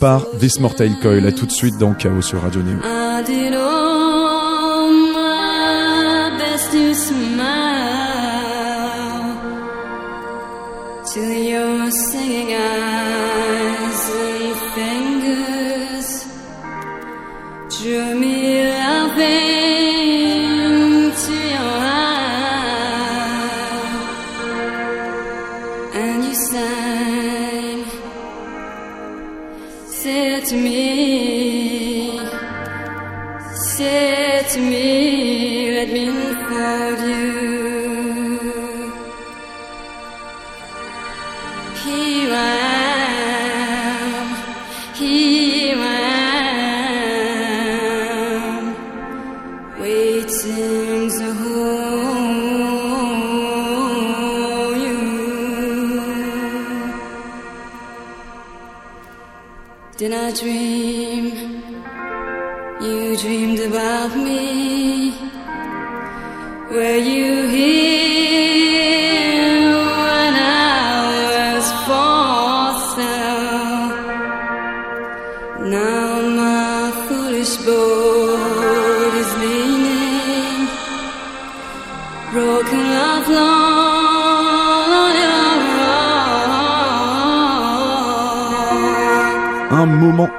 par 0.00 0.26
This 0.38 0.60
Mortal 0.60 0.90
Coil. 1.00 1.26
À 1.26 1.32
tout 1.32 1.46
de 1.46 1.52
suite 1.52 1.78
dans 1.78 1.94
Chaos 1.94 2.22
sur 2.22 2.42
Radio 2.42 2.62
Neo. 2.62 3.79
Said 30.50 30.56
to 30.56 30.62
me, 30.64 32.18
said 33.54 34.48
to 34.48 34.58
me, 34.58 35.70
let 35.76 35.88
me 35.92 36.08
unfold 36.08 37.08
you. 37.08 37.39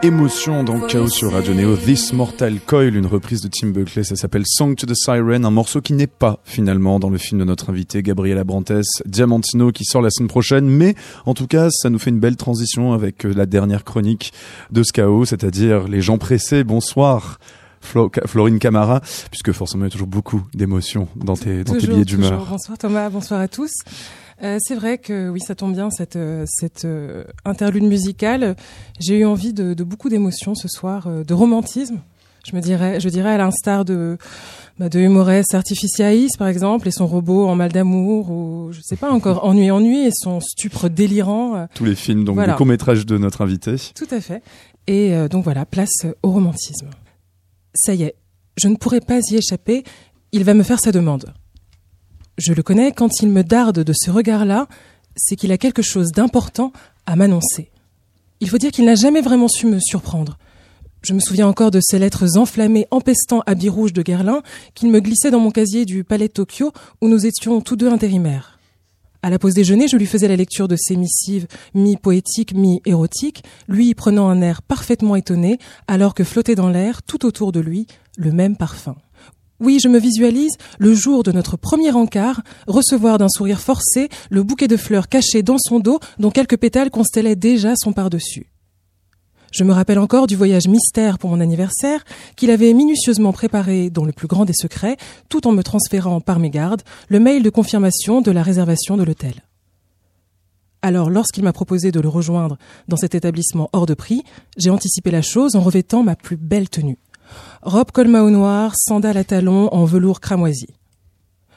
Émotion 0.03 0.63
dans 0.63 0.79
Chaos 0.79 1.09
sur 1.09 1.31
Radio 1.31 1.53
Neo. 1.53 1.75
This 1.75 2.11
Mortal 2.13 2.59
Coil, 2.65 2.95
une 2.95 3.05
reprise 3.05 3.41
de 3.41 3.47
Tim 3.47 3.67
Buckley. 3.67 4.03
Ça 4.03 4.15
s'appelle 4.15 4.43
Song 4.47 4.75
to 4.75 4.87
the 4.87 4.95
Siren, 4.95 5.45
un 5.45 5.51
morceau 5.51 5.79
qui 5.79 5.93
n'est 5.93 6.07
pas 6.07 6.39
finalement 6.43 6.99
dans 6.99 7.09
le 7.09 7.19
film 7.19 7.39
de 7.39 7.45
notre 7.45 7.69
invité 7.69 8.01
Gabriela 8.01 8.43
Brantes, 8.43 8.71
Diamantino, 9.05 9.71
qui 9.71 9.85
sort 9.85 10.01
la 10.01 10.09
semaine 10.09 10.27
prochaine. 10.27 10.67
Mais 10.67 10.95
en 11.25 11.35
tout 11.35 11.45
cas, 11.45 11.69
ça 11.69 11.91
nous 11.91 11.99
fait 11.99 12.09
une 12.09 12.19
belle 12.19 12.35
transition 12.35 12.93
avec 12.93 13.25
euh, 13.25 13.33
la 13.35 13.45
dernière 13.45 13.83
chronique 13.83 14.33
de 14.71 14.81
ce 14.81 14.91
chaos, 14.91 15.25
c'est-à-dire 15.25 15.87
les 15.87 16.01
gens 16.01 16.17
pressés. 16.17 16.63
Bonsoir. 16.63 17.37
Florine 17.81 18.59
Camara, 18.59 19.01
puisque 19.29 19.51
forcément 19.51 19.85
il 19.85 19.87
y 19.87 19.91
a 19.91 19.91
toujours 19.91 20.07
beaucoup 20.07 20.43
d'émotions 20.53 21.07
dans 21.15 21.35
tes, 21.35 21.63
dans 21.63 21.77
tes 21.77 21.87
billets 21.87 22.05
d'humeur. 22.05 22.45
Bonsoir 22.49 22.77
Thomas, 22.77 23.09
bonsoir 23.09 23.39
à 23.39 23.47
tous. 23.47 23.71
Euh, 24.43 24.57
c'est 24.59 24.75
vrai 24.75 24.97
que 24.97 25.29
oui, 25.29 25.39
ça 25.39 25.55
tombe 25.55 25.73
bien 25.73 25.89
cette 25.91 26.15
euh, 26.15 26.45
cette 26.47 26.85
euh, 26.85 27.23
interlude 27.45 27.83
musicale. 27.83 28.55
J'ai 28.99 29.19
eu 29.19 29.25
envie 29.25 29.53
de, 29.53 29.73
de 29.73 29.83
beaucoup 29.83 30.09
d'émotions 30.09 30.55
ce 30.55 30.67
soir, 30.67 31.07
de 31.07 31.33
romantisme. 31.33 31.99
Je 32.43 32.55
me 32.55 32.61
dirais, 32.61 32.99
je 32.99 33.07
dirais 33.07 33.29
à 33.29 33.37
l'instar 33.37 33.85
de 33.85 34.17
bah, 34.79 34.89
de 34.89 34.99
Humores 34.99 35.43
Artificialis 35.53 36.29
par 36.39 36.47
exemple 36.47 36.87
et 36.87 36.91
son 36.91 37.05
robot 37.05 37.45
en 37.47 37.55
mal 37.55 37.71
d'amour 37.71 38.31
ou 38.31 38.69
je 38.71 38.81
sais 38.81 38.95
pas 38.95 39.11
encore 39.11 39.45
ennui 39.45 39.69
ennui 39.69 40.07
et 40.07 40.11
son 40.11 40.39
stupre 40.39 40.89
délirant. 40.89 41.67
Tous 41.75 41.85
les 41.85 41.93
films 41.93 42.25
donc 42.25 42.35
voilà. 42.35 42.53
court 42.53 42.65
métrage 42.65 43.05
de 43.05 43.19
notre 43.19 43.41
invité. 43.41 43.75
Tout 43.93 44.07
à 44.09 44.21
fait. 44.21 44.41
Et 44.87 45.13
donc 45.29 45.43
voilà, 45.43 45.65
place 45.65 46.07
au 46.23 46.31
romantisme. 46.31 46.89
Ça 47.73 47.93
y 47.93 48.03
est, 48.03 48.15
je 48.57 48.67
ne 48.67 48.75
pourrai 48.75 49.01
pas 49.01 49.19
y 49.31 49.35
échapper. 49.35 49.83
Il 50.31 50.43
va 50.43 50.53
me 50.53 50.63
faire 50.63 50.79
sa 50.79 50.91
demande 50.91 51.33
je 52.41 52.53
le 52.53 52.63
connais, 52.63 52.91
quand 52.91 53.21
il 53.21 53.29
me 53.29 53.43
darde 53.43 53.79
de 53.79 53.93
ce 53.95 54.09
regard-là, 54.11 54.67
c'est 55.15 55.35
qu'il 55.35 55.51
a 55.51 55.57
quelque 55.57 55.81
chose 55.81 56.11
d'important 56.11 56.71
à 57.05 57.15
m'annoncer. 57.15 57.71
Il 58.39 58.49
faut 58.49 58.57
dire 58.57 58.71
qu'il 58.71 58.85
n'a 58.85 58.95
jamais 58.95 59.21
vraiment 59.21 59.47
su 59.47 59.67
me 59.67 59.79
surprendre. 59.79 60.37
Je 61.03 61.13
me 61.13 61.19
souviens 61.19 61.47
encore 61.47 61.71
de 61.71 61.79
ces 61.81 61.99
lettres 61.99 62.37
enflammées 62.37 62.87
empestant 62.91 63.41
habits 63.45 63.69
rouge 63.69 63.93
de 63.93 64.01
Guerlain 64.01 64.41
qu'il 64.75 64.89
me 64.89 64.99
glissait 64.99 65.31
dans 65.31 65.39
mon 65.39 65.51
casier 65.51 65.85
du 65.85 66.03
palais 66.03 66.27
de 66.27 66.33
Tokyo 66.33 66.71
où 67.01 67.07
nous 67.07 67.25
étions 67.25 67.61
tous 67.61 67.75
deux 67.75 67.89
intérimaires. 67.89 68.50
À 69.23 69.29
la 69.29 69.37
pause 69.37 69.53
déjeuner, 69.53 69.87
je 69.87 69.97
lui 69.97 70.07
faisais 70.07 70.27
la 70.27 70.35
lecture 70.35 70.67
de 70.67 70.75
ces 70.75 70.95
missives 70.95 71.45
mi-poétiques, 71.75 72.55
mi-érotiques, 72.55 73.43
lui 73.67 73.93
prenant 73.93 74.29
un 74.29 74.41
air 74.41 74.63
parfaitement 74.63 75.15
étonné 75.15 75.59
alors 75.87 76.15
que 76.15 76.23
flottait 76.23 76.55
dans 76.55 76.69
l'air, 76.69 77.03
tout 77.03 77.25
autour 77.25 77.51
de 77.51 77.59
lui, 77.59 77.85
le 78.17 78.31
même 78.31 78.57
parfum. 78.57 78.95
Oui, 79.59 79.77
je 79.79 79.89
me 79.89 79.99
visualise, 79.99 80.57
le 80.79 80.95
jour 80.95 81.21
de 81.21 81.31
notre 81.31 81.55
premier 81.55 81.91
encart, 81.91 82.41
recevoir 82.65 83.19
d'un 83.19 83.29
sourire 83.29 83.61
forcé 83.61 84.09
le 84.31 84.41
bouquet 84.41 84.67
de 84.67 84.75
fleurs 84.75 85.07
caché 85.07 85.43
dans 85.43 85.59
son 85.59 85.79
dos 85.79 85.99
dont 86.17 86.31
quelques 86.31 86.57
pétales 86.57 86.89
constellaient 86.89 87.35
déjà 87.35 87.73
son 87.75 87.93
par-dessus. 87.93 88.50
Je 89.51 89.63
me 89.63 89.73
rappelle 89.73 89.99
encore 89.99 90.27
du 90.27 90.35
voyage 90.35 90.67
mystère 90.67 91.19
pour 91.19 91.29
mon 91.29 91.41
anniversaire 91.41 92.03
qu'il 92.35 92.51
avait 92.51 92.73
minutieusement 92.73 93.33
préparé 93.33 93.89
dans 93.89 94.05
le 94.05 94.13
plus 94.13 94.27
grand 94.27 94.45
des 94.45 94.53
secrets, 94.53 94.97
tout 95.29 95.45
en 95.45 95.51
me 95.51 95.61
transférant 95.61 96.21
par 96.21 96.39
mes 96.39 96.49
gardes 96.49 96.83
le 97.09 97.19
mail 97.19 97.43
de 97.43 97.49
confirmation 97.49 98.21
de 98.21 98.31
la 98.31 98.43
réservation 98.43 98.97
de 98.97 99.03
l'hôtel. 99.03 99.33
Alors, 100.81 101.09
lorsqu'il 101.09 101.43
m'a 101.43 101.53
proposé 101.53 101.91
de 101.91 101.99
le 101.99 102.09
rejoindre 102.09 102.57
dans 102.87 102.97
cet 102.97 103.13
établissement 103.13 103.69
hors 103.73 103.85
de 103.85 103.93
prix, 103.93 104.23
j'ai 104.57 104.71
anticipé 104.71 105.11
la 105.11 105.21
chose 105.21 105.55
en 105.55 105.61
revêtant 105.61 106.01
ma 106.01 106.15
plus 106.15 106.37
belle 106.37 106.69
tenue 106.69 106.97
robe 107.61 107.91
colmao 107.91 108.29
noir, 108.29 108.73
sandales 108.75 109.17
à 109.17 109.23
talons 109.23 109.69
en 109.71 109.85
velours 109.85 110.19
cramoisi. 110.19 110.67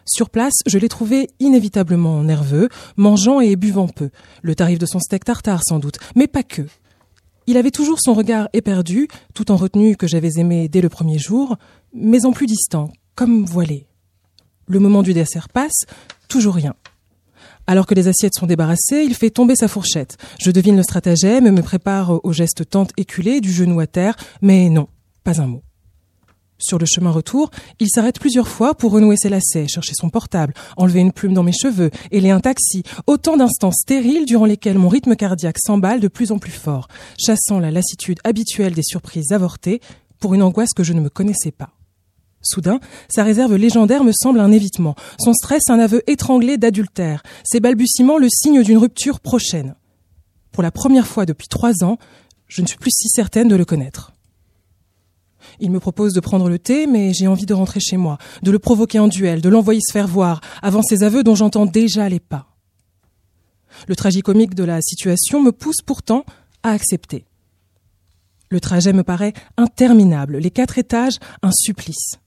Sur 0.06 0.28
place, 0.28 0.54
je 0.66 0.78
l'ai 0.78 0.88
trouvé 0.88 1.30
inévitablement 1.40 2.22
nerveux, 2.22 2.68
mangeant 2.96 3.40
et 3.40 3.56
buvant 3.56 3.88
peu. 3.88 4.10
Le 4.42 4.54
tarif 4.54 4.78
de 4.78 4.86
son 4.86 5.00
steak 5.00 5.24
tartare 5.24 5.62
sans 5.66 5.78
doute, 5.78 5.98
mais 6.14 6.26
pas 6.26 6.42
que. 6.42 6.66
Il 7.46 7.56
avait 7.56 7.70
toujours 7.70 7.98
son 8.00 8.14
regard 8.14 8.48
éperdu, 8.52 9.08
tout 9.34 9.50
en 9.50 9.56
retenue 9.56 9.96
que 9.96 10.06
j'avais 10.06 10.38
aimé 10.38 10.68
dès 10.68 10.80
le 10.80 10.88
premier 10.88 11.18
jour, 11.18 11.56
mais 11.92 12.24
en 12.24 12.32
plus 12.32 12.46
distant, 12.46 12.90
comme 13.14 13.44
voilé. 13.44 13.86
Le 14.66 14.78
moment 14.78 15.02
du 15.02 15.12
dessert 15.12 15.48
passe, 15.48 15.84
toujours 16.28 16.54
rien. 16.54 16.74
Alors 17.66 17.86
que 17.86 17.94
les 17.94 18.08
assiettes 18.08 18.34
sont 18.34 18.46
débarrassées, 18.46 19.04
il 19.04 19.14
fait 19.14 19.30
tomber 19.30 19.56
sa 19.56 19.68
fourchette. 19.68 20.16
Je 20.38 20.50
devine 20.50 20.76
le 20.76 20.82
stratagème 20.82 21.46
et 21.46 21.50
me 21.50 21.62
prépare 21.62 22.24
au 22.24 22.32
geste 22.32 22.68
tente 22.68 22.92
éculé 22.96 23.40
du 23.40 23.52
genou 23.52 23.80
à 23.80 23.86
terre, 23.86 24.16
mais 24.42 24.68
non, 24.68 24.88
pas 25.22 25.40
un 25.40 25.46
mot. 25.46 25.62
Sur 26.58 26.78
le 26.78 26.86
chemin 26.86 27.10
retour, 27.10 27.50
il 27.80 27.88
s'arrête 27.88 28.20
plusieurs 28.20 28.46
fois 28.46 28.74
pour 28.74 28.92
renouer 28.92 29.16
ses 29.16 29.28
lacets, 29.28 29.66
chercher 29.66 29.92
son 29.94 30.08
portable, 30.08 30.54
enlever 30.76 31.00
une 31.00 31.12
plume 31.12 31.34
dans 31.34 31.42
mes 31.42 31.52
cheveux, 31.52 31.90
éler 32.12 32.30
un 32.30 32.40
taxi, 32.40 32.84
autant 33.06 33.36
d'instants 33.36 33.72
stériles 33.72 34.24
durant 34.24 34.44
lesquels 34.44 34.78
mon 34.78 34.88
rythme 34.88 35.16
cardiaque 35.16 35.58
s'emballe 35.58 36.00
de 36.00 36.08
plus 36.08 36.30
en 36.30 36.38
plus 36.38 36.52
fort, 36.52 36.88
chassant 37.18 37.58
la 37.58 37.72
lassitude 37.72 38.20
habituelle 38.22 38.74
des 38.74 38.84
surprises 38.84 39.32
avortées 39.32 39.80
pour 40.20 40.34
une 40.34 40.42
angoisse 40.42 40.72
que 40.74 40.84
je 40.84 40.92
ne 40.92 41.00
me 41.00 41.10
connaissais 41.10 41.50
pas. 41.50 41.70
Soudain, 42.40 42.78
sa 43.08 43.24
réserve 43.24 43.56
légendaire 43.56 44.04
me 44.04 44.12
semble 44.12 44.38
un 44.38 44.52
évitement, 44.52 44.94
son 45.18 45.32
stress 45.32 45.70
un 45.70 45.78
aveu 45.78 46.02
étranglé 46.06 46.56
d'adultère, 46.56 47.22
ses 47.42 47.58
balbutiements 47.58 48.18
le 48.18 48.28
signe 48.28 48.62
d'une 48.62 48.78
rupture 48.78 49.20
prochaine. 49.20 49.74
pour 50.52 50.62
la 50.62 50.70
première 50.70 51.08
fois 51.08 51.26
depuis 51.26 51.48
trois 51.48 51.82
ans, 51.82 51.98
je 52.46 52.62
ne 52.62 52.66
suis 52.68 52.78
plus 52.78 52.92
si 52.92 53.08
certaine 53.08 53.48
de 53.48 53.56
le 53.56 53.64
connaître. 53.64 54.13
Il 55.60 55.70
me 55.70 55.80
propose 55.80 56.12
de 56.12 56.20
prendre 56.20 56.48
le 56.48 56.58
thé, 56.58 56.86
mais 56.86 57.12
j'ai 57.12 57.26
envie 57.26 57.46
de 57.46 57.54
rentrer 57.54 57.80
chez 57.80 57.96
moi, 57.96 58.18
de 58.42 58.50
le 58.50 58.58
provoquer 58.58 58.98
en 58.98 59.08
duel, 59.08 59.40
de 59.40 59.48
l'envoyer 59.48 59.80
se 59.80 59.92
faire 59.92 60.08
voir, 60.08 60.40
avant 60.62 60.82
ses 60.82 61.02
aveux 61.02 61.22
dont 61.22 61.34
j'entends 61.34 61.66
déjà 61.66 62.08
les 62.08 62.20
pas. 62.20 62.46
Le 63.88 63.96
tragicomique 63.96 64.54
de 64.54 64.64
la 64.64 64.80
situation 64.80 65.42
me 65.42 65.52
pousse 65.52 65.82
pourtant 65.84 66.24
à 66.62 66.70
accepter. 66.70 67.24
Le 68.50 68.60
trajet 68.60 68.92
me 68.92 69.02
paraît 69.02 69.32
interminable, 69.56 70.38
les 70.38 70.50
quatre 70.50 70.78
étages 70.78 71.18
un 71.42 71.50
supplice. 71.52 72.18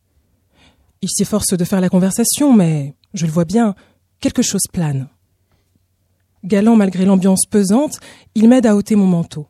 Il 1.02 1.10
s'efforce 1.10 1.54
de 1.54 1.64
faire 1.64 1.82
la 1.82 1.90
conversation, 1.90 2.54
mais, 2.54 2.96
je 3.14 3.26
le 3.26 3.32
vois 3.32 3.46
bien, 3.46 3.76
quelque 4.20 4.42
chose 4.42 4.64
plane. 4.72 5.08
Galant 6.44 6.76
malgré 6.76 7.06
l'ambiance 7.06 7.46
pesante, 7.46 8.00
il 8.36 8.50
m'aide 8.50 8.66
à 8.66 8.76
ôter 8.76 8.96
mon 8.96 9.06
manteau. 9.06 9.48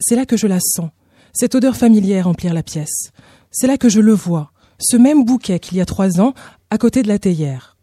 C'est 0.00 0.16
là 0.16 0.26
que 0.26 0.36
je 0.36 0.46
la 0.46 0.60
sens, 0.60 0.90
cette 1.34 1.54
odeur 1.54 1.76
familière 1.76 2.24
remplir 2.24 2.54
la 2.54 2.62
pièce. 2.62 3.10
C'est 3.50 3.66
là 3.66 3.76
que 3.76 3.88
je 3.88 4.00
le 4.00 4.14
vois, 4.14 4.52
ce 4.78 4.96
même 4.96 5.24
bouquet 5.24 5.58
qu'il 5.58 5.76
y 5.76 5.80
a 5.80 5.86
trois 5.86 6.20
ans, 6.20 6.32
à 6.70 6.78
côté 6.78 7.02
de 7.02 7.08
la 7.08 7.18
théière. 7.18 7.76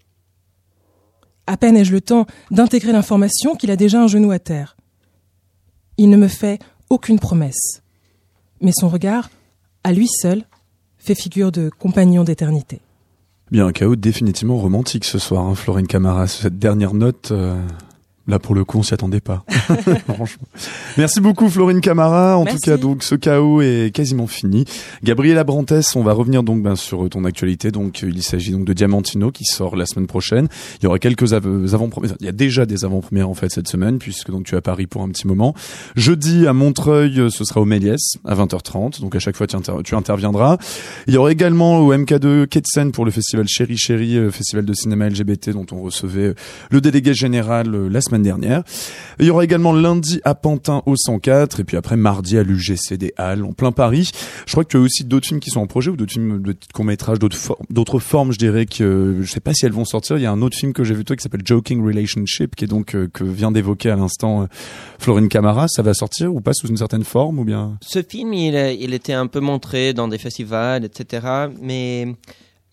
À 1.47 1.57
peine 1.57 1.77
ai-je 1.77 1.91
le 1.91 2.01
temps 2.01 2.25
d'intégrer 2.49 2.91
l'information 2.91 3.55
qu'il 3.55 3.71
a 3.71 3.75
déjà 3.75 4.01
un 4.01 4.07
genou 4.07 4.31
à 4.31 4.39
terre. 4.39 4.77
Il 5.97 6.09
ne 6.09 6.17
me 6.17 6.27
fait 6.27 6.59
aucune 6.89 7.19
promesse, 7.19 7.81
mais 8.61 8.71
son 8.71 8.89
regard, 8.89 9.29
à 9.83 9.91
lui 9.91 10.07
seul, 10.07 10.43
fait 10.97 11.15
figure 11.15 11.51
de 11.51 11.69
compagnon 11.69 12.23
d'éternité. 12.23 12.79
Bien, 13.51 13.67
un 13.67 13.71
chaos 13.73 13.97
définitivement 13.97 14.57
romantique 14.57 15.03
ce 15.03 15.19
soir, 15.19 15.45
hein, 15.45 15.55
Florine 15.55 15.87
Camara. 15.87 16.27
Cette 16.27 16.57
dernière 16.57 16.93
note, 16.93 17.31
euh, 17.31 17.61
Là, 18.27 18.39
pour 18.39 18.55
le 18.55 18.63
coup, 18.63 18.77
on 18.77 18.83
s'y 18.83 18.93
attendait 18.93 19.19
pas. 19.19 19.43
Franchement. 20.13 20.47
Merci 20.97 21.21
beaucoup, 21.21 21.49
Florine 21.49 21.81
Camara. 21.81 22.37
En 22.37 22.45
tout 22.45 22.57
cas, 22.57 22.77
donc, 22.77 23.03
ce 23.03 23.15
chaos 23.15 23.61
est 23.61 23.93
quasiment 23.93 24.27
fini. 24.27 24.65
Gabriela 25.03 25.43
Brantes, 25.43 25.73
on 25.95 26.03
va 26.03 26.13
revenir 26.13 26.43
donc 26.43 26.61
ben, 26.61 26.75
sur 26.75 27.09
ton 27.09 27.25
actualité. 27.25 27.71
Donc, 27.71 28.01
il 28.03 28.23
s'agit 28.23 28.51
donc 28.51 28.65
de 28.65 28.73
Diamantino 28.73 29.31
qui 29.31 29.45
sort 29.45 29.75
la 29.75 29.85
semaine 29.85 30.07
prochaine. 30.07 30.47
Il 30.79 30.83
y 30.83 30.87
aura 30.87 30.99
quelques 30.99 31.33
avant-premières. 31.33 32.15
Il 32.19 32.25
y 32.25 32.29
a 32.29 32.33
déjà 32.33 32.65
des 32.65 32.85
avant-premières 32.85 33.29
en 33.29 33.33
fait 33.33 33.49
cette 33.49 33.67
semaine 33.67 33.97
puisque 33.99 34.31
donc 34.31 34.45
tu 34.45 34.55
es 34.55 34.57
à 34.57 34.61
Paris 34.61 34.87
pour 34.87 35.01
un 35.01 35.09
petit 35.09 35.27
moment. 35.27 35.55
Jeudi 35.95 36.47
à 36.47 36.53
Montreuil, 36.53 37.31
ce 37.31 37.43
sera 37.43 37.61
au 37.61 37.65
Méliès 37.65 38.13
à 38.25 38.35
20h30. 38.35 39.01
Donc 39.01 39.15
à 39.15 39.19
chaque 39.19 39.35
fois 39.35 39.47
tu, 39.47 39.57
tu 39.83 39.95
interviendras. 39.95 40.57
Il 41.07 41.13
y 41.13 41.17
aura 41.17 41.31
également 41.31 41.79
au 41.79 41.93
MK2 41.93 42.47
Ketsen 42.47 42.91
pour 42.91 43.05
le 43.05 43.11
festival 43.11 43.47
Chéri 43.47 43.77
Chéri, 43.77 44.17
euh, 44.17 44.31
festival 44.31 44.65
de 44.65 44.73
cinéma 44.73 45.09
LGBT 45.09 45.51
dont 45.51 45.65
on 45.71 45.81
recevait 45.81 46.27
euh, 46.27 46.35
le 46.69 46.81
délégué 46.81 47.13
général 47.13 47.73
euh, 47.73 47.89
la 47.89 48.01
semaine 48.01 48.10
semaine 48.11 48.23
dernière. 48.23 48.63
Il 49.19 49.25
y 49.25 49.29
aura 49.29 49.43
également 49.43 49.73
lundi 49.73 50.19
à 50.23 50.35
Pantin 50.35 50.83
au 50.85 50.95
104 50.95 51.61
et 51.61 51.63
puis 51.63 51.77
après 51.77 51.95
mardi 51.95 52.37
à 52.37 52.43
l'UGC 52.43 52.97
des 52.97 53.13
Halles 53.17 53.43
en 53.43 53.53
plein 53.53 53.71
Paris. 53.71 54.11
Je 54.45 54.51
crois 54.51 54.63
que 54.63 54.69
tu 54.69 54.77
as 54.77 54.81
aussi 54.81 55.03
d'autres 55.03 55.27
films 55.27 55.39
qui 55.39 55.49
sont 55.49 55.61
en 55.61 55.67
projet 55.67 55.89
ou 55.91 55.95
d'autres 55.95 56.11
films 56.11 56.41
de 56.41 56.55
court 56.73 56.85
métrage, 56.85 57.19
d'autres 57.19 57.99
formes, 57.99 58.31
je 58.31 58.37
dirais 58.37 58.65
que 58.65 59.17
je 59.21 59.31
sais 59.31 59.39
pas 59.39 59.53
si 59.53 59.65
elles 59.65 59.71
vont 59.71 59.85
sortir. 59.85 60.17
Il 60.17 60.23
y 60.23 60.25
a 60.25 60.31
un 60.31 60.41
autre 60.41 60.57
film 60.57 60.73
que 60.73 60.83
j'ai 60.83 60.93
vu 60.93 61.05
toi 61.05 61.15
qui 61.15 61.23
s'appelle 61.23 61.41
Joking 61.45 61.83
Relationship 61.85 62.55
qui 62.55 62.65
est 62.65 62.67
donc 62.67 62.95
euh, 62.95 63.07
que 63.13 63.23
vient 63.23 63.51
d'évoquer 63.51 63.89
à 63.89 63.95
l'instant 63.95 64.43
euh, 64.43 64.45
Florine 64.99 65.29
Camara. 65.29 65.67
Ça 65.67 65.81
va 65.81 65.93
sortir 65.93 66.33
ou 66.33 66.41
pas 66.41 66.53
sous 66.53 66.67
une 66.67 66.77
certaine 66.77 67.03
forme 67.03 67.39
ou 67.39 67.45
bien? 67.45 67.77
Ce 67.81 68.01
film 68.03 68.33
il, 68.33 68.55
il 68.79 68.93
était 68.93 69.13
un 69.13 69.27
peu 69.27 69.39
montré 69.39 69.93
dans 69.93 70.07
des 70.07 70.17
festivals 70.17 70.83
etc. 70.83 71.27
Mais 71.61 72.15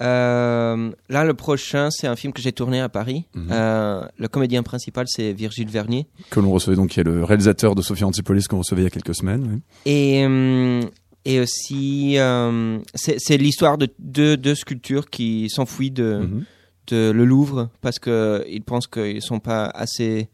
euh, 0.01 0.91
là, 1.09 1.25
le 1.25 1.35
prochain, 1.35 1.91
c'est 1.91 2.07
un 2.07 2.17
film 2.17 2.33
que 2.33 2.41
j'ai 2.41 2.53
tourné 2.53 2.81
à 2.81 2.89
Paris. 2.89 3.25
Mhm. 3.35 3.49
Euh, 3.51 4.03
le 4.17 4.29
comédien 4.29 4.63
principal, 4.63 5.07
c'est 5.09 5.33
Virgile 5.33 5.69
Vernier. 5.69 6.07
Que 6.31 6.41
l'on 6.41 6.51
recevait 6.51 6.77
donc, 6.77 6.91
qui 6.91 7.01
est 7.01 7.05
le 7.05 7.25
réalisateur 7.25 7.75
de 7.75 7.83
Sophie 7.83 8.05
Antipolis 8.05 8.47
qu'on 8.47 8.59
recevait 8.59 8.83
il 8.83 8.85
y 8.85 8.89
a 8.89 8.91
quelques 8.91 9.15
semaines. 9.15 9.61
Et, 9.87 10.25
euh, 10.25 10.83
et 11.25 11.41
aussi, 11.41 12.19
euh, 12.19 12.79
c'est 12.95 13.37
l'histoire 13.37 13.77
de 13.79 13.89
deux, 13.99 14.55
sculptures 14.55 15.11
qui 15.11 15.49
s'enfuient 15.51 15.91
de, 15.91 16.21
mhm. 16.23 16.45
de 16.89 17.11
le 17.11 17.25
Louvre 17.25 17.71
parce 17.81 17.99
qu'ils 17.99 18.63
pensent 18.65 18.87
qu'ils 18.87 19.17
ne 19.17 19.21
sont 19.21 19.41
pas 19.41 19.67
assez 19.67 20.29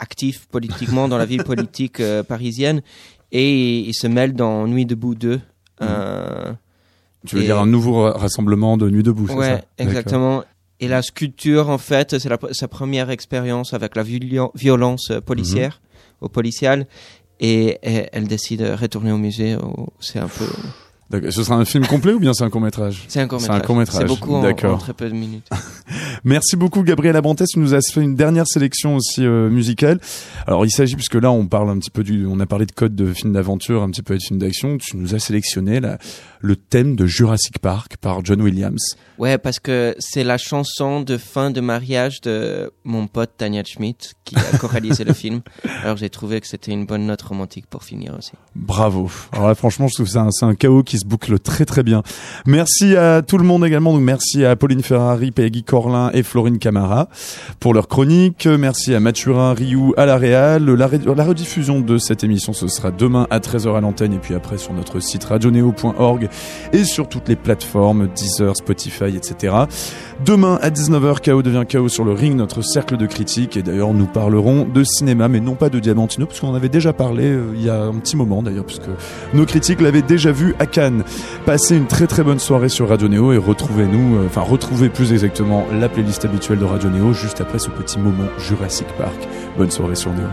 actifs 0.00 0.46
politiquement 0.48 1.08
dans 1.08 1.18
la 1.18 1.26
ville 1.26 1.44
politique 1.44 2.02
parisienne. 2.26 2.82
Et 3.30 3.78
ils 3.80 3.94
se 3.94 4.06
mêlent 4.06 4.34
dans 4.34 4.66
Nuit 4.66 4.86
debout 4.86 5.14
2. 5.14 5.40
Mhm. 5.80 6.56
Tu 7.26 7.36
veux 7.36 7.42
dire 7.42 7.58
un 7.58 7.66
nouveau 7.66 8.10
rassemblement 8.12 8.76
de 8.76 8.90
Nuit 8.90 9.02
debout, 9.02 9.28
c'est 9.28 9.34
ça? 9.34 9.60
Exactement. 9.78 10.44
Et 10.80 10.88
la 10.88 11.02
sculpture, 11.02 11.70
en 11.70 11.78
fait, 11.78 12.18
c'est 12.18 12.28
sa 12.52 12.68
première 12.68 13.10
expérience 13.10 13.74
avec 13.74 13.96
la 13.96 14.02
violence 14.02 15.12
policière, 15.24 15.80
mhm. 15.80 16.26
au 16.26 16.28
policial. 16.28 16.86
Et, 17.40 17.78
elle 17.82 18.26
décide 18.26 18.60
de 18.60 18.72
retourner 18.72 19.12
au 19.12 19.18
musée. 19.18 19.56
C'est 20.00 20.18
un 20.18 20.28
peu 20.28 20.46
ce 21.12 21.42
sera 21.42 21.56
un 21.56 21.64
film 21.64 21.86
complet 21.86 22.12
ou 22.12 22.18
bien 22.18 22.32
c'est 22.34 22.44
un 22.44 22.50
court 22.50 22.60
métrage 22.60 23.04
C'est 23.08 23.20
un 23.20 23.28
court 23.28 23.40
métrage. 23.76 24.00
C'est 24.00 24.06
beaucoup 24.06 24.34
en, 24.34 24.44
en, 24.44 24.78
très 24.78 24.94
peu 24.94 25.08
de 25.08 25.14
minutes. 25.14 25.48
Merci 26.24 26.56
beaucoup 26.56 26.82
Gabriel 26.82 27.16
Abrantes, 27.16 27.44
tu 27.46 27.58
nous 27.58 27.74
as 27.74 27.80
fait 27.80 28.00
une 28.00 28.16
dernière 28.16 28.46
sélection 28.46 28.96
aussi 28.96 29.24
euh, 29.24 29.50
musicale. 29.50 30.00
Alors 30.46 30.64
il 30.64 30.70
s'agit 30.70 30.96
puisque 30.96 31.14
là 31.14 31.30
on 31.30 31.46
parle 31.46 31.70
un 31.70 31.78
petit 31.78 31.90
peu 31.90 32.02
du, 32.02 32.26
on 32.26 32.40
a 32.40 32.46
parlé 32.46 32.66
de 32.66 32.72
code 32.72 32.94
de 32.94 33.12
film 33.12 33.32
d'aventure, 33.32 33.82
un 33.82 33.90
petit 33.90 34.02
peu 34.02 34.16
de 34.16 34.22
film 34.22 34.38
d'action. 34.38 34.78
Tu 34.78 34.96
nous 34.96 35.14
as 35.14 35.18
sélectionné 35.18 35.80
la, 35.80 35.98
le 36.40 36.56
thème 36.56 36.94
de 36.94 37.06
Jurassic 37.06 37.58
Park 37.58 37.96
par 37.96 38.24
John 38.24 38.42
Williams. 38.42 38.96
Ouais, 39.18 39.38
parce 39.38 39.60
que 39.60 39.94
c'est 39.98 40.24
la 40.24 40.36
chanson 40.38 41.00
de 41.00 41.16
fin 41.16 41.50
de 41.50 41.60
mariage 41.60 42.20
de 42.20 42.72
mon 42.84 43.06
pote 43.06 43.30
Daniel 43.38 43.64
Schmidt 43.64 44.12
qui 44.24 44.36
a 44.36 44.58
co-réalisé 44.58 45.04
le 45.04 45.12
film. 45.14 45.40
Alors 45.82 45.96
j'ai 45.96 46.10
trouvé 46.10 46.40
que 46.40 46.46
c'était 46.46 46.72
une 46.72 46.84
bonne 46.84 47.06
note 47.06 47.22
romantique 47.22 47.66
pour 47.66 47.84
finir 47.84 48.14
aussi. 48.18 48.32
Bravo. 48.54 49.10
Alors 49.32 49.48
là, 49.48 49.54
franchement, 49.54 49.88
je 49.88 49.94
trouve 49.94 50.06
que 50.06 50.12
c'est 50.12 50.44
un, 50.44 50.54
chaos 50.54 50.82
qui 50.82 50.98
se 50.98 51.03
boucle 51.04 51.38
très 51.38 51.64
très 51.64 51.82
bien. 51.82 52.02
Merci 52.46 52.96
à 52.96 53.22
tout 53.22 53.38
le 53.38 53.44
monde 53.44 53.64
également. 53.64 53.92
Donc 53.92 54.02
merci 54.02 54.44
à 54.44 54.56
Pauline 54.56 54.82
Ferrari, 54.82 55.30
Peggy 55.30 55.62
Corlin 55.62 56.10
et 56.12 56.22
Florine 56.22 56.58
Camara 56.58 57.08
pour 57.60 57.74
leur 57.74 57.88
chronique. 57.88 58.46
Merci 58.46 58.94
à 58.94 59.00
Mathurin 59.00 59.54
Rioux 59.54 59.94
à 59.96 60.06
la 60.06 60.16
Réal. 60.16 60.64
La, 60.64 61.24
rediffusion 61.24 61.80
de 61.80 61.98
cette 61.98 62.24
émission, 62.24 62.52
ce 62.52 62.68
sera 62.68 62.90
demain 62.90 63.26
à 63.30 63.38
13h 63.38 63.76
à 63.76 63.80
l'antenne 63.80 64.12
et 64.12 64.18
puis 64.18 64.34
après 64.34 64.58
sur 64.58 64.72
notre 64.72 65.00
site 65.00 65.24
radioneo.org 65.24 66.28
et 66.72 66.84
sur 66.84 67.08
toutes 67.08 67.28
les 67.28 67.36
plateformes 67.36 68.08
Deezer, 68.14 68.56
Spotify 68.56 69.16
etc. 69.16 69.54
Demain 70.24 70.58
à 70.62 70.70
19h, 70.70 71.20
KO 71.22 71.42
devient 71.42 71.64
KO 71.70 71.88
sur 71.88 72.04
le 72.04 72.12
ring, 72.12 72.36
notre 72.36 72.62
cercle 72.62 72.96
de 72.96 73.06
critiques. 73.06 73.56
Et 73.56 73.62
d'ailleurs, 73.62 73.92
nous 73.92 74.06
parlerons 74.06 74.64
de 74.64 74.84
cinéma, 74.84 75.28
mais 75.28 75.40
non 75.40 75.54
pas 75.54 75.68
de 75.68 75.78
Diamantino, 75.78 76.26
parce 76.26 76.40
qu'on 76.40 76.48
en 76.48 76.54
avait 76.54 76.68
déjà 76.68 76.92
parlé 76.92 77.24
euh, 77.24 77.52
il 77.54 77.62
y 77.62 77.68
a 77.68 77.82
un 77.82 77.94
petit 77.94 78.16
moment 78.16 78.42
d'ailleurs, 78.42 78.64
puisque 78.64 78.88
nos 79.32 79.44
critiques 79.44 79.80
l'avaient 79.80 80.02
déjà 80.02 80.32
vu 80.32 80.54
à 80.58 80.66
Cannes. 80.84 81.04
Passez 81.46 81.76
une 81.76 81.86
très 81.86 82.06
très 82.06 82.22
bonne 82.22 82.38
soirée 82.38 82.68
sur 82.68 82.90
Radio 82.90 83.08
Néo 83.08 83.32
et 83.32 83.38
retrouvez-nous, 83.38 84.16
euh, 84.16 84.26
enfin 84.26 84.42
retrouvez 84.42 84.90
plus 84.90 85.14
exactement 85.14 85.66
la 85.72 85.88
playlist 85.88 86.26
habituelle 86.26 86.58
de 86.58 86.64
Radio 86.64 86.90
Néo 86.90 87.14
juste 87.14 87.40
après 87.40 87.58
ce 87.58 87.70
petit 87.70 87.98
moment 87.98 88.28
Jurassic 88.38 88.88
Park. 88.98 89.16
Bonne 89.56 89.70
soirée 89.70 89.94
sur 89.96 90.12
Néo. 90.12 90.28